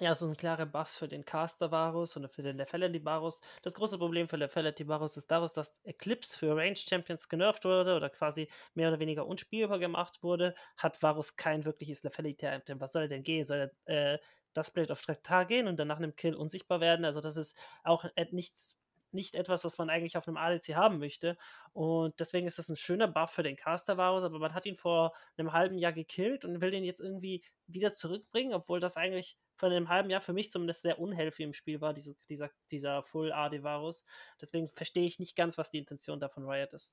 Ja, 0.00 0.14
so 0.14 0.26
'n 0.28 0.36
klarer 0.36 0.66
Buff 0.66 0.88
für 0.90 1.08
den 1.08 1.24
Caster 1.24 1.70
Varus 1.72 2.16
oder 2.16 2.28
für 2.28 2.42
den 2.42 2.56
Lethality 2.56 3.04
Varus. 3.04 3.40
Das 3.62 3.74
große 3.74 3.98
Problem 3.98 4.28
für 4.28 4.36
Lethality 4.36 4.86
Varus 4.86 5.16
ist 5.16 5.28
daraus, 5.30 5.52
dass 5.52 5.76
Eclipse 5.82 6.36
für 6.38 6.54
Ranged 6.56 6.78
Champions 6.88 7.28
genervt 7.28 7.64
wurde 7.64 7.96
oder 7.96 8.08
quasi 8.10 8.48
mehr 8.74 8.88
oder 8.90 9.00
weniger 9.00 9.26
unspielbar 9.26 9.78
gemacht 9.80 10.22
wurde, 10.22 10.54
hat 10.76 11.02
Varus 11.02 11.34
kein 11.36 11.64
wirkliches 11.64 12.02
Lethality 12.04 12.46
Item. 12.46 12.80
Was 12.80 12.92
soll 12.92 13.02
er 13.02 13.08
denn 13.08 13.22
gehen? 13.24 13.44
Soll 13.44 13.72
er, 13.86 14.14
äh, 14.14 14.18
das 14.52 14.70
Blade 14.72 14.92
of 14.92 15.02
Traktar 15.02 15.46
gehen 15.46 15.66
und 15.66 15.76
dann 15.78 15.88
nach 15.88 15.98
'nem 15.98 16.14
Kill 16.14 16.34
unsichtbar 16.36 16.80
werden? 16.80 17.04
Also, 17.04 17.20
das 17.20 17.36
ist 17.36 17.58
auch 17.82 18.04
et 18.14 18.32
nichts 18.32 18.78
nicht 19.12 19.34
etwas, 19.34 19.64
was 19.64 19.78
man 19.78 19.90
eigentlich 19.90 20.16
auf 20.16 20.26
'nem 20.26 20.36
ADC 20.36 20.74
haben 20.76 20.98
möchte. 20.98 21.36
Und 21.72 22.18
deswegen 22.20 22.46
ist 22.46 22.58
das 22.58 22.68
'n 22.68 22.76
schöner 22.76 23.08
Buff 23.08 23.30
für 23.30 23.42
den 23.42 23.56
Caster 23.56 23.96
Varus, 23.96 24.22
aber 24.24 24.38
man 24.38 24.54
hat 24.54 24.66
ihn 24.66 24.76
vor 24.76 25.12
'nem 25.36 25.52
halben 25.52 25.78
Jahr 25.78 25.92
gekillt 25.92 26.44
und 26.44 26.60
will 26.60 26.70
den 26.70 26.84
jetzt 26.84 27.00
irgendwie 27.00 27.44
wieder 27.66 27.92
zurückbringen, 27.94 28.54
obwohl 28.54 28.80
das 28.80 28.96
eigentlich 28.96 29.38
vor 29.56 29.68
'nem 29.70 29.88
halben 29.88 30.10
Jahr 30.10 30.20
für 30.20 30.32
mich 30.32 30.50
zumindest 30.50 30.82
sehr 30.82 30.98
unhealthy 31.00 31.42
im 31.44 31.52
Spiel 31.54 31.80
war, 31.80 31.94
diese 31.94 32.16
dieser 32.28 32.50
dieser 32.70 33.02
Full 33.02 33.32
AD 33.32 33.62
Varus. 33.62 34.04
Deswegen 34.40 34.68
verstehe 34.70 35.06
ich 35.06 35.18
nicht 35.18 35.36
ganz, 35.36 35.58
was 35.58 35.70
die 35.70 35.78
Intention 35.78 36.20
da 36.20 36.28
von 36.28 36.44
Riot 36.48 36.72
ist. 36.74 36.88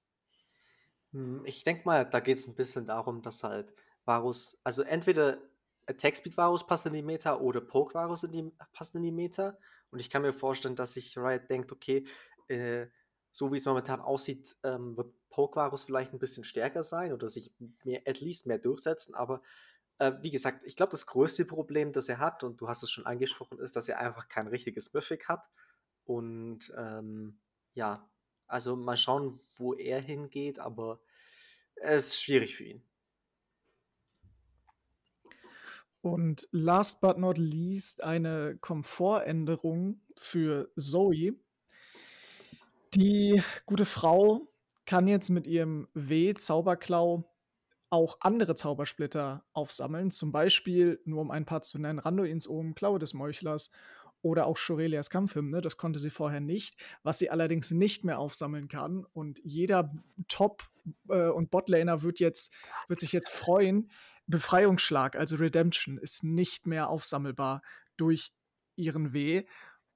Hm, 1.13 1.43
ich 1.45 1.63
denke 1.63 1.83
mal, 1.85 2.05
da 2.09 2.19
geht's 2.19 2.47
'n 2.47 2.55
bisschen 2.55 2.85
darum, 2.87 3.21
dass 3.21 3.43
halt 3.43 3.73
Varus 4.05 4.59
also 4.63 4.81
entweder 4.83 5.37
Attack 5.87 6.17
Speed 6.17 6.37
Varus 6.37 6.65
passt 6.65 6.85
in 6.87 6.93
die 6.93 7.03
Meta 7.03 7.37
oder 7.39 7.61
Poke 7.61 7.93
Varus 7.93 8.23
in 8.23 8.51
passt 8.73 8.95
in 8.95 9.03
die 9.03 9.11
Meta. 9.11 9.57
Und 9.91 9.99
ich 9.99 10.09
kann 10.09 10.21
mir 10.23 10.33
vorstellen, 10.33 10.75
dass 10.75 10.93
sich 10.93 11.17
Riot 11.17 11.49
denkt: 11.49 11.71
„Okay, 11.71 12.05
äh, 12.47 12.87
so 13.31 13.51
wie's 13.51 13.65
momentan 13.65 14.01
aussieht, 14.01 14.55
ähm, 14.63 14.97
wird 14.97 15.13
Poke 15.29 15.57
Varus 15.57 15.83
vielleicht 15.83 16.13
'n 16.13 16.19
bisschen 16.19 16.43
stärker 16.43 16.83
sein 16.83 17.13
oder 17.13 17.27
sich 17.27 17.53
mehr 17.83 18.01
at 18.07 18.19
least 18.21 18.47
mehr 18.47 18.57
durchsetzen.“ 18.59 19.13
Aber, 19.15 19.41
äh, 19.99 20.13
wie 20.21 20.31
gesagt, 20.31 20.65
ich 20.65 20.75
glaube, 20.77 20.91
das 20.91 21.05
größte 21.07 21.45
Problem, 21.45 21.93
das 21.93 22.09
er 22.09 22.19
hat, 22.19 22.43
und 22.43 22.61
du 22.61 22.67
hast 22.69 22.83
es 22.83 22.91
schon 22.91 23.05
angesprochen, 23.07 23.59
ist, 23.59 23.75
dass 23.75 23.89
er 23.89 23.99
einfach 23.99 24.27
kein 24.29 24.47
richtiges 24.47 24.93
Mythic 24.93 25.29
hat. 25.29 25.49
Und, 26.05 26.73
ähm, 26.77 27.39
ja, 27.75 28.09
also 28.47 28.75
mal 28.77 28.97
schauen, 28.97 29.39
wo 29.57 29.73
er 29.75 30.01
hingeht, 30.01 30.59
aber 30.59 31.01
es 31.75 32.07
ist 32.09 32.21
schwierig 32.23 32.55
für 32.57 32.65
ihn. 32.65 32.83
Und 36.05 36.47
last 36.51 37.01
but 37.01 37.17
not 37.17 37.39
least 37.39 38.03
eine 38.03 38.57
Komfortänderung 38.61 40.01
für 40.15 40.69
Zoe. 40.75 41.33
Die 42.93 43.41
gute 43.65 43.85
Frau 43.85 44.47
kann 44.85 45.07
jetzt 45.07 45.29
mit 45.29 45.47
ihrem 45.47 45.87
W-Zauberklau 45.95 47.27
auch 47.89 48.17
andere 48.19 48.53
Zaubersplitter 48.53 49.45
aufsammeln, 49.51 50.11
zum 50.11 50.31
Beispiel, 50.31 51.01
nur 51.05 51.21
um 51.21 51.31
ein 51.31 51.45
paar 51.45 51.63
zu 51.63 51.79
nennen, 51.79 51.97
Randuins 51.97 52.47
Ohm, 52.47 52.75
Klaue 52.75 52.99
des 52.99 53.15
Meuchlers 53.15 53.71
oder 54.21 54.45
auch 54.45 54.57
Shurelias 54.57 55.09
Kampfhymne. 55.09 55.61
Das 55.61 55.75
konnte 55.75 55.97
sie 55.97 56.11
vorher 56.11 56.39
nicht. 56.39 56.79
Was 57.01 57.17
sie 57.17 57.31
allerdings 57.31 57.71
nicht 57.71 58.03
mehr 58.03 58.19
aufsammeln 58.19 58.67
kann 58.67 59.07
und 59.13 59.41
jeder 59.43 59.91
Top 60.27 60.69
äh, 61.09 61.29
und 61.29 61.49
Botlaner 61.49 62.03
wird 62.03 62.19
jetzt 62.19 62.53
wird 62.87 62.99
sich 62.99 63.11
jetzt 63.11 63.29
freuen, 63.29 63.89
Befreiungsschlag, 64.27 65.15
also 65.15 65.35
Redemption, 65.37 65.97
ist 65.97 66.23
nicht 66.23 66.65
mehr 66.67 66.89
aufsammelbar 66.89 67.61
durch 67.97 68.33
ihren 68.75 69.13
W, 69.13 69.45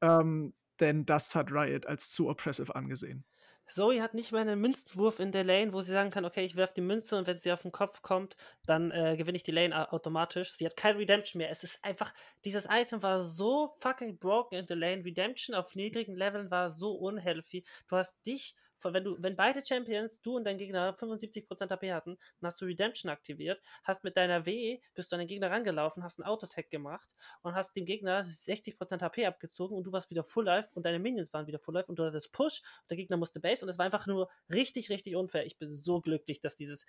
ähm, 0.01 0.53
denn 0.79 1.05
das 1.05 1.35
hat 1.35 1.51
Riot 1.51 1.85
als 1.87 2.11
zu 2.11 2.29
oppressive 2.29 2.75
angesehen. 2.75 3.25
Zoe 3.67 4.01
hat 4.01 4.13
nicht 4.13 4.31
mal 4.31 4.43
'nen 4.45 4.59
Münzenwurf 4.59 5.19
in 5.19 5.31
der 5.31 5.43
Lane, 5.43 5.73
wo 5.73 5.81
sie 5.81 5.91
sagen 5.91 6.09
kann: 6.11 6.25
„Okay, 6.25 6.43
ich 6.45 6.55
werfe 6.55 6.73
die 6.75 6.81
Münze 6.81 7.17
und 7.17 7.27
wenn 7.27 7.37
sie 7.37 7.51
auf 7.51 7.65
'n 7.65 7.71
Kopf 7.71 8.01
kommt, 8.01 8.35
dann, 8.65 8.89
äh, 8.91 9.15
gewinne 9.17 9.35
ich 9.37 9.43
die 9.43 9.51
Lane 9.51 9.91
automatisch.“ 9.91 10.53
Sie 10.53 10.65
hat 10.65 10.75
kein 10.75 10.95
Redemption 10.97 11.39
mehr. 11.39 11.49
Es 11.51 11.63
ist 11.63 11.83
einfach 11.85 12.13
dieses 12.45 12.65
Item 12.69 13.03
war 13.03 13.21
so 13.21 13.75
fucking 13.79 14.17
broken 14.17 14.55
in 14.55 14.65
der 14.65 14.77
Lane. 14.77 15.03
Redemption 15.05 15.55
auf 15.55 15.75
niedrigen 15.75 16.15
Leveln 16.15 16.49
war 16.51 16.69
so 16.71 16.93
unhealthy. 16.95 17.63
Du 17.87 17.95
hast 17.97 18.25
dich 18.25 18.55
wenn 18.83 19.03
du 19.03 19.15
wenn 19.19 19.35
beide 19.35 19.65
Champions, 19.65 20.21
du 20.21 20.35
und 20.37 20.43
dein 20.45 20.57
Gegner 20.57 20.93
75% 20.93 21.71
HP 21.71 21.93
hatten, 21.93 22.17
dann 22.39 22.47
hast 22.47 22.61
du 22.61 22.65
Redemption 22.65 23.11
aktiviert, 23.11 23.61
hast 23.83 24.03
mit 24.03 24.17
deiner 24.17 24.45
W 24.45 24.79
bist 24.95 25.11
du 25.11 25.15
an 25.15 25.19
den 25.19 25.27
Gegner 25.27 25.51
rangelaufen, 25.51 26.03
hast 26.03 26.19
'n 26.19 26.23
Auto-Attack 26.23 26.69
gemacht 26.69 27.09
und 27.41 27.55
hast 27.55 27.75
dem 27.75 27.85
Gegner 27.85 28.23
60% 28.23 29.01
HP 29.01 29.25
abgezogen 29.25 29.75
und 29.77 29.83
du 29.83 29.91
warst 29.91 30.09
wieder 30.09 30.23
Full 30.23 30.45
Life 30.45 30.69
und 30.73 30.85
deine 30.85 30.99
Minions 30.99 31.33
waren 31.33 31.47
wieder 31.47 31.59
Full 31.59 31.75
Life 31.75 31.87
und 31.87 31.99
du 31.99 32.03
hattest 32.05 32.31
Push 32.31 32.61
und 32.81 32.89
der 32.91 32.97
Gegner 32.97 33.17
musste 33.17 33.39
Base 33.39 33.63
und 33.65 33.69
es 33.69 33.77
war 33.77 33.85
einfach 33.85 34.07
nur 34.07 34.29
richtig, 34.51 34.89
richtig 34.89 35.15
unfair. 35.15 35.45
Ich 35.45 35.57
bin 35.57 35.71
so 35.71 36.01
glücklich, 36.01 36.41
dass 36.41 36.55
dieses 36.55 36.85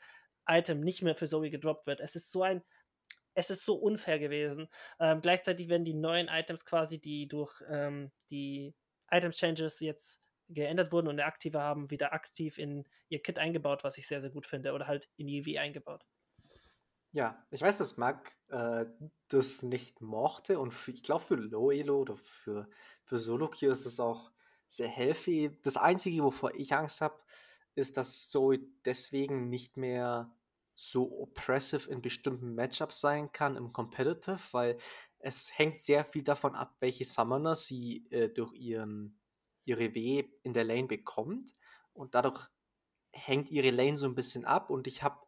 Item 0.47 0.81
nicht 0.81 1.03
mehr 1.03 1.15
für 1.15 1.27
Zoe 1.27 1.51
gedroppt 1.51 1.87
wird. 1.87 2.01
Es 2.01 2.17
ist 2.17 2.31
so 2.31 2.43
ein 2.43 2.63
es 3.35 3.51
ist 3.51 3.65
so 3.65 3.77
unfair 3.77 4.19
gewesen. 4.19 4.69
Ähm, 4.99 5.21
gleichzeitig 5.23 5.69
werden 5.69 5.85
die 5.85 5.95
neuen 5.95 6.29
Items 6.29 6.65
quasi, 6.65 7.01
die 7.01 7.29
durch, 7.29 7.63
ähm, 7.69 8.11
die 8.31 8.75
Item 9.11 9.31
Changes 9.33 9.81
jetzt 9.81 10.21
geändert 10.55 10.93
wurden 10.93 11.09
und 11.09 11.17
'ne 11.17 11.25
aktive 11.27 11.61
haben, 11.63 11.91
wieder 11.91 12.13
aktiv 12.13 12.59
in 12.59 12.85
ihr 13.09 13.23
Kit 13.23 13.39
eingebaut, 13.39 13.85
was 13.85 13.99
ich 13.99 14.07
sehr, 14.09 14.21
sehr 14.23 14.31
gut 14.31 14.47
finde 14.47 14.73
oder 14.75 14.87
halt 14.87 15.11
in 15.17 15.29
W 15.29 15.59
eingebaut. 15.59 16.05
Ja, 17.15 17.45
ich 17.51 17.61
weiß, 17.61 17.79
dass 17.79 17.97
Marc, 17.97 18.37
äh, 18.49 18.87
das 19.29 19.63
nicht 19.65 20.01
mochte 20.01 20.61
und 20.61 20.69
f 20.69 20.87
ich 20.89 21.03
glaube, 21.03 21.25
für 21.25 21.35
Low 21.35 21.71
Elo 21.73 21.99
oder 22.01 22.17
für 22.17 22.71
für 23.05 23.19
Solo 23.19 23.49
Queue 23.51 23.71
ist 23.73 23.85
es 23.85 23.99
auch 23.99 24.31
sehr 24.69 24.87
healthy. 24.89 25.59
Das 25.63 25.77
Einzige, 25.77 26.23
wovor 26.23 26.55
ich 26.55 26.73
Angst 26.75 27.01
habe, 27.01 27.21
ist, 27.75 27.97
dass 27.97 28.31
Zoe 28.31 28.61
deswegen 28.85 29.49
nicht 29.49 29.77
mehr 29.77 30.37
so 30.75 31.21
oppressive 31.21 31.91
in 31.91 32.01
bestimmten 32.01 32.55
Matchups 32.55 33.01
sein 33.01 33.33
kann 33.33 33.57
im 33.57 33.73
Competitive, 33.73 34.39
weil 34.53 34.77
es 35.19 35.59
hängt 35.59 35.81
sehr 35.81 36.05
viel 36.05 36.23
davon 36.23 36.55
ab, 36.55 36.77
welche 36.81 37.05
Summoner 37.05 37.57
sie, 37.57 38.07
äh, 38.11 38.29
durch 38.33 38.55
ihren 38.55 39.20
ihre 39.71 39.95
W 39.95 40.25
in 40.45 40.55
der 40.55 40.65
Lane 40.65 40.89
bekommt 40.89 41.55
und 41.95 42.15
dadurch 42.17 42.49
hängt 43.13 43.51
ihre 43.51 43.71
Lane 43.71 43.97
so 43.97 44.07
'n 44.07 44.15
bisschen 44.17 44.45
ab 44.47 44.71
und 44.71 44.87
ich 44.89 45.03
habe, 45.05 45.27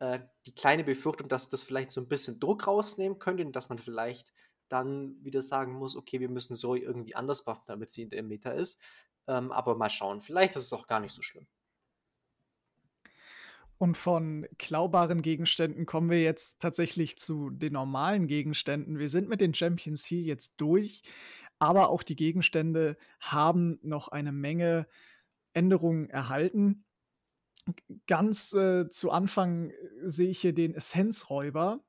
äh, 0.00 0.20
die 0.46 0.54
kleine 0.54 0.84
Befürchtung, 0.84 1.28
dass 1.28 1.50
das 1.50 1.64
vielleicht 1.64 1.90
so 1.92 2.00
'n 2.02 2.08
bisschen 2.08 2.40
Druck 2.40 2.66
rausnehmen 2.68 3.18
könnte 3.20 3.44
und 3.46 3.54
dass 3.56 3.68
man 3.70 3.78
vielleicht 3.78 4.32
dann 4.68 5.16
wieder 5.24 5.42
sagen 5.42 5.74
muss: 5.74 5.96
„Okay, 5.96 6.20
wir 6.20 6.30
müssen 6.30 6.56
Zoe 6.56 6.80
irgendwie 6.80 7.14
anders 7.16 7.44
buffen, 7.44 7.64
damit 7.68 7.90
sie 7.90 8.02
in 8.04 8.10
der 8.10 8.22
Meta 8.24 8.50
ist.“ 8.52 8.82
Ähm, 9.28 9.52
aber 9.52 9.76
mal 9.76 9.90
schauen. 9.90 10.20
Vielleicht 10.22 10.56
ist 10.56 10.62
es 10.64 10.72
auch 10.74 10.86
gar 10.88 11.00
nicht 11.00 11.14
so 11.14 11.22
schlimm. 11.22 11.46
Und 13.78 13.96
von 13.98 14.46
klaubaren 14.58 15.20
Gegenständen 15.20 15.84
kommen 15.84 16.08
wir 16.08 16.22
jetzt 16.22 16.60
tatsächlich 16.60 17.18
zu 17.18 17.50
den 17.50 17.74
normalen 17.74 18.26
Gegenständen. 18.26 18.98
Wir 18.98 19.10
sind 19.10 19.28
mit 19.28 19.42
den 19.42 19.52
Champions 19.52 20.06
hier 20.06 20.22
jetzt 20.22 20.54
durch, 20.56 21.02
aber 21.58 21.90
auch 21.90 22.02
die 22.02 22.16
Gegenstände 22.16 22.96
haben 23.20 23.78
noch 23.82 24.08
eine 24.08 24.32
Menge 24.32 24.86
Änderungen 25.54 26.10
erhalten. 26.10 26.84
Ganz, 28.06 28.52
äh, 28.52 28.88
zu 28.90 29.10
Anfang, 29.10 29.70
äh, 29.70 29.74
sehe 30.04 30.30
ich 30.30 30.40
hier 30.40 30.54
den 30.54 30.74
Essenzräuber. 30.74 31.80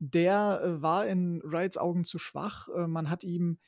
Der, 0.00 0.60
äh, 0.64 0.82
war 0.82 1.06
in 1.06 1.40
Riots 1.44 1.78
Augen 1.78 2.04
zu 2.04 2.18
schwach. 2.18 2.68
Äh, 2.68 2.86
man 2.86 3.10
hat 3.10 3.24
ihm 3.24 3.58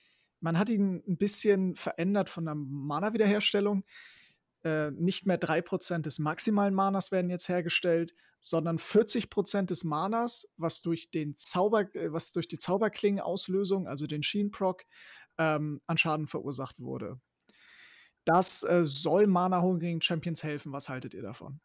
man 0.41 0.59
hat 0.59 0.71
ihn 0.71 1.03
'n 1.07 1.19
bisschen 1.19 1.77
verändert 1.77 2.29
von 2.31 2.45
der 2.47 2.55
Mana-Wiederherstellung. 2.57 3.85
Äh, 4.65 4.91
nicht 4.93 5.27
mehr 5.27 5.39
3% 5.39 6.07
des 6.07 6.19
maximalen 6.21 6.75
Manas 6.75 7.13
werden 7.13 7.31
jetzt 7.31 7.49
hergestellt, 7.49 8.15
sondern 8.41 8.79
40% 8.79 9.71
des 9.71 9.85
Manas, 9.85 10.55
was 10.59 10.83
durch 10.83 11.11
den 11.11 11.35
Zauber 11.37 11.95
äh, 11.95 12.13
was 12.13 12.33
durch 12.33 12.49
die 12.49 12.59
Zauberklingenauslösung, 12.59 13.89
also 13.89 14.07
den 14.09 14.23
Sheen-Proc, 14.25 14.85
ähm, 15.43 15.81
an 15.87 15.99
Schaden 15.99 16.27
verursacht 16.29 16.81
wurde. 16.81 17.21
Das, 18.27 18.63
äh, 18.63 18.85
soll 18.85 19.27
mana-hungrigen 19.27 20.01
Champions 20.01 20.45
helfen. 20.45 20.73
Was 20.73 20.89
haltet 20.89 21.13
ihr 21.15 21.23
davon? 21.23 21.61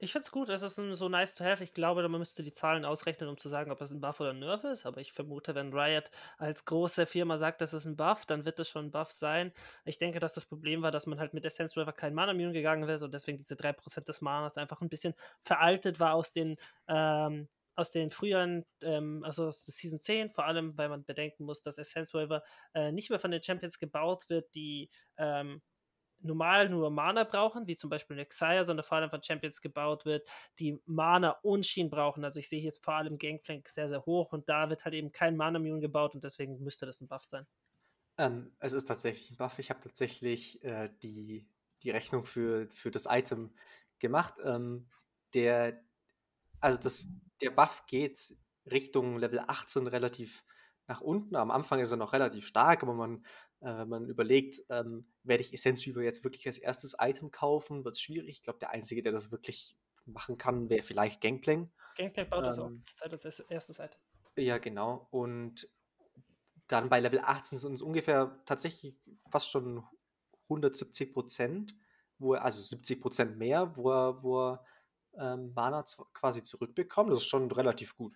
Ich 0.00 0.10
finde 0.12 0.24
es 0.26 0.32
gut, 0.32 0.48
es 0.48 0.62
ist 0.62 0.74
so 0.74 1.08
nice 1.08 1.34
to 1.36 1.44
have. 1.44 1.62
Ich 1.62 1.72
glaube, 1.72 2.06
man 2.08 2.18
müsste 2.18 2.42
die 2.42 2.50
Zahlen 2.52 2.84
ausrechnen, 2.84 3.28
um 3.30 3.38
zu 3.38 3.48
sagen, 3.48 3.70
ob 3.70 3.80
es 3.80 3.92
'n 3.92 4.00
Buff 4.00 4.18
oder 4.18 4.30
'n 4.30 4.40
Nerf 4.40 4.64
ist, 4.64 4.86
aber 4.86 5.00
ich 5.00 5.12
vermute, 5.12 5.54
wenn 5.54 5.72
Riot 5.72 6.10
als 6.36 6.64
große 6.64 7.06
Firma 7.06 7.38
sagt, 7.38 7.60
das 7.60 7.72
ist 7.72 7.86
'n 7.86 7.96
Buff, 7.96 8.26
dann 8.26 8.44
wird 8.44 8.58
das 8.58 8.68
schon 8.68 8.86
'n 8.86 8.90
Buff 8.90 9.12
sein. 9.12 9.52
Ich 9.84 9.98
denke, 9.98 10.18
dass 10.18 10.34
das 10.34 10.46
Problem 10.46 10.82
war, 10.82 10.90
dass 10.90 11.06
man 11.06 11.20
halt 11.20 11.32
mit 11.32 11.44
Essence-River 11.44 11.92
kein 11.92 12.12
Mana-Mune 12.14 12.52
gegangen 12.52 12.88
ist 12.88 13.02
und 13.02 13.14
deswegen 13.14 13.38
diese 13.38 13.54
3% 13.56 14.08
des 14.08 14.20
Manas 14.20 14.58
einfach 14.58 14.80
'n 14.82 14.88
bisschen 14.88 15.14
veraltet 15.42 16.00
war 16.00 16.14
aus 16.14 16.32
den, 16.32 16.56
ähm 16.88 17.48
aus 17.76 17.90
den 17.90 18.10
früheren, 18.10 18.64
ähm 18.82 19.22
also 19.24 19.46
aus 19.48 19.64
der 19.64 19.74
Season 19.74 20.00
10, 20.00 20.30
vor 20.30 20.46
allem, 20.46 20.76
weil 20.78 20.88
man 20.88 21.04
bedenken 21.04 21.44
muss, 21.44 21.62
dass 21.62 21.78
Essence-River, 21.78 22.42
äh, 22.74 22.92
nicht 22.92 23.10
mehr 23.10 23.18
von 23.20 23.30
den 23.32 23.42
Champions 23.42 23.78
gebaut 23.78 24.28
wird, 24.30 24.54
die, 24.54 24.90
ähm, 25.18 25.62
normal 26.20 26.68
nur 26.70 26.90
Mana 26.90 27.24
brauchen, 27.24 27.66
wie 27.68 27.76
zum 27.76 27.90
Beispiel 27.90 28.16
'ne 28.16 28.26
Xayah, 28.26 28.64
sondern 28.64 28.84
vor 28.86 28.98
allem 28.98 29.10
von 29.10 29.22
Champions 29.22 29.60
gebaut 29.62 30.06
wird, 30.06 30.26
die 30.60 30.80
Mana 30.86 31.30
und 31.42 31.66
Sheen 31.66 31.90
brauchen. 31.90 32.24
Also, 32.24 32.40
ich 32.40 32.48
sehe 32.48 32.62
jetzt 32.62 32.84
vor 32.84 32.94
allem 32.94 33.18
Gangplank 33.18 33.68
sehr, 33.70 33.88
sehr 33.88 34.06
hoch 34.06 34.32
und 34.32 34.48
da 34.48 34.70
wird 34.70 34.84
halt 34.86 34.94
eben 34.94 35.12
kein 35.12 35.36
Mana-Mune 35.36 35.80
gebaut 35.80 36.14
und 36.14 36.24
deswegen 36.24 36.58
müsste 36.60 36.86
das 36.86 37.00
'n 37.02 37.08
Buff 37.08 37.24
sein. 37.24 37.46
Ähm, 38.18 38.52
es 38.60 38.72
ist 38.72 38.84
tatsächlich 38.86 39.30
'n 39.32 39.36
Buff. 39.36 39.58
Ich 39.58 39.70
habe 39.70 39.80
tatsächlich, 39.80 40.62
äh, 40.62 40.88
die 41.02 41.48
die 41.82 41.90
Rechnung 41.90 42.24
für 42.24 42.68
für 42.70 42.90
das 42.90 43.06
Item 43.10 43.52
gemacht. 43.98 44.34
Ähm, 44.42 44.86
der 45.34 45.84
also, 46.64 46.78
das 46.78 47.08
der 47.42 47.50
Buff 47.50 47.84
geht 47.86 48.34
Richtung 48.70 49.18
Level 49.18 49.38
18 49.38 49.86
relativ 49.86 50.44
nach 50.86 51.02
unten. 51.02 51.36
Am 51.36 51.50
Anfang 51.50 51.80
ist 51.80 51.90
er 51.90 51.98
noch 51.98 52.14
relativ 52.14 52.46
stark, 52.46 52.82
aber 52.82 52.94
man, 52.94 53.22
äh, 53.60 53.66
wenn 53.66 53.88
man 53.88 54.08
überlegt, 54.08 54.62
ähm, 54.70 55.06
werde 55.22 55.42
ich 55.42 55.52
Essence 55.52 55.86
Weaver 55.86 56.02
jetzt 56.02 56.24
wirklich 56.24 56.46
als 56.46 56.56
erstes 56.56 56.96
Item 56.98 57.30
kaufen, 57.30 57.84
wird 57.84 57.96
es 57.96 58.00
schwierig. 58.00 58.38
Ich 58.38 58.42
glaube, 58.42 58.60
der 58.60 58.70
Einzige, 58.70 59.02
der 59.02 59.12
das 59.12 59.30
wirklich 59.30 59.76
machen 60.06 60.38
kann, 60.38 60.70
wäre 60.70 60.82
vielleicht 60.82 61.20
Gangplank. 61.20 61.70
Gangplank 61.96 62.30
baut 62.30 62.44
ähm, 62.46 62.82
das 62.86 63.02
auch 63.02 63.12
als 63.12 63.40
erstes 63.40 63.78
Item. 63.78 64.00
Ja, 64.36 64.56
genau. 64.56 65.06
Und 65.10 65.68
dann 66.66 66.88
bei 66.88 67.00
Level 67.00 67.20
18 67.20 67.58
sind 67.58 67.74
es 67.74 67.82
ungefähr 67.82 68.40
tatsächlich 68.46 68.98
fast 69.30 69.50
schon 69.50 69.84
170 70.44 71.12
Prozent, 71.12 71.76
wo 72.18 72.34
er, 72.34 72.44
also 72.44 72.60
70 72.62 73.02
Prozent 73.02 73.36
mehr, 73.36 73.76
wo 73.76 73.90
er, 73.90 74.22
wo 74.22 74.40
er 74.40 74.64
ähm, 75.18 75.52
Mana 75.54 75.84
quasi 76.12 76.42
zurückbekommt. 76.42 77.10
Das 77.10 77.18
ist 77.18 77.26
schon 77.26 77.50
relativ 77.50 77.96
gut. 77.96 78.14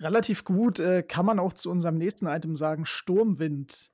Relativ 0.00 0.44
gut 0.44 0.80
äh, 0.80 1.02
kann 1.02 1.26
man 1.26 1.38
auch 1.38 1.52
zu 1.52 1.70
unserem 1.70 1.98
nächsten 1.98 2.26
Item 2.26 2.56
sagen, 2.56 2.86
Sturmwind. 2.86 3.92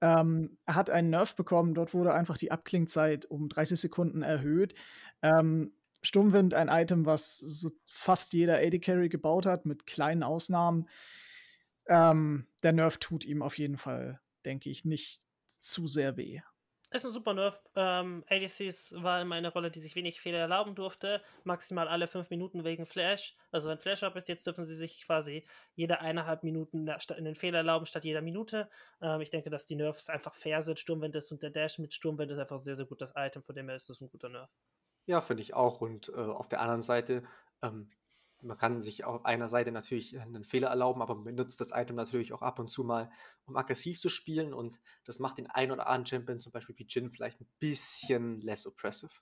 Ähm, 0.00 0.58
er 0.66 0.74
hat 0.74 0.90
einen 0.90 1.10
Nerf 1.10 1.36
bekommen, 1.36 1.74
dort 1.74 1.94
wurde 1.94 2.12
einfach 2.12 2.36
die 2.36 2.50
Abklingzeit 2.50 3.26
um 3.26 3.48
30 3.48 3.80
Sekunden 3.80 4.22
erhöht. 4.22 4.74
Ähm, 5.22 5.72
Sturmwind 6.02 6.52
ein 6.54 6.68
Item, 6.68 7.06
was 7.06 7.38
so 7.38 7.70
fast 7.86 8.32
jeder 8.32 8.58
AD 8.58 8.78
Carry 8.80 9.08
gebaut 9.08 9.46
hat, 9.46 9.66
mit 9.66 9.86
kleinen 9.86 10.22
Ausnahmen. 10.22 10.88
Ähm, 11.86 12.46
der 12.62 12.72
Nerf 12.72 12.98
tut 12.98 13.24
ihm 13.24 13.42
auf 13.42 13.58
jeden 13.58 13.78
Fall, 13.78 14.20
denke 14.44 14.68
ich, 14.68 14.84
nicht 14.84 15.22
zu 15.46 15.86
sehr 15.86 16.16
weh. 16.16 16.40
Ist 16.96 17.04
ein 17.04 17.12
super 17.12 17.34
Nerf. 17.34 17.60
Ähm, 17.74 18.24
ADCs 18.30 18.94
war 19.02 19.20
immer 19.20 19.34
eine 19.34 19.52
Rolle, 19.52 19.70
die 19.70 19.80
sich 19.80 19.94
wenig 19.96 20.18
Fehler 20.18 20.38
erlauben 20.38 20.74
durfte. 20.74 21.20
Maximal 21.44 21.88
alle 21.88 22.08
fünf 22.08 22.30
Minuten 22.30 22.64
wegen 22.64 22.86
Flash. 22.86 23.36
Also 23.52 23.68
wenn 23.68 23.76
Flash 23.76 24.02
up 24.02 24.16
ist, 24.16 24.28
jetzt 24.28 24.46
dürfen 24.46 24.64
sie 24.64 24.74
sich 24.74 25.02
quasi 25.02 25.44
jede 25.74 26.00
eineinhalb 26.00 26.42
Minuten 26.42 26.88
in 26.88 27.24
den 27.26 27.34
Fehler 27.34 27.58
erlauben, 27.58 27.84
statt 27.84 28.06
jeder 28.06 28.22
Minute. 28.22 28.70
Ähm, 29.02 29.20
ich 29.20 29.28
denke, 29.28 29.50
dass 29.50 29.66
die 29.66 29.76
Nerfs 29.76 30.08
einfach 30.08 30.34
fair 30.34 30.62
sind. 30.62 30.78
Sturmwind 30.78 31.14
ist 31.16 31.30
und 31.30 31.42
der 31.42 31.50
Dash 31.50 31.78
mit 31.78 31.92
Sturmwind 31.92 32.30
ist 32.30 32.38
einfach 32.38 32.56
ein 32.56 32.62
sehr, 32.62 32.76
sehr 32.76 32.86
gutes 32.86 33.12
Item. 33.14 33.42
Von 33.42 33.54
dem 33.54 33.68
her 33.68 33.76
ist 33.76 33.90
das 33.90 34.00
ein 34.00 34.08
guter 34.08 34.30
Nerf. 34.30 34.48
Ja, 35.04 35.20
finde 35.20 35.42
ich 35.42 35.52
auch. 35.52 35.82
Und 35.82 36.08
äh, 36.08 36.12
auf 36.14 36.48
der 36.48 36.62
anderen 36.62 36.80
Seite, 36.80 37.24
ähm, 37.60 37.90
man 38.42 38.58
kann 38.58 38.80
sich 38.80 39.04
auf 39.04 39.24
einer 39.24 39.48
Seite 39.48 39.72
natürlich 39.72 40.18
einen 40.20 40.44
Fehler 40.44 40.68
erlauben, 40.68 41.02
aber 41.02 41.14
man 41.14 41.24
benutzt 41.24 41.60
das 41.60 41.72
Item 41.72 41.96
natürlich 41.96 42.32
auch 42.32 42.42
ab 42.42 42.58
und 42.58 42.68
zu 42.68 42.84
mal, 42.84 43.10
um 43.46 43.56
aggressiv 43.56 43.98
zu 43.98 44.08
spielen. 44.08 44.52
Und 44.52 44.80
das 45.04 45.18
macht 45.18 45.38
den 45.38 45.46
ein 45.48 45.70
oder 45.70 45.86
anderen 45.86 46.06
Champion, 46.06 46.40
zum 46.40 46.52
Beispiel 46.52 46.76
wie 46.78 46.86
Jin, 46.88 47.10
vielleicht 47.10 47.40
ein 47.40 47.48
bisschen 47.58 48.40
less 48.40 48.66
oppressive. 48.66 49.12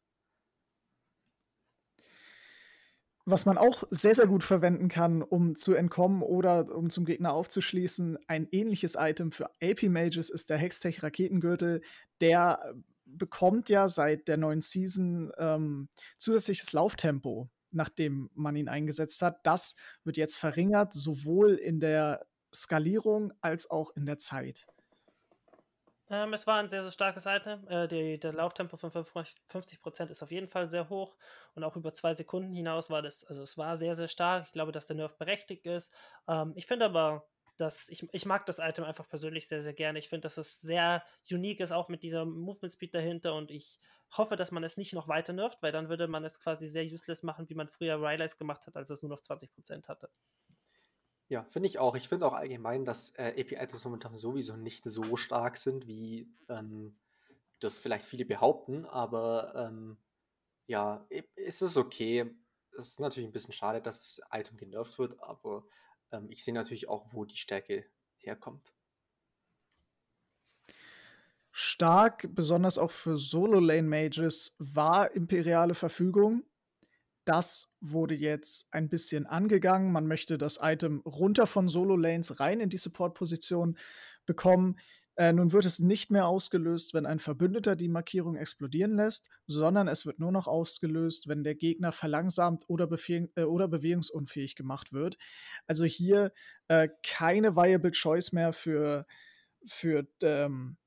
Was 3.26 3.46
man 3.46 3.56
auch 3.56 3.84
sehr, 3.88 4.14
sehr 4.14 4.26
gut 4.26 4.44
verwenden 4.44 4.88
kann, 4.88 5.22
um 5.22 5.56
zu 5.56 5.72
entkommen 5.72 6.20
oder 6.20 6.76
um 6.76 6.90
zum 6.90 7.06
Gegner 7.06 7.32
aufzuschließen, 7.32 8.18
ein 8.26 8.48
ähnliches 8.50 8.96
Item 8.98 9.32
für 9.32 9.48
AP-Mages 9.62 10.28
ist 10.28 10.50
der 10.50 10.58
Hextech 10.58 11.02
Raketengürtel. 11.02 11.80
Der 12.20 12.74
bekommt 13.06 13.70
ja 13.70 13.88
seit 13.88 14.28
der 14.28 14.36
neuen 14.36 14.60
Season 14.60 15.32
ähm, 15.38 15.88
zusätzliches 16.18 16.74
Lauftempo, 16.74 17.48
nachdem 17.74 18.30
man 18.34 18.56
ihn 18.56 18.68
eingesetzt 18.68 19.20
hat. 19.22 19.46
Das 19.46 19.76
wird 20.04 20.16
jetzt 20.16 20.36
verringert, 20.36 20.92
sowohl 20.92 21.54
in 21.54 21.80
der 21.80 22.26
Skalierung 22.54 23.32
als 23.40 23.70
auch 23.70 23.90
in 23.96 24.06
der 24.06 24.18
Zeit. 24.18 24.66
Ähm, 26.10 26.34
es 26.34 26.46
war 26.46 26.58
ein 26.60 26.68
sehr, 26.68 26.82
sehr 26.82 26.92
starkes 26.92 27.24
Item. 27.26 27.66
Äh, 27.68 27.88
die, 27.88 28.18
der 28.20 28.32
Lauftempo 28.32 28.76
von 28.76 28.90
50% 28.90 30.10
ist 30.10 30.22
auf 30.22 30.30
jeden 30.30 30.48
Fall 30.48 30.68
sehr 30.68 30.88
hoch 30.88 31.16
und 31.54 31.64
auch 31.64 31.76
über 31.76 31.94
zwei 31.94 32.12
Sekunden 32.12 32.52
hinaus 32.54 32.90
war 32.90 33.00
das, 33.00 33.24
also 33.24 33.42
es 33.42 33.56
war 33.56 33.76
sehr, 33.76 33.96
sehr 33.96 34.08
stark. 34.08 34.44
Ich 34.46 34.52
glaube, 34.52 34.72
dass 34.72 34.86
der 34.86 34.96
Nerf 34.96 35.16
berechtigt 35.16 35.66
ist. 35.66 35.92
Ähm, 36.28 36.52
ich 36.56 36.66
finde 36.66 36.84
aber, 36.84 37.26
dass 37.56 37.88
ich, 37.88 38.06
ich 38.12 38.26
mag 38.26 38.46
das 38.46 38.58
Item 38.58 38.84
einfach 38.84 39.08
persönlich 39.08 39.46
sehr, 39.46 39.62
sehr 39.62 39.74
gerne. 39.74 39.98
Ich 39.98 40.08
finde, 40.08 40.22
dass 40.22 40.36
es 40.36 40.60
sehr 40.60 41.04
unique 41.30 41.60
ist, 41.60 41.72
auch 41.72 41.88
mit 41.88 42.02
dieser 42.02 42.24
Movement 42.24 42.72
Speed 42.72 42.94
dahinter 42.94 43.34
und 43.34 43.50
ich 43.50 43.78
hoffe, 44.16 44.36
dass 44.36 44.50
man 44.50 44.64
es 44.64 44.76
nicht 44.76 44.92
noch 44.92 45.08
weiter 45.08 45.32
nerft, 45.32 45.62
weil 45.62 45.72
dann 45.72 45.88
würde 45.88 46.08
man 46.08 46.24
es 46.24 46.40
quasi 46.40 46.68
sehr 46.68 46.84
useless 46.84 47.22
machen, 47.22 47.48
wie 47.48 47.54
man 47.54 47.68
früher 47.68 48.00
Rylais 48.00 48.36
gemacht 48.36 48.66
hat, 48.66 48.76
als 48.76 48.90
es 48.90 49.02
nur 49.02 49.10
noch 49.10 49.20
20% 49.20 49.88
hatte. 49.88 50.10
Ja, 51.28 51.44
finde 51.44 51.68
ich 51.68 51.78
auch. 51.78 51.96
Ich 51.96 52.08
finde 52.08 52.26
auch 52.26 52.34
allgemein, 52.34 52.84
dass 52.84 53.16
äh, 53.16 53.34
API-Items 53.40 53.84
momentan 53.84 54.14
sowieso 54.14 54.56
nicht 54.56 54.84
so 54.84 55.16
stark 55.16 55.56
sind, 55.56 55.86
wie 55.86 56.28
ähm, 56.48 56.98
das 57.60 57.78
vielleicht 57.78 58.04
viele 58.04 58.24
behaupten, 58.26 58.84
aber 58.84 59.54
ähm, 59.56 59.96
ja, 60.66 61.06
es 61.34 61.62
ist 61.62 61.76
okay. 61.76 62.30
Es 62.76 62.88
ist 62.88 63.00
natürlich 63.00 63.28
ein 63.28 63.32
bisschen 63.32 63.54
schade, 63.54 63.80
dass 63.80 64.00
das 64.00 64.28
Item 64.32 64.56
genervt 64.56 64.98
wird, 64.98 65.20
aber 65.22 65.64
ähm, 66.14 66.30
ich 66.30 66.44
sehe 66.44 66.54
natürlich 66.54 66.88
auch, 66.88 67.12
wo 67.12 67.24
die 67.24 67.36
Stärke 67.36 67.84
herkommt. 68.18 68.72
Stark, 71.50 72.28
besonders 72.34 72.78
auch 72.78 72.90
für 72.90 73.16
Solo-Lane-Mages, 73.16 74.56
war 74.58 75.12
imperiale 75.12 75.74
Verfügung. 75.74 76.42
Das 77.24 77.76
wurde 77.80 78.14
jetzt 78.14 78.72
ein 78.74 78.88
bisschen 78.88 79.26
angegangen. 79.26 79.92
Man 79.92 80.06
möchte 80.06 80.36
das 80.36 80.58
Item 80.60 81.00
runter 81.06 81.46
von 81.46 81.68
Solo-Lanes 81.68 82.40
rein 82.40 82.60
in 82.60 82.70
die 82.70 82.78
Support-Position 82.78 83.78
bekommen. 84.26 84.78
Äh, 85.16 85.32
nun 85.32 85.52
wird 85.52 85.64
es 85.64 85.78
nicht 85.78 86.10
mehr 86.10 86.26
ausgelöst, 86.26 86.92
wenn 86.92 87.06
ein 87.06 87.20
Verbündeter 87.20 87.76
die 87.76 87.88
Markierung 87.88 88.36
explodieren 88.36 88.96
lässt, 88.96 89.30
sondern 89.46 89.86
es 89.86 90.06
wird 90.06 90.18
nur 90.18 90.32
noch 90.32 90.48
ausgelöst, 90.48 91.28
wenn 91.28 91.44
der 91.44 91.54
Gegner 91.54 91.92
verlangsamt 91.92 92.64
oder, 92.68 92.88
äh, 93.08 93.42
oder 93.42 93.68
bewegungsunfähig 93.68 94.56
gemacht 94.56 94.92
wird. 94.92 95.16
Also 95.66 95.84
hier 95.84 96.32
äh, 96.68 96.88
keine 97.04 97.54
Viable 97.54 97.92
Choice 97.92 98.32
mehr 98.32 98.52
für, 98.52 99.06
für 99.66 100.06
ähm, 100.20 100.78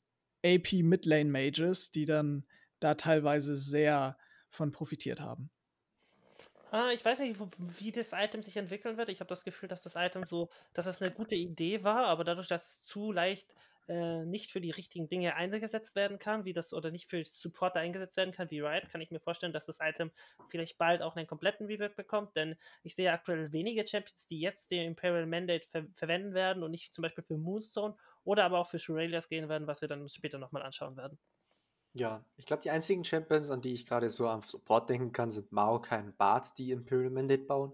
AP 0.45 0.73
Midlane 0.83 1.29
Mages, 1.31 1.91
die 1.91 2.05
dann 2.05 2.45
da 2.79 2.95
teilweise 2.95 3.55
sehr 3.55 4.17
von 4.49 4.71
profitiert 4.71 5.21
haben. 5.21 5.49
Ah, 6.71 6.91
ich 6.93 7.03
weiß 7.03 7.19
nicht, 7.19 7.39
wie 7.79 7.91
das 7.93 8.11
Item 8.11 8.43
sich 8.43 8.57
entwickeln 8.57 8.97
wird. 8.97 9.07
Ich 9.07 9.21
habe 9.21 9.29
das 9.29 9.45
Gefühl, 9.45 9.69
dass 9.69 9.81
das 9.83 9.95
Item 9.95 10.25
so, 10.25 10.49
dass 10.73 10.83
das 10.83 11.01
eine 11.01 11.11
gute 11.11 11.35
Idee 11.35 11.83
war, 11.83 12.07
aber 12.07 12.25
dadurch, 12.25 12.47
dass 12.49 12.67
es 12.67 12.81
zu 12.83 13.13
leicht 13.13 13.55
äh, 13.87 14.25
nicht 14.25 14.51
für 14.51 14.61
die 14.61 14.71
richtigen 14.71 15.07
Dinge 15.07 15.35
eingesetzt 15.35 15.95
werden 15.95 16.19
kann, 16.19 16.45
wie 16.45 16.53
das 16.53 16.73
oder 16.73 16.91
nicht 16.91 17.09
für 17.09 17.23
Supporter 17.23 17.79
eingesetzt 17.79 18.17
werden 18.17 18.33
kann, 18.33 18.51
wie 18.51 18.59
Riot, 18.59 18.89
kann 18.89 19.01
ich 19.01 19.11
mir 19.11 19.19
vorstellen, 19.19 19.53
dass 19.53 19.65
das 19.65 19.79
Item 19.81 20.11
vielleicht 20.49 20.77
bald 20.77 21.01
auch 21.01 21.15
einen 21.15 21.27
kompletten 21.27 21.67
Rework 21.67 21.95
bekommt, 21.95 22.35
denn 22.35 22.55
ich 22.83 22.95
sehe 22.95 23.11
aktuell 23.11 23.51
wenige 23.51 23.87
Champions, 23.87 24.27
die 24.27 24.39
jetzt 24.39 24.71
den 24.71 24.87
Imperial 24.87 25.25
Mandate 25.25 25.67
ver 25.71 25.85
verwenden 25.95 26.33
werden 26.33 26.63
und 26.63 26.71
nicht 26.71 26.93
zum 26.93 27.01
Beispiel 27.01 27.23
für 27.23 27.37
Moonstone 27.37 27.95
oder 28.23 28.43
aber 28.43 28.59
auch 28.59 28.67
für 28.67 28.79
Shurelias 28.79 29.29
gehen 29.29 29.47
werden, 29.47 29.67
was 29.67 29.81
wir 29.81 29.87
dann 29.87 30.07
später 30.09 30.37
nochmal 30.37 30.63
anschauen 30.63 30.97
werden. 30.97 31.17
Ja, 31.93 32.23
ich 32.35 32.45
glaube, 32.45 32.61
die 32.61 32.69
einzigen 32.69 33.03
Champions, 33.03 33.49
an 33.49 33.61
die 33.61 33.73
ich 33.73 33.85
gerade 33.85 34.09
so 34.09 34.27
am 34.27 34.43
Support 34.43 34.89
denken 34.89 35.11
kann, 35.13 35.31
sind 35.31 35.51
Maokai 35.51 35.99
und 35.99 36.17
Bart, 36.17 36.57
die 36.57 36.71
Imperial 36.71 37.09
Mandate 37.09 37.43
bauen. 37.43 37.73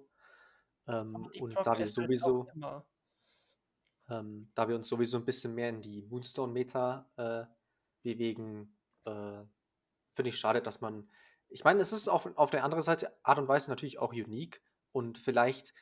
Ähm, 0.88 1.28
und 1.40 1.56
da 1.56 1.78
wir 1.78 1.88
sowieso. 1.88 2.48
Ähm, 4.10 4.52
da 4.54 4.68
wir 4.68 4.76
uns 4.76 4.88
sowieso 4.88 5.18
ein 5.18 5.26
bisschen 5.26 5.56
mehr 5.56 5.70
in 5.70 5.82
die 5.82 6.02
Moonstone-Meta 6.04 7.10
äh, 7.18 7.46
bewegen, 8.04 8.78
äh, 9.06 9.44
finde 10.14 10.30
ich 10.30 10.38
schade, 10.38 10.62
dass 10.62 10.82
man. 10.82 11.10
Ich 11.50 11.64
meine, 11.64 11.82
es 11.82 11.92
ist 11.94 12.08
auf, 12.08 12.26
auf 12.36 12.50
der 12.50 12.64
anderen 12.64 12.84
Seite 12.84 13.16
Art 13.24 13.38
und 13.38 13.48
Weise 13.48 13.70
natürlich 13.70 14.00
auch 14.00 14.12
unique 14.12 14.62
und 14.92 15.18
vielleicht 15.18 15.74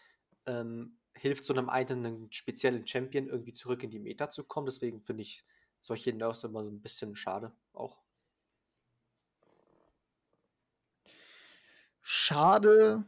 ähm, 0.46 1.00
hilft 1.14 1.44
so 1.44 1.54
einem 1.54 1.70
einen 1.70 2.32
speziellen 2.32 2.86
Champion 2.86 3.28
irgendwie 3.28 3.54
zurück 3.54 3.84
in 3.84 3.90
die 3.90 4.00
Meta 4.00 4.30
zu 4.30 4.44
kommen. 4.44 4.66
Deswegen 4.66 5.02
finde 5.02 5.22
ich 5.22 5.46
solche 5.80 6.14
Nerfs 6.14 6.44
immer 6.44 6.64
so 6.64 6.70
ein 6.70 6.82
bisschen 6.82 7.16
schade 7.16 7.52
auch. 7.74 7.98
Schade 12.02 13.06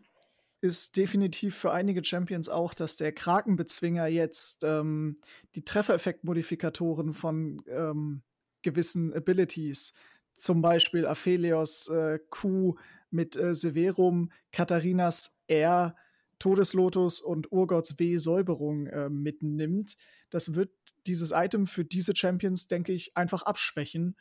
ist 0.64 0.96
definitiv 0.96 1.58
für 1.58 1.74
einige 1.74 2.06
Champions 2.06 2.48
auch, 2.48 2.74
dass 2.74 2.96
der 2.96 3.12
Krakenbezwinger 3.12 4.08
jetzt 4.08 4.64
ähm, 4.64 5.18
die 5.56 5.66
Treffereffektmodifikatoren 5.66 7.14
von 7.14 7.62
ähm, 7.68 8.22
gewissen 8.62 9.14
Abilities, 9.14 9.94
zum 10.36 10.62
Beispiel 10.62 11.06
Aphelios 11.06 11.90
äh, 11.90 12.18
Q 12.30 12.78
mit 13.10 13.36
äh, 13.36 13.54
Severum, 13.54 14.32
Katharinas 14.54 15.42
R, 15.48 15.98
Todeslotus 16.40 17.20
und 17.20 17.52
Urgots 17.52 18.00
W 18.00 18.16
Säuberung 18.16 18.88
äh, 18.88 19.10
mitnimmt. 19.10 19.98
Das 20.30 20.56
wird 20.56 20.72
dieses 21.08 21.32
Item 21.32 21.68
für 21.68 21.84
diese 21.84 22.16
Champions, 22.16 22.70
denke 22.70 22.94
ich, 22.94 23.18
einfach 23.18 23.42
abschwächen. 23.42 24.16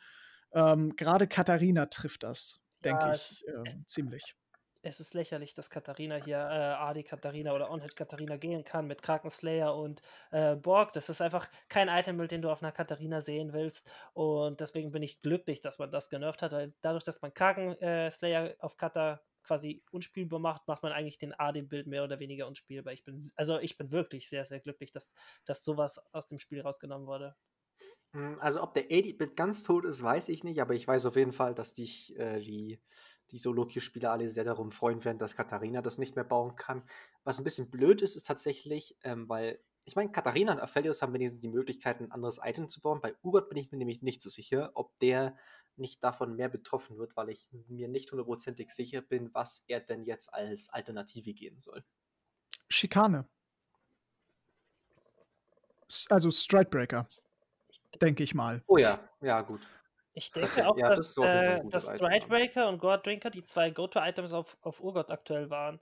Ähm, 0.51 0.97
Gerade 0.97 1.25
Katharina 1.25 1.85
trifft 1.85 2.23
das, 2.23 2.59
ja, 2.83 2.91
denke 2.91 3.15
ich, 3.15 3.47
äh, 3.47 3.85
ziemlich 3.85 4.35
es 4.83 4.99
ist 4.99 5.13
lächerlich, 5.13 5.53
dass 5.53 5.69
Katharina 5.69 6.17
hier 6.17 6.37
äh, 6.37 6.39
AD 6.39 7.03
Katharina 7.03 7.53
oder 7.53 7.71
Onhead 7.71 7.95
Katharina 7.95 8.35
gehen 8.35 8.65
kann 8.65 8.85
mit 8.85 9.01
Krakenslayer 9.01 9.73
und 9.75 10.01
äh, 10.31 10.55
Borg. 10.55 10.91
Das 10.93 11.09
ist 11.09 11.21
einfach 11.21 11.47
kein 11.69 11.87
Item, 11.87 12.27
den 12.27 12.41
du 12.41 12.51
auf 12.51 12.61
einer 12.61 12.73
Katharina 12.73 13.21
sehen 13.21 13.53
willst. 13.53 13.89
Und 14.13 14.59
deswegen 14.59 14.91
bin 14.91 15.01
ich 15.01 15.21
glücklich, 15.21 15.61
dass 15.61 15.79
man 15.79 15.89
das 15.89 16.09
genervt 16.09 16.41
hat, 16.41 16.51
weil 16.51 16.73
dadurch, 16.81 17.05
dass 17.05 17.21
man 17.21 17.33
Krakenslayer 17.33 18.51
äh, 18.51 18.55
auf 18.59 18.75
Kata 18.75 19.21
quasi 19.43 19.83
unspielbar 19.91 20.39
macht, 20.39 20.67
macht 20.67 20.83
man 20.83 20.91
eigentlich 20.91 21.17
den 21.17 21.33
AD-Bild 21.37 21.87
mehr 21.87 22.03
oder 22.03 22.19
weniger 22.19 22.47
unspielbar. 22.47 22.93
Ich 22.93 23.05
bin, 23.05 23.31
also 23.35 23.59
ich 23.59 23.77
bin 23.77 23.91
wirklich 23.91 24.27
sehr, 24.29 24.43
sehr 24.43 24.59
glücklich, 24.59 24.91
dass, 24.91 25.13
dass 25.45 25.63
sowas 25.63 26.01
aus 26.13 26.27
dem 26.27 26.39
Spiel 26.39 26.61
rausgenommen 26.61 27.07
wurde. 27.07 27.35
Hm, 28.13 28.37
also 28.39 28.61
ob 28.61 28.73
der 28.73 28.89
80-Bit 28.89 29.35
ganz 29.35 29.63
tot 29.63 29.85
ist, 29.85 30.03
weiß 30.03 30.29
ich 30.29 30.43
nicht, 30.43 30.61
aber 30.61 30.73
ich 30.73 30.87
weiß 30.87 31.05
auf 31.05 31.15
jeden 31.15 31.33
Fall, 31.33 31.55
dass 31.55 31.73
dich 31.73 32.17
äh, 32.17 32.39
die, 32.39 32.79
die 33.31 33.37
Solo-Queue-Spieler 33.37 34.11
alle 34.11 34.29
sehr 34.29 34.43
darum 34.43 34.71
freuen 34.71 35.03
werden, 35.03 35.17
dass 35.17 35.35
Katharina 35.35 35.81
das 35.81 35.97
nicht 35.97 36.15
mehr 36.15 36.25
bauen 36.25 36.55
kann. 36.55 36.83
Was 37.23 37.39
ein 37.39 37.43
bisschen 37.43 37.69
blöd 37.69 38.01
ist, 38.01 38.15
ist 38.15 38.27
tatsächlich, 38.27 38.97
ähm, 39.03 39.27
weil 39.29 39.59
ich 39.85 39.95
meine, 39.95 40.11
Katharina 40.11 40.53
und 40.53 40.61
Aphelios 40.61 41.01
haben 41.01 41.13
wenigstens 41.13 41.41
die 41.41 41.49
Möglichkeit, 41.49 41.99
ein 41.99 42.11
anderes 42.11 42.39
Item 42.41 42.69
zu 42.69 42.79
bauen. 42.79 43.01
Bei 43.01 43.15
Urgot 43.21 43.49
bin 43.49 43.57
ich 43.57 43.71
mir 43.71 43.77
nämlich 43.77 44.01
nicht 44.01 44.21
so 44.21 44.29
sicher, 44.29 44.71
ob 44.75 44.97
der 44.99 45.35
nicht 45.75 46.03
davon 46.03 46.35
mehr 46.35 46.49
betroffen 46.49 46.97
wird, 46.97 47.17
weil 47.17 47.29
ich 47.29 47.49
mir 47.67 47.87
nicht 47.87 48.11
hundertprozentig 48.11 48.69
sicher 48.69 49.01
bin, 49.01 49.33
was 49.33 49.65
er 49.67 49.81
denn 49.81 50.03
jetzt 50.03 50.33
als 50.33 50.69
Alternative 50.69 51.33
gehen 51.33 51.59
soll. 51.59 51.83
Schikane. 52.69 53.27
Also 56.09 56.31
Stridebreaker, 56.31 57.07
denke 58.01 58.23
ich 58.23 58.33
mal. 58.33 58.63
Oh 58.67 58.77
ja, 58.77 58.99
ja, 59.21 59.41
gut. 59.41 59.67
Ich 60.13 60.31
denke 60.31 60.67
auch, 60.67 60.77
ja, 60.77 60.89
dass, 60.89 61.15
das 61.15 61.25
äh, 61.25 61.61
dass 61.69 61.85
Stridebreaker 61.85 62.69
und 62.69 62.79
God 62.79 63.05
Drinker 63.05 63.29
die 63.31 63.43
zwei 63.43 63.71
Go-To-Items 63.71 64.31
auf, 64.31 64.57
auf 64.61 64.79
Urgot 64.79 65.09
aktuell 65.09 65.49
waren. 65.49 65.79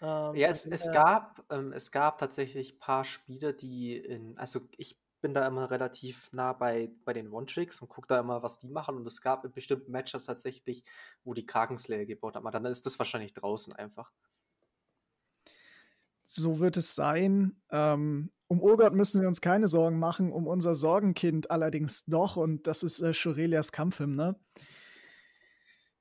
Ähm, 0.00 0.34
ja, 0.34 0.48
es, 0.48 0.66
es, 0.66 0.90
gab, 0.92 1.44
ähm, 1.50 1.72
es 1.72 1.90
gab 1.90 2.18
tatsächlich 2.18 2.74
ein 2.74 2.78
paar 2.78 3.04
Spiele, 3.04 3.54
die 3.54 3.96
in, 3.96 4.36
also 4.38 4.60
ich 4.76 5.00
bin 5.20 5.34
da 5.34 5.46
immer 5.46 5.70
relativ 5.70 6.30
nah 6.32 6.52
bei, 6.52 6.90
bei 7.04 7.12
den 7.12 7.32
One-Tricks 7.32 7.80
und 7.80 7.88
gucke 7.88 8.08
da 8.08 8.18
immer, 8.20 8.42
was 8.42 8.58
die 8.58 8.68
machen. 8.68 8.96
Und 8.96 9.06
es 9.06 9.20
gab 9.20 9.44
in 9.44 9.52
bestimmten 9.52 9.92
Matchups 9.92 10.26
tatsächlich, 10.26 10.84
wo 11.24 11.32
die 11.32 11.46
Krakenslayer 11.46 12.04
gebaut 12.04 12.34
haben. 12.34 12.46
Aber 12.46 12.50
dann 12.50 12.66
ist 12.66 12.84
das 12.86 12.98
wahrscheinlich 12.98 13.32
draußen 13.32 13.72
einfach. 13.72 14.12
So 16.34 16.60
wird 16.60 16.78
es 16.78 16.94
sein. 16.94 17.56
Ähm, 17.70 18.30
um 18.48 18.62
Urgot 18.62 18.94
müssen 18.94 19.20
wir 19.20 19.28
uns 19.28 19.42
keine 19.42 19.68
Sorgen 19.68 19.98
machen, 19.98 20.32
um 20.32 20.46
unser 20.46 20.74
Sorgenkind 20.74 21.50
allerdings 21.50 22.06
doch. 22.06 22.36
Und 22.36 22.66
das 22.66 22.82
ist 22.82 23.00
äh, 23.02 23.12
Shurelias 23.12 23.70
Kampfhymne. 23.70 24.36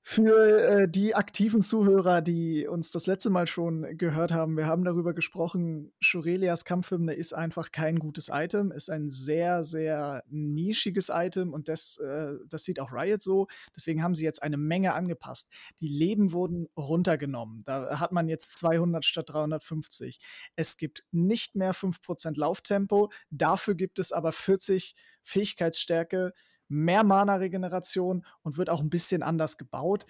Für 0.03 0.81
äh, 0.81 0.89
die 0.89 1.13
aktiven 1.13 1.61
Zuhörer, 1.61 2.21
die 2.21 2.67
uns 2.67 2.89
das 2.89 3.05
letzte 3.05 3.29
Mal 3.29 3.45
schon 3.45 3.97
gehört 3.99 4.31
haben, 4.31 4.57
wir 4.57 4.65
haben 4.65 4.83
darüber 4.83 5.13
gesprochen, 5.13 5.93
Shurelias 5.99 6.65
Kampfhymne 6.65 7.13
ist 7.13 7.33
einfach 7.33 7.71
kein 7.71 7.99
gutes 7.99 8.29
Item, 8.33 8.71
ist 8.71 8.89
ein 8.89 9.11
sehr, 9.11 9.63
sehr 9.63 10.23
nischiges 10.27 11.11
Item 11.13 11.53
und 11.53 11.67
das, 11.67 11.97
äh, 11.97 12.33
das 12.47 12.63
sieht 12.63 12.79
auch 12.79 12.91
Riot 12.91 13.21
so. 13.21 13.47
Deswegen 13.75 14.01
haben 14.01 14.15
sie 14.15 14.25
jetzt 14.25 14.41
eine 14.41 14.57
Menge 14.57 14.93
angepasst. 14.93 15.49
Die 15.79 15.87
Leben 15.87 16.33
wurden 16.33 16.67
runtergenommen. 16.75 17.61
Da 17.65 17.99
hat 17.99 18.11
man 18.11 18.27
jetzt 18.27 18.57
200 18.57 19.05
statt 19.05 19.29
350. 19.29 20.19
Es 20.55 20.77
gibt 20.77 21.03
nicht 21.11 21.55
mehr 21.55 21.75
5% 21.75 22.39
Lauftempo, 22.39 23.11
dafür 23.29 23.75
gibt 23.75 23.99
es 23.99 24.11
aber 24.11 24.31
40 24.31 24.95
Fähigkeitsstärke 25.23 26.33
mehr 26.71 27.03
Mana-Regeneration 27.03 28.25
und 28.41 28.57
wird 28.57 28.69
auch 28.69 28.81
ein 28.81 28.89
bisschen 28.89 29.23
anders 29.23 29.57
gebaut. 29.57 30.05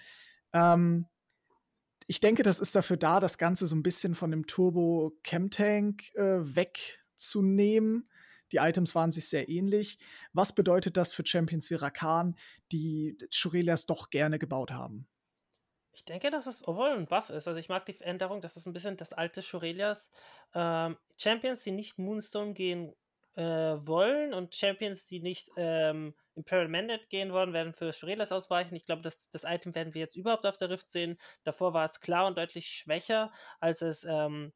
Ähm, 0.52 1.06
ich 2.06 2.20
denke, 2.20 2.42
das 2.42 2.60
ist 2.60 2.74
dafür 2.74 2.96
da, 2.96 3.20
das 3.20 3.38
Ganze 3.38 3.66
so 3.66 3.74
ein 3.74 3.82
bisschen 3.82 4.14
von 4.14 4.30
dem 4.30 4.46
Turbo 4.46 5.12
Chemtank 5.22 6.14
äh, 6.14 6.40
wegzunehmen. 6.42 8.08
Die 8.52 8.58
Items 8.58 8.94
waren 8.94 9.12
sich 9.12 9.28
sehr 9.28 9.48
ähnlich. 9.48 9.98
Was 10.32 10.54
bedeutet 10.54 10.96
das 10.96 11.12
für 11.12 11.24
Champions 11.24 11.70
wie 11.70 11.74
Rakan, 11.74 12.36
die 12.70 13.16
Shurelias 13.30 13.86
doch 13.86 14.10
gerne 14.10 14.38
gebaut 14.38 14.70
haben? 14.70 15.08
Ich 15.94 16.04
denke, 16.04 16.30
dass 16.30 16.46
es 16.46 16.66
overall 16.66 16.96
ein 16.96 17.06
Buff 17.06 17.30
ist. 17.30 17.48
Also 17.48 17.58
ich 17.58 17.68
mag 17.68 17.84
die 17.86 17.98
Änderung, 18.00 18.40
dass 18.40 18.56
es 18.56 18.66
ein 18.66 18.72
bisschen 18.72 18.96
das 18.96 19.12
alte 19.12 19.42
Shurelias. 19.42 20.10
Ähm, 20.54 20.96
Champions, 21.18 21.62
die 21.62 21.72
nicht 21.72 21.98
Moonstone 21.98 22.54
gehen 22.54 22.94
äh, 23.36 23.42
wollen 23.42 24.34
und 24.34 24.54
Champions, 24.54 25.04
die 25.04 25.20
nicht 25.20 25.50
ähm, 25.56 26.14
Imperial 26.34 26.68
Mandate 26.68 27.06
gehen 27.08 27.32
wollen, 27.32 27.52
werden 27.52 27.74
für 27.74 27.92
Shrelas 27.92 28.32
ausweichen. 28.32 28.74
Ich 28.74 28.84
glaube, 28.84 29.02
das, 29.02 29.28
das 29.30 29.44
Item 29.44 29.74
werden 29.74 29.94
wir 29.94 30.00
jetzt 30.00 30.16
überhaupt 30.16 30.46
auf 30.46 30.56
der 30.56 30.70
Rift 30.70 30.88
sehen. 30.90 31.18
Davor 31.44 31.74
war 31.74 31.84
es 31.84 32.00
klar 32.00 32.26
und 32.26 32.38
deutlich 32.38 32.68
schwächer, 32.68 33.32
als 33.60 33.82
es, 33.82 34.04
ähm, 34.04 34.52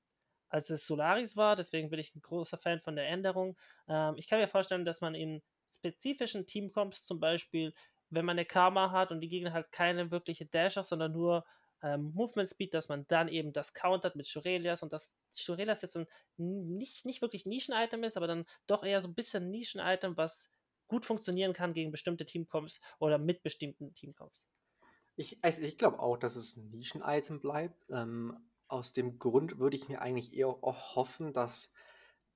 als 0.49 0.71
es 0.71 0.87
Solaris 0.87 1.37
war. 1.37 1.57
Deswegen 1.57 1.91
bin 1.91 2.01
ich 2.01 2.15
ein 2.15 2.23
großer 2.23 2.59
Fan 2.59 2.81
von 2.81 2.97
der 2.97 3.09
Änderung. 3.09 3.57
Ähm, 3.89 4.15
ich 4.17 4.29
kann 4.29 4.41
mir 4.41 4.49
vorstellen, 4.49 4.85
dass 4.85 5.01
man 5.01 5.15
in 5.15 5.43
spezifischen 5.69 6.47
Teamcomps 6.47 7.05
zum 7.05 7.21
Beispiel, 7.21 7.75
wenn 8.11 8.25
man 8.25 8.39
eine 8.39 8.47
Karma 8.47 8.91
hat 8.91 9.11
und 9.11 9.21
die 9.21 9.29
Gegner 9.29 9.53
halt 9.53 9.73
keine 9.73 10.11
wirkliche 10.11 10.47
Dasher, 10.47 10.83
sondern 10.83 11.13
nur 11.13 11.45
ähm, 11.83 12.13
Movement 12.15 12.49
Speed, 12.49 12.73
dass 12.75 12.89
man 12.89 13.07
dann 13.09 13.29
eben 13.29 13.53
das 13.53 13.75
countert 13.75 14.17
mit 14.17 14.27
Shurelias 14.27 14.83
und 14.83 14.93
dass 14.93 15.15
Shurelias 15.35 15.83
jetzt 15.83 15.97
ein 15.97 16.07
nicht, 16.37 17.05
nicht 17.05 17.21
wirklich 17.21 17.47
Nischen-Item 17.47 18.05
ist, 18.05 18.17
aber 18.17 18.27
dann 18.27 18.47
doch 18.67 18.83
eher 18.85 19.01
so 19.01 19.09
ein 19.09 19.15
bisschen 19.15 19.51
Nischen-Item, 19.51 20.17
was 20.17 20.51
gut 20.89 21.05
funktionieren 21.05 21.53
kann 21.53 21.75
gegen 21.75 21.91
bestimmte 21.91 22.27
Teamcomps 22.27 22.81
oder 22.99 23.19
mit 23.19 23.43
bestimmten 23.43 23.95
Teamcomps. 23.95 24.47
Ich, 25.17 25.39
also 25.43 25.63
ich 25.63 25.79
glaube 25.79 26.01
auch, 26.01 26.17
dass 26.17 26.37
es 26.37 26.57
ein 26.57 26.71
Nischen-Item 26.71 27.41
bleibt. 27.41 27.87
Ähm, 27.91 28.37
aus 28.69 28.93
dem 28.93 29.19
Grund 29.19 29.59
würde 29.59 29.77
ich 29.77 29.89
mir 29.89 30.03
eigentlich 30.03 30.37
eher 30.37 30.49
auch 30.49 30.97
hoffen, 30.97 31.33
dass 31.33 31.73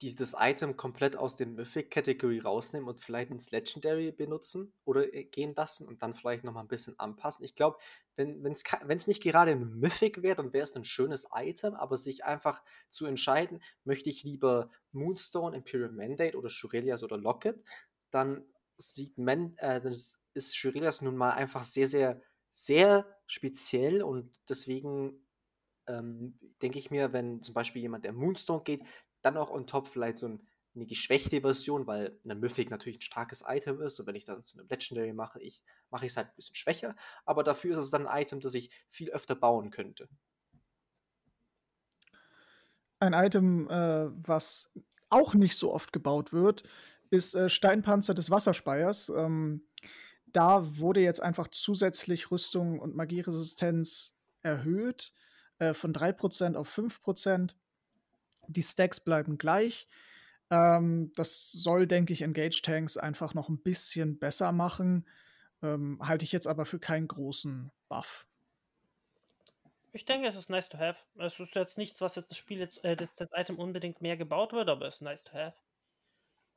dieses 0.02 0.34
Item 0.38 0.78
komplett 0.78 1.14
aus 1.14 1.36
dem 1.36 1.54
Mythic-Category 1.56 2.38
rausnehmen 2.38 2.88
und 2.88 3.00
vielleicht 3.00 3.30
ins 3.30 3.50
Legendary 3.50 4.12
benutzen 4.12 4.72
oder 4.84 5.12
äh, 5.12 5.24
gehen 5.24 5.54
lassen 5.54 5.86
und 5.86 6.02
dann 6.02 6.14
vielleicht 6.14 6.42
nochmal 6.42 6.64
ein 6.64 6.68
bisschen 6.68 6.98
anpassen. 6.98 7.44
Ich 7.44 7.54
glaube, 7.54 7.76
wenn 8.16 8.44
es 8.46 9.06
nicht 9.06 9.22
gerade 9.22 9.50
ein 9.50 9.78
Mythic 9.78 10.22
wäre, 10.22 10.36
dann 10.36 10.52
wäre 10.54 10.62
es 10.62 10.74
ein 10.74 10.84
schönes 10.84 11.28
Item, 11.34 11.74
aber 11.74 11.98
sich 11.98 12.24
einfach 12.24 12.62
zu 12.88 13.04
entscheiden, 13.04 13.62
möchte 13.84 14.08
ich 14.08 14.22
lieber 14.22 14.70
Moonstone, 14.92 15.56
Imperial 15.56 15.92
Mandate 15.92 16.36
oder 16.36 16.48
Shurelias 16.48 17.02
oder 17.02 17.18
Locket, 17.18 17.62
dann 18.10 18.44
sieht 18.76 19.18
man, 19.18 19.56
äh, 19.58 19.80
ist 20.34 20.56
Shurelias 20.56 21.02
nun 21.02 21.16
mal 21.16 21.32
einfach 21.32 21.64
sehr, 21.64 21.86
sehr, 21.86 22.20
sehr 22.50 23.06
speziell 23.26 24.02
und 24.02 24.30
deswegen 24.48 25.26
ähm, 25.86 26.38
denke 26.62 26.78
ich 26.78 26.90
mir, 26.90 27.12
wenn 27.12 27.42
zum 27.42 27.54
Beispiel 27.54 27.82
jemand, 27.82 28.04
der 28.04 28.12
Moonstone 28.12 28.62
geht, 28.62 28.82
dann 29.22 29.36
auch 29.36 29.50
on 29.50 29.66
top 29.66 29.88
vielleicht 29.88 30.18
so 30.18 30.28
ein, 30.28 30.46
eine 30.74 30.86
geschwächte 30.86 31.40
Version, 31.40 31.86
weil 31.86 32.18
eine 32.24 32.36
Mythic 32.36 32.70
natürlich 32.70 32.98
ein 32.98 33.02
starkes 33.02 33.44
Item 33.46 33.80
ist 33.80 33.98
und 33.98 34.06
wenn 34.06 34.14
ich 34.14 34.24
dann 34.24 34.44
zu 34.44 34.58
einem 34.58 34.68
Legendary 34.68 35.12
mache, 35.12 35.40
ich, 35.40 35.62
mache 35.90 36.06
ich 36.06 36.12
es 36.12 36.16
halt 36.16 36.28
ein 36.28 36.36
bisschen 36.36 36.54
schwächer, 36.54 36.94
aber 37.24 37.42
dafür 37.42 37.72
ist 37.72 37.84
es 37.84 37.90
dann 37.90 38.06
ein 38.06 38.22
Item, 38.22 38.40
das 38.40 38.54
ich 38.54 38.70
viel 38.88 39.10
öfter 39.10 39.34
bauen 39.34 39.70
könnte. 39.70 40.08
Ein 43.00 43.14
Item, 43.14 43.68
äh, 43.68 44.10
was 44.26 44.72
auch 45.08 45.34
nicht 45.34 45.56
so 45.56 45.72
oft 45.72 45.92
gebaut 45.92 46.32
wird, 46.32 46.62
ist 47.10 47.34
äh, 47.34 47.48
Steinpanzer 47.48 48.14
des 48.14 48.30
Wasserspeiers. 48.30 49.10
Ähm, 49.10 49.62
da 50.26 50.78
wurde 50.78 51.00
jetzt 51.00 51.20
einfach 51.20 51.48
zusätzlich 51.48 52.30
Rüstung 52.30 52.78
und 52.78 52.94
Magieresistenz 52.94 54.14
erhöht 54.42 55.12
äh, 55.58 55.74
von 55.74 55.92
3% 55.92 56.54
auf 56.54 56.76
5%. 56.76 57.54
Die 58.48 58.62
Stacks 58.62 59.00
bleiben 59.00 59.38
gleich. 59.38 59.88
Ähm, 60.50 61.12
das 61.14 61.52
soll, 61.52 61.86
denke 61.86 62.12
ich, 62.12 62.22
Engage 62.22 62.62
Tanks 62.62 62.96
einfach 62.96 63.34
noch 63.34 63.48
ein 63.48 63.58
bisschen 63.58 64.18
besser 64.18 64.52
machen. 64.52 65.06
Ähm, 65.62 65.98
halte 66.02 66.24
ich 66.24 66.32
jetzt 66.32 66.46
aber 66.46 66.64
für 66.64 66.78
keinen 66.78 67.06
großen 67.06 67.70
Buff. 67.88 68.26
Ich 69.92 70.04
denke, 70.04 70.28
es 70.28 70.36
ist 70.36 70.50
nice 70.50 70.68
to 70.68 70.78
have. 70.78 70.98
Es 71.18 71.38
ist 71.38 71.54
jetzt 71.54 71.76
nichts, 71.76 72.00
was 72.00 72.14
jetzt 72.14 72.30
das 72.30 72.38
Spiel 72.38 72.58
jetzt, 72.58 72.84
äh, 72.84 72.96
das, 72.96 73.14
das 73.14 73.28
Item 73.34 73.58
unbedingt 73.58 74.00
mehr 74.00 74.16
gebaut 74.16 74.52
wird, 74.52 74.68
aber 74.68 74.86
es 74.86 74.96
ist 74.96 75.02
nice 75.02 75.24
to 75.24 75.32
have. 75.32 75.54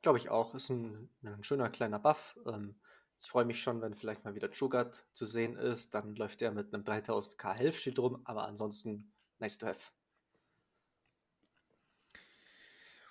Glaube 0.04 0.18
ich 0.18 0.28
auch. 0.28 0.54
Ist 0.54 0.68
ein, 0.68 1.08
ein 1.22 1.42
schöner 1.42 1.70
kleiner 1.70 1.98
Buff. 1.98 2.38
Ähm, 2.46 2.74
ich 3.22 3.26
freue 3.26 3.46
mich 3.46 3.62
schon, 3.62 3.80
wenn 3.80 3.94
vielleicht 3.94 4.22
mal 4.22 4.34
wieder 4.34 4.50
Jugat 4.50 5.06
zu 5.14 5.24
sehen 5.24 5.56
ist. 5.56 5.94
Dann 5.94 6.14
läuft 6.14 6.42
er 6.42 6.50
mit 6.50 6.74
einem 6.74 6.84
3000k 6.84 7.54
Health 7.54 7.98
rum, 7.98 8.20
aber 8.24 8.46
ansonsten 8.46 9.10
nice 9.38 9.56
to 9.56 9.66
have. 9.66 9.92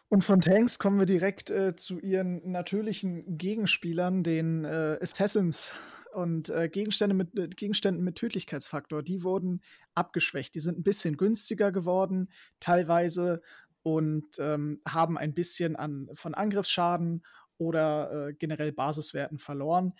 Und 0.07 0.23
von 0.23 0.39
Tanks 0.39 0.77
kommen 0.77 0.99
wir 0.99 1.07
direkt 1.07 1.49
äh, 1.49 1.75
zu 1.75 1.99
ihren 1.99 2.51
natürlichen 2.51 3.39
Gegenspielern, 3.39 4.21
den 4.21 4.63
äh, 4.63 4.99
Assassins 5.01 5.73
und 6.13 6.49
äh, 6.49 6.69
Gegenstände 6.69 7.15
mit, 7.15 7.35
äh, 7.37 7.47
Gegenständen 7.47 8.03
mit 8.03 8.17
Tödlichkeitsfaktor. 8.17 9.01
Die 9.01 9.23
wurden 9.23 9.61
abgeschwächt. 9.95 10.53
Die 10.53 10.59
sind 10.59 10.77
ein 10.77 10.83
bisschen 10.83 11.17
günstiger 11.17 11.71
geworden, 11.71 12.29
teilweise 12.59 13.41
und 13.83 14.25
ähm, 14.39 14.81
haben 14.87 15.17
ein 15.17 15.33
bisschen 15.33 15.75
an, 15.75 16.09
von 16.13 16.33
Angriffsschaden 16.33 17.23
oder 17.57 18.29
äh, 18.29 18.33
generell 18.33 18.71
Basiswerten 18.71 19.37
verloren. 19.37 19.93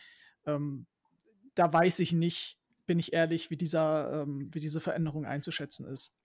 Ähm, 0.46 0.88
da 1.56 1.72
weiß 1.72 2.00
ich 2.00 2.14
nicht, 2.14 2.58
bin 2.86 3.00
ich 3.00 3.14
ehrlich, 3.14 3.50
wie, 3.50 3.58
dieser, 3.58 4.24
ähm, 4.24 4.50
wie 4.54 4.60
diese 4.60 4.82
Veränderung 4.82 5.26
einzuschätzen 5.26 5.88
ist. 5.88 6.16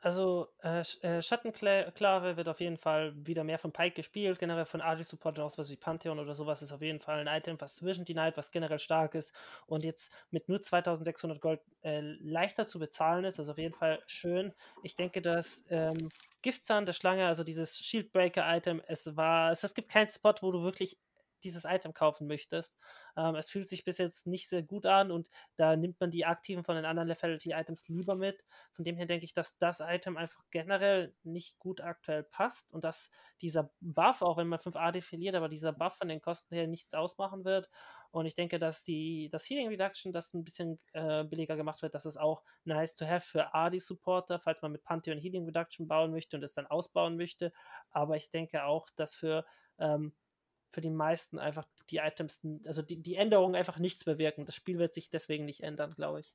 Also, 0.00 0.48
äh, 0.62 0.82
äh, 1.00 1.22
Schattenklave 1.22 2.36
wird 2.36 2.48
auf 2.48 2.60
jeden 2.60 2.76
Fall 2.76 3.12
wieder 3.26 3.42
mehr 3.44 3.58
von 3.58 3.72
Pike 3.72 3.96
gespielt, 3.96 4.38
generell 4.38 4.66
von 4.66 4.80
AD-Support 4.80 5.38
und 5.38 5.44
auch 5.44 5.50
sowas 5.50 5.70
wie 5.70 5.76
Pantheon 5.76 6.18
oder 6.18 6.34
sowas 6.34 6.62
ist 6.62 6.70
auf 6.70 6.82
jeden 6.82 7.00
Fall 7.00 7.26
ein 7.26 7.26
Item, 7.26 7.60
was 7.60 7.74
zwischen 7.74 8.04
die 8.04 8.14
Night, 8.14 8.36
was 8.36 8.52
generell 8.52 8.78
stark 8.78 9.14
ist 9.14 9.32
und 9.66 9.84
jetzt 9.84 10.12
mit 10.30 10.48
nur 10.48 10.62
2600 10.62 11.40
Gold 11.40 11.60
äh, 11.82 12.00
leichter 12.20 12.66
zu 12.66 12.78
bezahlen 12.78 13.24
ist, 13.24 13.40
also 13.40 13.52
auf 13.52 13.58
jeden 13.58 13.74
Fall 13.74 14.00
schön. 14.06 14.54
Ich 14.82 14.94
denke, 14.96 15.22
dass 15.22 15.64
ähm, 15.70 16.08
Giftzahn 16.46 16.86
der 16.86 16.92
Schlange, 16.92 17.26
also 17.26 17.42
dieses 17.42 17.76
Shieldbreaker-Item, 17.76 18.80
es 18.86 19.16
war, 19.16 19.50
es, 19.50 19.64
es 19.64 19.74
gibt 19.74 19.88
keinen 19.88 20.08
Spot, 20.08 20.32
wo 20.42 20.52
du 20.52 20.62
wirklich 20.62 20.96
dieses 21.42 21.64
Item 21.64 21.92
kaufen 21.92 22.28
möchtest. 22.28 22.78
Ähm, 23.16 23.34
es 23.34 23.50
fühlt 23.50 23.68
sich 23.68 23.84
bis 23.84 23.98
jetzt 23.98 24.28
nicht 24.28 24.48
sehr 24.48 24.62
gut 24.62 24.86
an 24.86 25.10
und 25.10 25.28
da 25.56 25.74
nimmt 25.74 25.98
man 25.98 26.12
die 26.12 26.24
aktiven 26.24 26.62
von 26.62 26.76
den 26.76 26.84
anderen 26.84 27.08
Lethality-Items 27.08 27.88
lieber 27.88 28.14
mit. 28.14 28.44
Von 28.74 28.84
dem 28.84 28.96
her 28.96 29.06
denke 29.06 29.24
ich, 29.24 29.34
dass 29.34 29.58
das 29.58 29.80
Item 29.80 30.16
einfach 30.16 30.40
generell 30.52 31.16
nicht 31.24 31.58
gut 31.58 31.80
aktuell 31.80 32.22
passt 32.22 32.70
und 32.70 32.84
dass 32.84 33.10
dieser 33.40 33.72
Buff, 33.80 34.22
auch 34.22 34.36
wenn 34.36 34.46
man 34.46 34.60
5 34.60 34.76
AD 34.76 35.00
verliert, 35.00 35.34
aber 35.34 35.48
dieser 35.48 35.72
Buff 35.72 35.96
von 35.96 36.06
den 36.06 36.20
Kosten 36.20 36.54
her 36.54 36.68
nichts 36.68 36.94
ausmachen 36.94 37.44
wird. 37.44 37.68
Und 38.16 38.24
ich 38.24 38.34
denke, 38.34 38.58
dass 38.58 38.82
die, 38.82 39.28
das 39.30 39.44
Healing 39.44 39.68
Reduction, 39.68 40.10
das 40.10 40.32
ein 40.32 40.42
bisschen 40.42 40.80
äh, 40.94 41.22
billiger 41.24 41.54
gemacht 41.54 41.82
wird, 41.82 41.94
das 41.94 42.06
ist 42.06 42.16
auch 42.16 42.42
nice 42.64 42.96
to 42.96 43.04
have 43.04 43.20
für 43.20 43.52
AD-Supporter, 43.54 44.40
falls 44.40 44.62
man 44.62 44.72
mit 44.72 44.84
Pantheon 44.84 45.18
Healing 45.18 45.44
Reduction 45.44 45.86
bauen 45.86 46.12
möchte 46.12 46.38
und 46.38 46.42
es 46.42 46.54
dann 46.54 46.66
ausbauen 46.66 47.18
möchte. 47.18 47.52
Aber 47.90 48.16
ich 48.16 48.30
denke 48.30 48.64
auch, 48.64 48.88
dass 48.96 49.14
für 49.14 49.44
ähm, 49.78 50.14
für 50.72 50.80
die 50.80 50.88
meisten 50.88 51.38
einfach 51.38 51.68
die 51.90 51.98
Items, 51.98 52.40
also 52.64 52.80
die, 52.80 53.02
die 53.02 53.16
Änderungen 53.16 53.54
einfach 53.54 53.78
nichts 53.78 54.04
bewirken. 54.04 54.46
Das 54.46 54.54
Spiel 54.54 54.78
wird 54.78 54.94
sich 54.94 55.10
deswegen 55.10 55.44
nicht 55.44 55.62
ändern, 55.62 55.92
glaube 55.94 56.20
ich. 56.20 56.32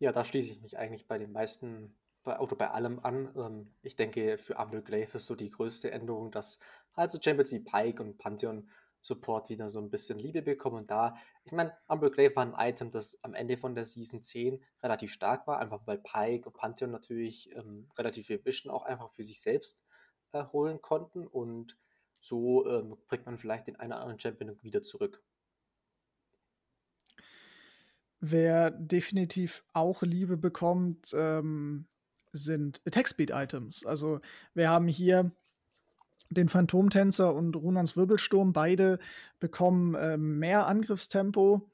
Ja, 0.00 0.12
da 0.12 0.22
schließe 0.22 0.52
ich 0.52 0.60
mich 0.60 0.76
eigentlich 0.76 1.08
bei 1.08 1.16
den 1.16 1.32
meisten, 1.32 1.96
bei, 2.24 2.38
oder 2.40 2.56
bei 2.56 2.70
allem 2.70 3.00
an. 3.00 3.32
Ähm, 3.36 3.74
ich 3.80 3.96
denke, 3.96 4.36
für 4.36 4.56
Umble 4.56 4.82
Glaive 4.82 5.16
ist 5.16 5.24
so 5.24 5.34
die 5.34 5.48
größte 5.48 5.90
Änderung, 5.90 6.30
dass 6.30 6.60
halt 6.94 7.10
so 7.10 7.18
Champions 7.22 7.52
wie 7.52 7.60
Pike 7.60 8.02
und 8.02 8.18
Pantheon 8.18 8.68
Support 9.02 9.48
wieder 9.48 9.68
so 9.68 9.80
ein 9.80 9.90
bisschen 9.90 10.18
Liebe 10.18 10.42
bekommen. 10.42 10.78
Und 10.78 10.90
da, 10.90 11.14
ich 11.44 11.52
meine, 11.52 11.76
Umble 11.88 12.10
Glaive 12.10 12.36
war 12.36 12.44
ein 12.44 12.70
Item, 12.70 12.90
das 12.90 13.22
am 13.24 13.34
Ende 13.34 13.56
von 13.56 13.74
der 13.74 13.84
Season 13.84 14.22
10 14.22 14.62
relativ 14.82 15.12
stark 15.12 15.46
war, 15.46 15.58
einfach 15.58 15.86
weil 15.86 15.98
Pike 15.98 16.46
und 16.46 16.56
Pantheon 16.56 16.90
natürlich 16.90 17.54
ähm, 17.56 17.88
relativ 17.96 18.26
viel 18.26 18.44
Vision 18.44 18.72
auch 18.72 18.84
einfach 18.84 19.10
für 19.12 19.22
sich 19.22 19.40
selbst 19.40 19.84
äh, 20.32 20.44
holen 20.52 20.80
konnten. 20.82 21.26
Und 21.26 21.78
so 22.20 22.66
ähm, 22.66 22.96
bringt 23.08 23.26
man 23.26 23.38
vielleicht 23.38 23.66
den 23.66 23.76
einen 23.76 23.92
oder 23.92 24.02
anderen 24.02 24.20
Champion 24.20 24.62
wieder 24.62 24.82
zurück. 24.82 25.22
Wer 28.20 28.70
definitiv 28.70 29.64
auch 29.72 30.02
Liebe 30.02 30.36
bekommt, 30.36 31.14
ähm, 31.14 31.86
sind 32.32 32.82
Attack-Speed-Items. 32.86 33.86
Also 33.86 34.20
wir 34.54 34.68
haben 34.68 34.88
hier 34.88 35.32
den 36.30 36.48
Phantomtänzer 36.48 37.34
und 37.34 37.56
Runans 37.56 37.96
Wirbelsturm. 37.96 38.52
Beide 38.52 38.98
bekommen 39.40 39.94
äh, 39.94 40.16
mehr 40.16 40.66
Angriffstempo, 40.66 41.68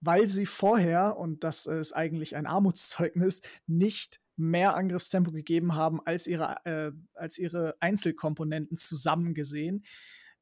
weil 0.00 0.28
sie 0.28 0.46
vorher, 0.46 1.16
und 1.18 1.44
das 1.44 1.66
ist 1.66 1.92
eigentlich 1.92 2.36
ein 2.36 2.46
Armutszeugnis, 2.46 3.42
nicht 3.66 4.20
mehr 4.36 4.76
Angriffstempo 4.76 5.32
gegeben 5.32 5.74
haben 5.74 6.00
als 6.04 6.26
ihre, 6.26 6.56
äh, 6.64 6.92
als 7.14 7.38
ihre 7.38 7.76
Einzelkomponenten 7.80 8.76
zusammen 8.76 9.34
gesehen. 9.34 9.84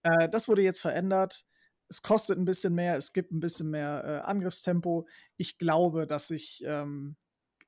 Äh, 0.03 0.29
das 0.29 0.49
wurde 0.49 0.63
jetzt 0.63 0.81
verändert. 0.81 1.47
Es 1.89 2.03
kostet 2.03 2.39
ein 2.39 2.45
bisschen 2.45 2.75
mehr, 2.75 2.97
es 2.97 3.13
gibt 3.13 3.33
ein 3.33 3.41
bisschen 3.41 3.71
mehr 3.71 4.05
äh, 4.05 4.29
Angriffstempo. 4.29 5.07
Ich 5.37 5.59
glaube, 5.59 6.07
dass 6.07 6.29
sich 6.29 6.63
ähm, 6.67 7.17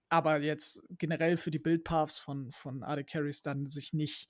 aber 0.09 0.41
jetzt 0.41 0.83
generell 0.91 1.37
für 1.37 1.51
die 1.51 1.59
Build-Paths 1.59 2.19
von, 2.19 2.53
von 2.53 2.83
AD 2.83 3.05
Carries 3.05 3.43
dann 3.43 3.67
sich 3.67 3.93
nicht 3.93 4.29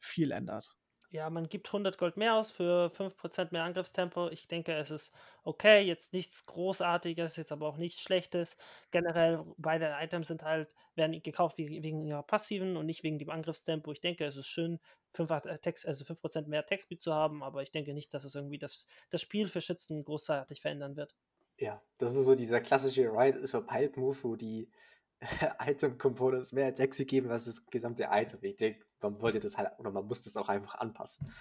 viel 0.00 0.30
ändert 0.30 0.78
ja, 1.10 1.30
man 1.30 1.48
gibt 1.48 1.68
100 1.68 1.96
Gold 1.96 2.16
mehr 2.16 2.34
aus 2.34 2.50
für 2.50 2.90
5% 2.90 3.48
mehr 3.50 3.64
Angriffstempo. 3.64 4.28
Ich 4.28 4.46
denke, 4.46 4.74
es 4.74 4.90
ist 4.90 5.12
okay, 5.42 5.80
jetzt 5.80 6.12
nichts 6.12 6.44
Großartiges, 6.44 7.36
jetzt 7.36 7.50
aber 7.50 7.66
auch 7.66 7.78
nichts 7.78 8.02
Schlechtes. 8.02 8.56
Generell, 8.90 9.44
beide 9.56 9.96
Items 10.00 10.28
sind 10.28 10.42
halt, 10.42 10.74
werden 10.96 11.22
gekauft 11.22 11.56
wegen 11.56 12.04
ihrer 12.04 12.22
passiven 12.22 12.76
und 12.76 12.84
nicht 12.84 13.04
wegen 13.04 13.18
dem 13.18 13.30
Angriffstempo. 13.30 13.90
Ich 13.92 14.02
denke, 14.02 14.26
es 14.26 14.36
ist 14.36 14.48
schön, 14.48 14.80
5, 15.14 15.60
Text, 15.62 15.86
also 15.86 16.04
5% 16.04 16.46
mehr 16.46 16.66
Textspeed 16.66 17.00
zu 17.00 17.14
haben, 17.14 17.42
aber 17.42 17.62
ich 17.62 17.70
denke 17.70 17.94
nicht, 17.94 18.12
dass 18.12 18.24
es 18.24 18.34
irgendwie 18.34 18.58
das, 18.58 18.86
das 19.08 19.22
Spiel 19.22 19.48
für 19.48 19.62
Schützen 19.62 20.04
großartig 20.04 20.60
verändern 20.60 20.96
wird. 20.96 21.14
Ja, 21.56 21.82
das 21.96 22.14
ist 22.14 22.26
so 22.26 22.34
dieser 22.34 22.60
klassische 22.60 23.10
Ride 23.10 23.38
is 23.38 23.54
a 23.54 23.60
Pipe 23.60 23.98
Move, 23.98 24.16
wo 24.22 24.36
die 24.36 24.70
Item 25.66 25.96
Components 25.96 26.52
mehr 26.52 26.66
Attacks 26.66 26.98
geben 27.06 27.30
als 27.30 27.46
das 27.46 27.66
gesamte 27.66 28.08
Item. 28.10 28.38
Ich 28.42 28.56
denke, 28.56 28.84
man 29.00 29.20
wollte 29.20 29.40
das 29.40 29.58
halt, 29.58 29.70
oder 29.78 29.90
man 29.90 30.06
muss 30.06 30.24
das 30.24 30.36
auch 30.36 30.48
einfach 30.48 30.76
anpassen. 30.76 31.32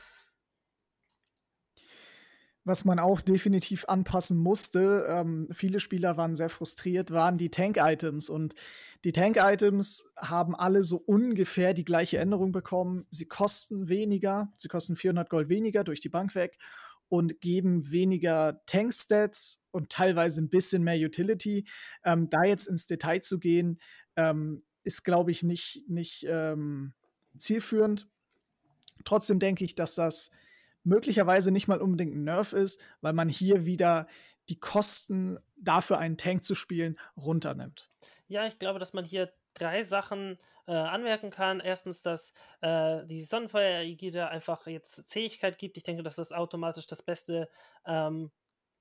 Was 2.68 2.84
man 2.84 3.00
auch 3.00 3.22
definitiv 3.22 3.86
anpassen 3.88 4.38
musste, 4.38 5.06
ähm, 5.08 5.48
viele 5.54 5.80
Spieler 5.80 6.18
waren 6.18 6.36
sehr 6.36 6.50
frustriert, 6.50 7.12
waren 7.12 7.38
die 7.38 7.50
Tank-Items. 7.50 8.30
Und 8.30 8.56
die 9.06 9.14
Tank-Items 9.14 10.12
haben 10.18 10.54
alle 10.54 10.84
so 10.84 10.98
ungefähr 10.98 11.74
die 11.74 11.86
gleiche 11.86 12.18
Änderung 12.18 12.52
bekommen. 12.52 13.06
Sie 13.10 13.26
kosten 13.26 13.88
weniger, 13.88 14.52
sie 14.58 14.68
kosten 14.68 14.98
400 14.98 15.30
Gold 15.30 15.48
weniger 15.48 15.86
durch 15.86 16.02
die 16.02 16.10
Bank 16.10 16.36
weg 16.36 16.58
und 17.08 17.40
geben 17.40 17.90
weniger 17.90 18.62
Tank-Stats 18.66 19.64
und 19.72 19.90
teilweise 19.90 20.42
ein 20.42 20.50
bisschen 20.50 20.84
mehr 20.84 20.98
Utility. 20.98 21.66
Ähm, 22.04 22.30
da 22.30 22.44
jetzt 22.44 22.68
ins 22.68 22.86
Detail 22.86 23.22
zu 23.22 23.40
gehen, 23.40 23.80
ähm, 24.18 24.66
ist, 24.84 25.04
glaube 25.04 25.32
ich, 25.32 25.42
nicht, 25.42 25.86
nicht 25.88 26.26
ähm, 26.30 26.94
zielführend. 27.38 28.08
Trotzdem 29.06 29.40
denke 29.40 29.64
ich, 29.64 29.76
dass 29.76 29.96
das 29.96 30.32
möglicherweise 30.84 31.52
nicht 31.52 31.68
mal 31.68 31.82
unbedingt 31.82 32.16
ein 32.16 32.24
Nerf 32.24 32.54
ist, 32.54 32.82
weil 33.02 33.14
man 33.14 33.30
hier 33.30 33.66
wieder 33.66 34.08
die 34.50 34.60
Kosten 34.60 35.38
dafür 35.58 35.98
einen 35.98 36.18
Tank 36.18 36.44
zu 36.44 36.56
spielen 36.56 36.98
runternimmt. 37.18 37.90
Ja, 38.28 38.48
ich 38.48 38.60
glaube, 38.60 38.80
dass 38.80 38.94
man 38.94 39.06
hier 39.06 39.32
drei 39.54 39.84
Sachen 39.84 40.38
äh, 40.68 40.74
anmerken 40.74 41.30
kann. 41.30 41.60
Erstens, 41.60 42.02
dass 42.02 42.34
äh, 42.62 43.06
die 43.06 43.24
Sonnenfeuer-Ägide 43.24 44.30
einfach 44.30 44.68
jetzt 44.68 45.08
Zähigkeit 45.10 45.58
gibt. 45.58 45.78
Ich 45.78 45.84
denke, 45.84 46.04
dass 46.04 46.16
das 46.16 46.32
automatisch 46.32 46.88
das 46.88 47.02
beste 47.02 47.50
ähm, 47.86 48.32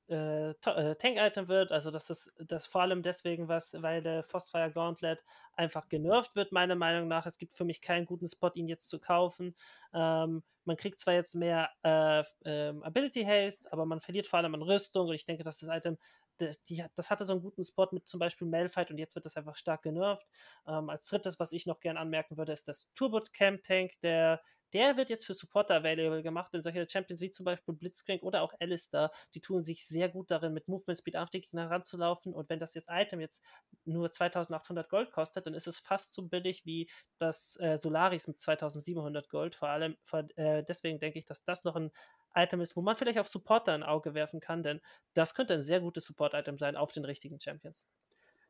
äh, 0.09 0.51
äh, 0.51 0.95
Tank-Item 0.97 1.49
wird, 1.49 1.73
also 1.73 1.91
dass 1.91 2.07
das, 2.07 2.31
das 2.39 2.67
vor 2.67 2.83
allem 2.83 3.03
deswegen 3.03 3.49
was, 3.49 3.75
weil 3.83 4.03
der 4.03 4.23
Frostfire 4.23 4.71
Gauntlet 4.71 5.25
einfach 5.55 5.89
genervt 5.89 6.37
wird, 6.37 6.53
meiner 6.53 6.75
Meinung 6.77 7.09
nach. 7.09 7.27
Es 7.27 7.39
gibt 7.39 7.55
für 7.55 7.65
mich 7.65 7.81
keinen 7.81 8.07
guten 8.07 8.29
Spot, 8.29 8.51
ihn 8.55 8.69
jetzt 8.69 8.89
zu 8.89 9.01
kaufen. 9.01 9.57
Ähm, 9.93 10.43
man 10.65 10.77
kriegt 10.77 11.01
zwar 11.01 11.15
jetzt 11.15 11.35
mehr 11.35 11.71
äh, 11.83 12.23
ähm, 12.45 12.83
Ability 12.83 13.25
Haste, 13.25 13.73
aber 13.73 13.87
man 13.87 14.01
verliert 14.01 14.27
vor 14.27 14.39
allem 14.39 14.55
an 14.55 14.63
Rüstung 14.63 15.09
und 15.09 15.15
ich 15.15 15.25
denke, 15.25 15.45
dass 15.45 15.59
das 15.59 15.71
Item 15.71 15.99
das, 16.39 16.63
die, 16.65 16.85
das 16.95 17.11
hatte 17.11 17.27
so 17.27 17.33
einen 17.33 17.43
guten 17.43 17.65
Spot 17.65 17.89
mit 17.93 18.07
zum 18.07 18.21
Beispiel 18.21 18.47
Malfight 18.47 18.91
und 18.91 18.99
jetzt 18.99 19.15
wird 19.15 19.27
das 19.27 19.37
einfach 19.37 19.57
stark 19.57 19.83
genervt. 19.83 20.27
Ähm, 20.67 20.91
als 20.91 21.07
drittes, 21.07 21.39
was 21.41 21.53
ich 21.53 21.67
noch 21.67 21.81
gern 21.81 21.97
anmerken 21.97 22.37
würde, 22.37 22.53
ist 22.53 22.69
das 22.69 22.89
Turbo 22.95 23.21
Camp 23.33 23.63
Tank, 23.63 23.93
der 24.03 24.43
der 24.73 24.97
wird 24.97 25.11
jetzt 25.11 25.25
für 25.25 25.35
Supporter 25.35 25.77
available 25.77 26.23
gemacht, 26.23 26.53
denn 26.53 26.63
solche 26.63 26.87
Champions 26.89 27.21
wie 27.21 27.31
zum 27.31 27.45
Beispiel 27.45 27.75
Blitzcrank 27.75 28.23
oder 28.23 28.43
auch 28.43 28.53
Alistair, 28.61 29.11
die 29.35 29.41
tun 29.41 29.63
sich 29.63 29.87
sehr 29.87 30.09
gut 30.09 30.31
darin, 30.31 30.53
mit 30.53 30.69
Movement 30.69 30.99
Speed 30.99 31.17
auf 31.17 31.31
die 31.31 31.41
Gegner 31.41 31.71
ranzulaufen. 31.71 32.35
Und 32.35 32.51
wenn 32.51 32.59
das 32.59 32.75
jetzt 32.75 32.89
Item 32.91 33.21
jetzt 33.21 33.43
nur 33.85 34.11
2800 34.11 34.89
Gold 34.89 35.13
kostet, 35.13 35.47
dann 35.47 35.55
ist 35.55 35.69
es 35.69 35.79
fast 35.79 36.13
so 36.13 36.23
billig 36.23 36.67
wie 36.67 36.91
das 37.19 37.59
äh, 37.61 37.79
Solaris 37.79 38.27
mit 38.27 38.41
2700 38.41 39.29
Gold, 39.29 39.55
vor 39.55 39.69
allem 39.69 39.97
äh, 40.35 40.65
deswegen 40.65 40.99
denke 40.99 41.19
ich, 41.19 41.25
dass 41.25 41.45
das 41.45 41.65
noch 41.65 41.77
ein 41.77 41.91
Item 42.37 42.61
ist, 42.61 42.77
wo 42.77 42.83
man 42.83 42.97
vielleicht 42.97 43.19
auf 43.19 43.29
Supporter 43.29 43.73
ein 43.73 43.83
Auge 43.83 44.15
werfen 44.15 44.41
kann, 44.41 44.63
denn 44.63 44.81
das 45.15 45.35
könnte 45.35 45.55
ein 45.55 45.65
sehr 45.65 45.81
gutes 45.81 46.05
Support-Item 46.05 46.59
sein 46.59 46.77
auf 46.77 46.93
den 46.93 47.05
richtigen 47.05 47.41
Champions. 47.41 47.87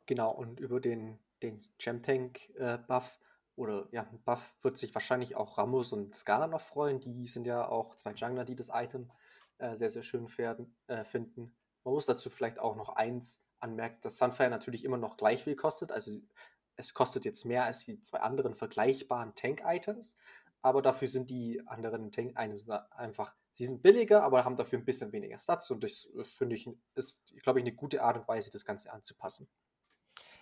Genau, 0.06 0.32
und 0.32 0.60
über 0.60 0.80
den, 0.80 1.18
den 1.42 1.64
Gem-Tank-Buff 1.78 3.18
äh, 3.20 3.26
oder 3.56 3.88
ja, 3.90 4.06
Buff 4.24 4.54
wird 4.62 4.76
sich 4.76 4.94
wahrscheinlich 4.94 5.34
auch 5.34 5.58
Ramos 5.58 5.92
und 5.92 6.14
Scala 6.14 6.46
noch 6.46 6.60
freuen. 6.60 7.00
Die 7.00 7.26
sind 7.26 7.46
ja 7.46 7.66
auch 7.66 7.94
zwei 7.94 8.12
Jungler, 8.12 8.44
die 8.44 8.54
das 8.54 8.70
Item 8.72 9.10
äh, 9.58 9.74
sehr, 9.76 9.88
sehr 9.88 10.02
schön 10.02 10.28
werden, 10.36 10.76
äh, 10.86 11.04
finden. 11.04 11.54
Man 11.84 11.94
muss 11.94 12.06
dazu 12.06 12.28
vielleicht 12.28 12.58
auch 12.58 12.76
noch 12.76 12.90
eins 12.90 13.48
anmerken, 13.58 13.98
dass 14.02 14.18
Sunfire 14.18 14.50
natürlich 14.50 14.84
immer 14.84 14.98
noch 14.98 15.16
gleich 15.16 15.44
viel 15.44 15.56
kostet. 15.56 15.90
Also 15.90 16.20
es 16.76 16.92
kostet 16.92 17.24
jetzt 17.24 17.44
mehr 17.44 17.64
als 17.64 17.84
die 17.86 18.00
zwei 18.00 18.20
anderen 18.20 18.54
vergleichbaren 18.54 19.34
Tank-Items, 19.34 20.18
aber 20.60 20.82
dafür 20.82 21.08
sind 21.08 21.30
die 21.30 21.66
anderen 21.66 22.12
Tank-Items 22.12 22.68
einfach, 22.68 23.34
sie 23.56 23.64
sind 23.64 23.82
billiger, 23.82 24.22
aber 24.22 24.44
haben 24.44 24.56
dafür 24.56 24.78
ein 24.78 24.84
bisschen 24.84 25.12
weniger 25.12 25.38
Stats 25.38 25.70
und 25.70 25.82
das 25.84 26.06
äh, 26.14 26.24
finde 26.24 26.56
ich, 26.56 26.68
ist, 26.94 27.34
glaube 27.42 27.60
ich, 27.60 27.64
eine 27.64 27.74
gute 27.74 28.02
Art 28.02 28.16
und 28.18 28.28
Weise, 28.28 28.50
das 28.50 28.64
Ganze 28.64 28.92
anzupassen. 28.92 29.48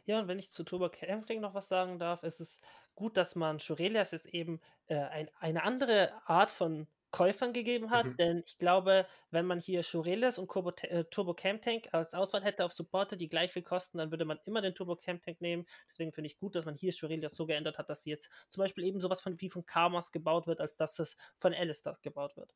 Ja, 0.06 0.18
und 0.20 0.28
wenn 0.28 0.38
ich 0.38 0.50
zu 0.52 0.64
Turbo 0.64 0.88
Camping 0.90 1.40
noch 1.40 1.54
was 1.54 1.68
sagen 1.68 1.98
darf, 1.98 2.22
ist 2.22 2.40
es 2.40 2.60
gut, 2.94 3.16
dass 3.16 3.34
man 3.36 3.60
Shurelias 3.60 4.10
jetzt 4.12 4.26
eben 4.26 4.60
äh, 4.86 4.96
ein, 4.98 5.30
eine 5.38 5.62
andere 5.64 6.12
Art 6.26 6.50
von 6.50 6.88
Käufern 7.10 7.52
gegeben 7.52 7.90
hat, 7.90 8.06
Mhm. 8.06 8.18
denn 8.18 8.42
ich 8.44 8.58
glaube, 8.58 9.06
wenn 9.30 9.46
man 9.46 9.60
hier 9.60 9.84
Shureles 9.84 10.36
und 10.36 10.50
Turbo, 10.50 10.72
äh, 10.82 11.04
Turbo 11.04 11.32
Camp 11.34 11.62
Tank 11.62 11.88
als 11.92 12.12
Auswahl 12.12 12.42
hätte 12.42 12.64
auf 12.64 12.72
Supporter, 12.72 13.14
die 13.16 13.28
gleich 13.28 13.52
viel 13.52 13.62
kosten, 13.62 13.98
dann 13.98 14.10
würde 14.10 14.24
man 14.24 14.40
immer 14.46 14.60
den 14.62 14.74
Turbo 14.74 14.96
Camp 14.96 15.22
Tank 15.22 15.40
nehmen. 15.40 15.64
Deswegen 15.88 16.12
finde 16.12 16.26
ich 16.26 16.38
gut, 16.38 16.56
dass 16.56 16.64
man 16.64 16.74
hier 16.74 16.90
Shurelias 16.92 17.36
so 17.36 17.46
geändert 17.46 17.78
hat, 17.78 17.88
dass 17.88 18.02
sie 18.02 18.10
jetzt 18.10 18.30
zum 18.48 18.62
Beispiel 18.62 18.84
eben 18.84 19.00
sowas 19.00 19.20
von, 19.22 19.40
wie 19.40 19.48
von 19.50 19.64
Karmas 19.64 20.10
gebaut 20.10 20.46
wird, 20.48 20.60
als 20.60 20.76
dass 20.76 20.98
es 20.98 21.16
von 21.38 21.54
Alistair 21.54 21.98
gebaut 22.02 22.36
wird. 22.36 22.52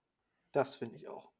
Das 0.53 0.77
finde 0.77 0.97
ich 0.97 1.09
auch. 1.09 1.31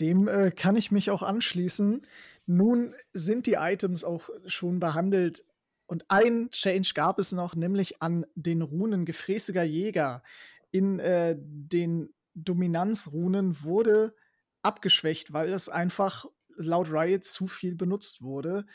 Dem 0.00 0.28
äh, 0.28 0.50
kann 0.50 0.76
ich 0.76 0.90
mich 0.90 1.10
auch 1.10 1.22
anschließen. 1.22 2.06
Nun 2.46 2.94
sind 3.12 3.46
die 3.46 3.54
Items 3.54 4.02
auch 4.02 4.30
schon 4.46 4.80
behandelt 4.80 5.44
und 5.90 6.04
ein 6.08 6.50
Change 6.52 6.92
gab 6.94 7.18
es 7.18 7.32
noch, 7.32 7.56
nämlich 7.56 8.00
an 8.00 8.24
den 8.36 8.62
Runen 8.62 9.04
Gefräßiger 9.04 9.64
Jäger. 9.64 10.22
In 10.70 11.00
äh, 11.00 11.34
den 11.36 12.14
Dominanzrunen 12.34 13.64
wurde 13.64 14.14
abgeschwächt, 14.62 15.32
weil 15.32 15.52
es 15.52 15.68
einfach 15.68 16.26
laut 16.54 16.92
Riot 16.92 17.24
zu 17.24 17.48
viel 17.48 17.74
benutzt 17.74 18.22
wurde. 18.22 18.66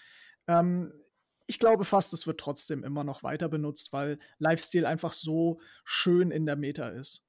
Ähm, 0.47 0.91
ich 1.45 1.57
glaube 1.57 1.85
fast, 1.85 2.11
es 2.13 2.27
wird 2.27 2.39
trotzdem 2.39 2.83
immer 2.83 3.05
noch 3.05 3.23
weiter 3.23 3.47
benutzt, 3.47 3.93
weil 3.93 4.19
Lifesteal 4.39 4.85
einfach 4.85 5.13
so 5.13 5.61
schön 5.85 6.31
in 6.31 6.45
der 6.45 6.57
Meta 6.57 6.89
ist. 6.89 7.25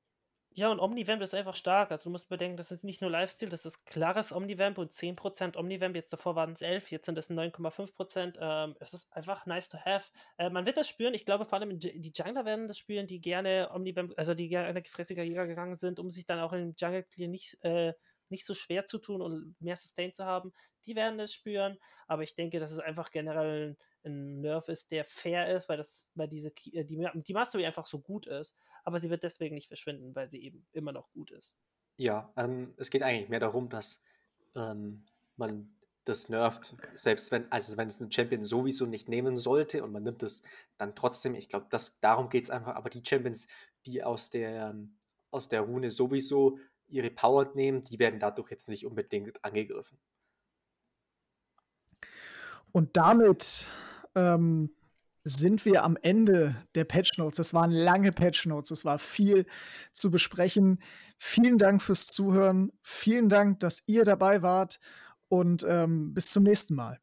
Ja, 0.59 0.71
und 0.71 0.81
Omnivamp 0.81 1.21
ist 1.21 1.35
einfach 1.35 1.55
stark. 1.55 1.91
Also 1.91 2.05
du 2.05 2.11
musst 2.11 2.31
bedenken, 2.31 2.57
das 2.57 2.71
ist 2.71 2.83
nicht 2.83 3.03
nur 3.03 3.11
Lifesteal, 3.11 3.51
das 3.51 3.67
ist 3.67 3.85
klares 3.85 4.33
Omnivamp 4.33 4.79
und 4.79 4.91
10% 4.91 5.55
Omnivamp. 5.55 5.95
Jetzt 5.95 6.11
davor 6.15 6.35
waren 6.35 6.53
es 6.53 6.63
11, 6.63 6.91
jetzt 6.91 7.05
sind 7.05 7.19
es 7.19 7.29
9,5%. 7.29 8.39
Ähm, 8.41 8.75
es 8.81 8.95
ist 8.95 9.15
einfach 9.15 9.45
nice 9.45 9.69
to 9.69 9.77
have. 9.77 10.07
Äh, 10.39 10.49
man 10.49 10.65
wird 10.65 10.79
das 10.79 10.89
spüren. 10.89 11.13
Ich 11.13 11.27
glaube, 11.27 11.45
vor 11.45 11.59
allem 11.59 11.79
die 11.79 12.11
Jungler 12.17 12.47
werden 12.47 12.69
das 12.69 12.79
spüren, 12.79 13.07
die 13.07 13.21
gerne 13.21 13.69
Omnivamp, 13.75 14.15
also 14.17 14.33
die 14.33 14.49
gerne 14.49 14.81
gefräßiger 14.81 15.23
Jäger 15.23 15.47
gegangen 15.47 15.77
sind, 15.77 15.99
um 15.99 16.11
sich 16.11 16.25
dann 16.25 16.41
auch 16.41 16.55
im 16.55 16.75
Jungle 16.79 17.05
Clear 17.05 17.29
nicht, 17.29 17.63
äh, 17.63 17.93
nicht 18.31 18.47
so 18.47 18.55
schwer 18.55 18.87
zu 18.87 18.97
tun 18.97 19.21
und 19.21 19.57
mehr 19.61 19.77
Sustain 19.77 20.15
zu 20.15 20.25
haben. 20.25 20.55
Die 20.87 20.97
werden 20.97 21.19
das 21.19 21.35
spüren. 21.35 21.77
Aber 22.07 22.23
ich 22.23 22.35
denke, 22.35 22.61
dass 22.61 22.73
es 22.73 22.79
einfach 22.79 23.11
generell 23.11 23.77
ein 24.07 24.41
Nerf 24.41 24.69
ist, 24.69 24.91
der 24.91 25.05
fair 25.05 25.55
ist, 25.55 25.69
weil 25.69 25.77
das, 25.77 26.09
weil 26.15 26.29
diese 26.29 26.49
äh, 26.73 26.85
die, 26.87 27.07
die 27.15 27.35
Mastery 27.35 27.67
einfach 27.67 27.85
so 27.85 28.01
gut 28.01 28.27
ist 28.27 28.57
aber 28.87 29.01
sie 29.01 29.11
wird 29.11 29.25
deswegen 29.25 29.57
nicht 29.57 29.67
verschwinden, 29.67 30.15
weil 30.15 30.29
sie 30.29 30.41
eben 30.43 30.65
immer 30.73 30.93
noch 30.93 31.11
gut 31.11 31.33
ist. 31.33 31.57
Ja, 31.97 32.33
ähm, 32.37 32.73
es 32.77 32.89
geht 32.89 33.03
eigentlich 33.03 33.29
mehr 33.29 33.41
darum, 33.41 33.69
dass 33.69 34.01
ähm, 34.55 35.05
man 35.37 35.75
das 36.05 36.29
nervt, 36.29 36.77
selbst 36.95 37.33
wenn, 37.33 37.51
also 37.51 37.77
wenn 37.77 37.89
es 37.89 38.01
einen 38.01 38.13
Champion 38.13 38.43
sowieso 38.43 38.87
nicht 38.87 39.09
nehmen 39.09 39.37
sollte 39.37 39.83
und 39.83 39.91
man 39.91 40.05
nimmt 40.05 40.23
es 40.23 40.45
dann 40.79 40.95
trotzdem, 40.95 41.35
ich 41.35 41.49
glaube, 41.49 41.67
darum 42.01 42.29
geht 42.29 42.45
es 42.45 42.51
einfach, 42.51 42.77
aber 42.77 42.89
die 42.89 43.03
Champions, 43.05 43.49
die 43.87 44.05
aus 44.05 44.31
der, 44.31 44.77
aus 45.33 45.49
der 45.49 45.63
Rune 45.63 45.91
sowieso 45.91 46.61
ihre 46.87 47.11
Power 47.11 47.51
nehmen, 47.57 47.83
die 47.83 47.99
werden 47.99 48.21
dadurch 48.21 48.53
jetzt 48.53 48.69
nicht 48.69 48.87
unbedingt 48.87 49.45
angegriffen. 49.45 49.99
Und 52.71 52.97
damit 52.97 53.67
ähm, 54.15 54.76
sind 55.29 55.65
wir 55.65 55.83
am 55.83 55.99
Ende 56.01 56.55
der 56.77 56.85
Patch 56.85 57.19
Notes. 57.19 57.37
Das 57.39 57.53
waren 57.53 57.73
lange 57.73 58.13
Patch 58.13 58.47
Notes. 58.47 58.71
Es 58.71 58.85
war 58.85 59.01
viel 59.01 59.45
zu 59.93 60.13
besprechen. 60.13 60.81
Vielen 61.19 61.59
Dank 61.59 61.83
fürs 61.83 62.07
Zuhören. 62.07 62.71
Vielen 62.83 63.29
Dank, 63.29 63.59
dass 63.59 63.83
ihr 63.87 64.05
dabei 64.05 64.43
wart. 64.43 64.79
Und 65.29 65.67
ähm, 65.69 66.15
bis 66.15 66.27
zum 66.27 66.45
nächsten 66.45 66.77
Mal. 66.77 67.01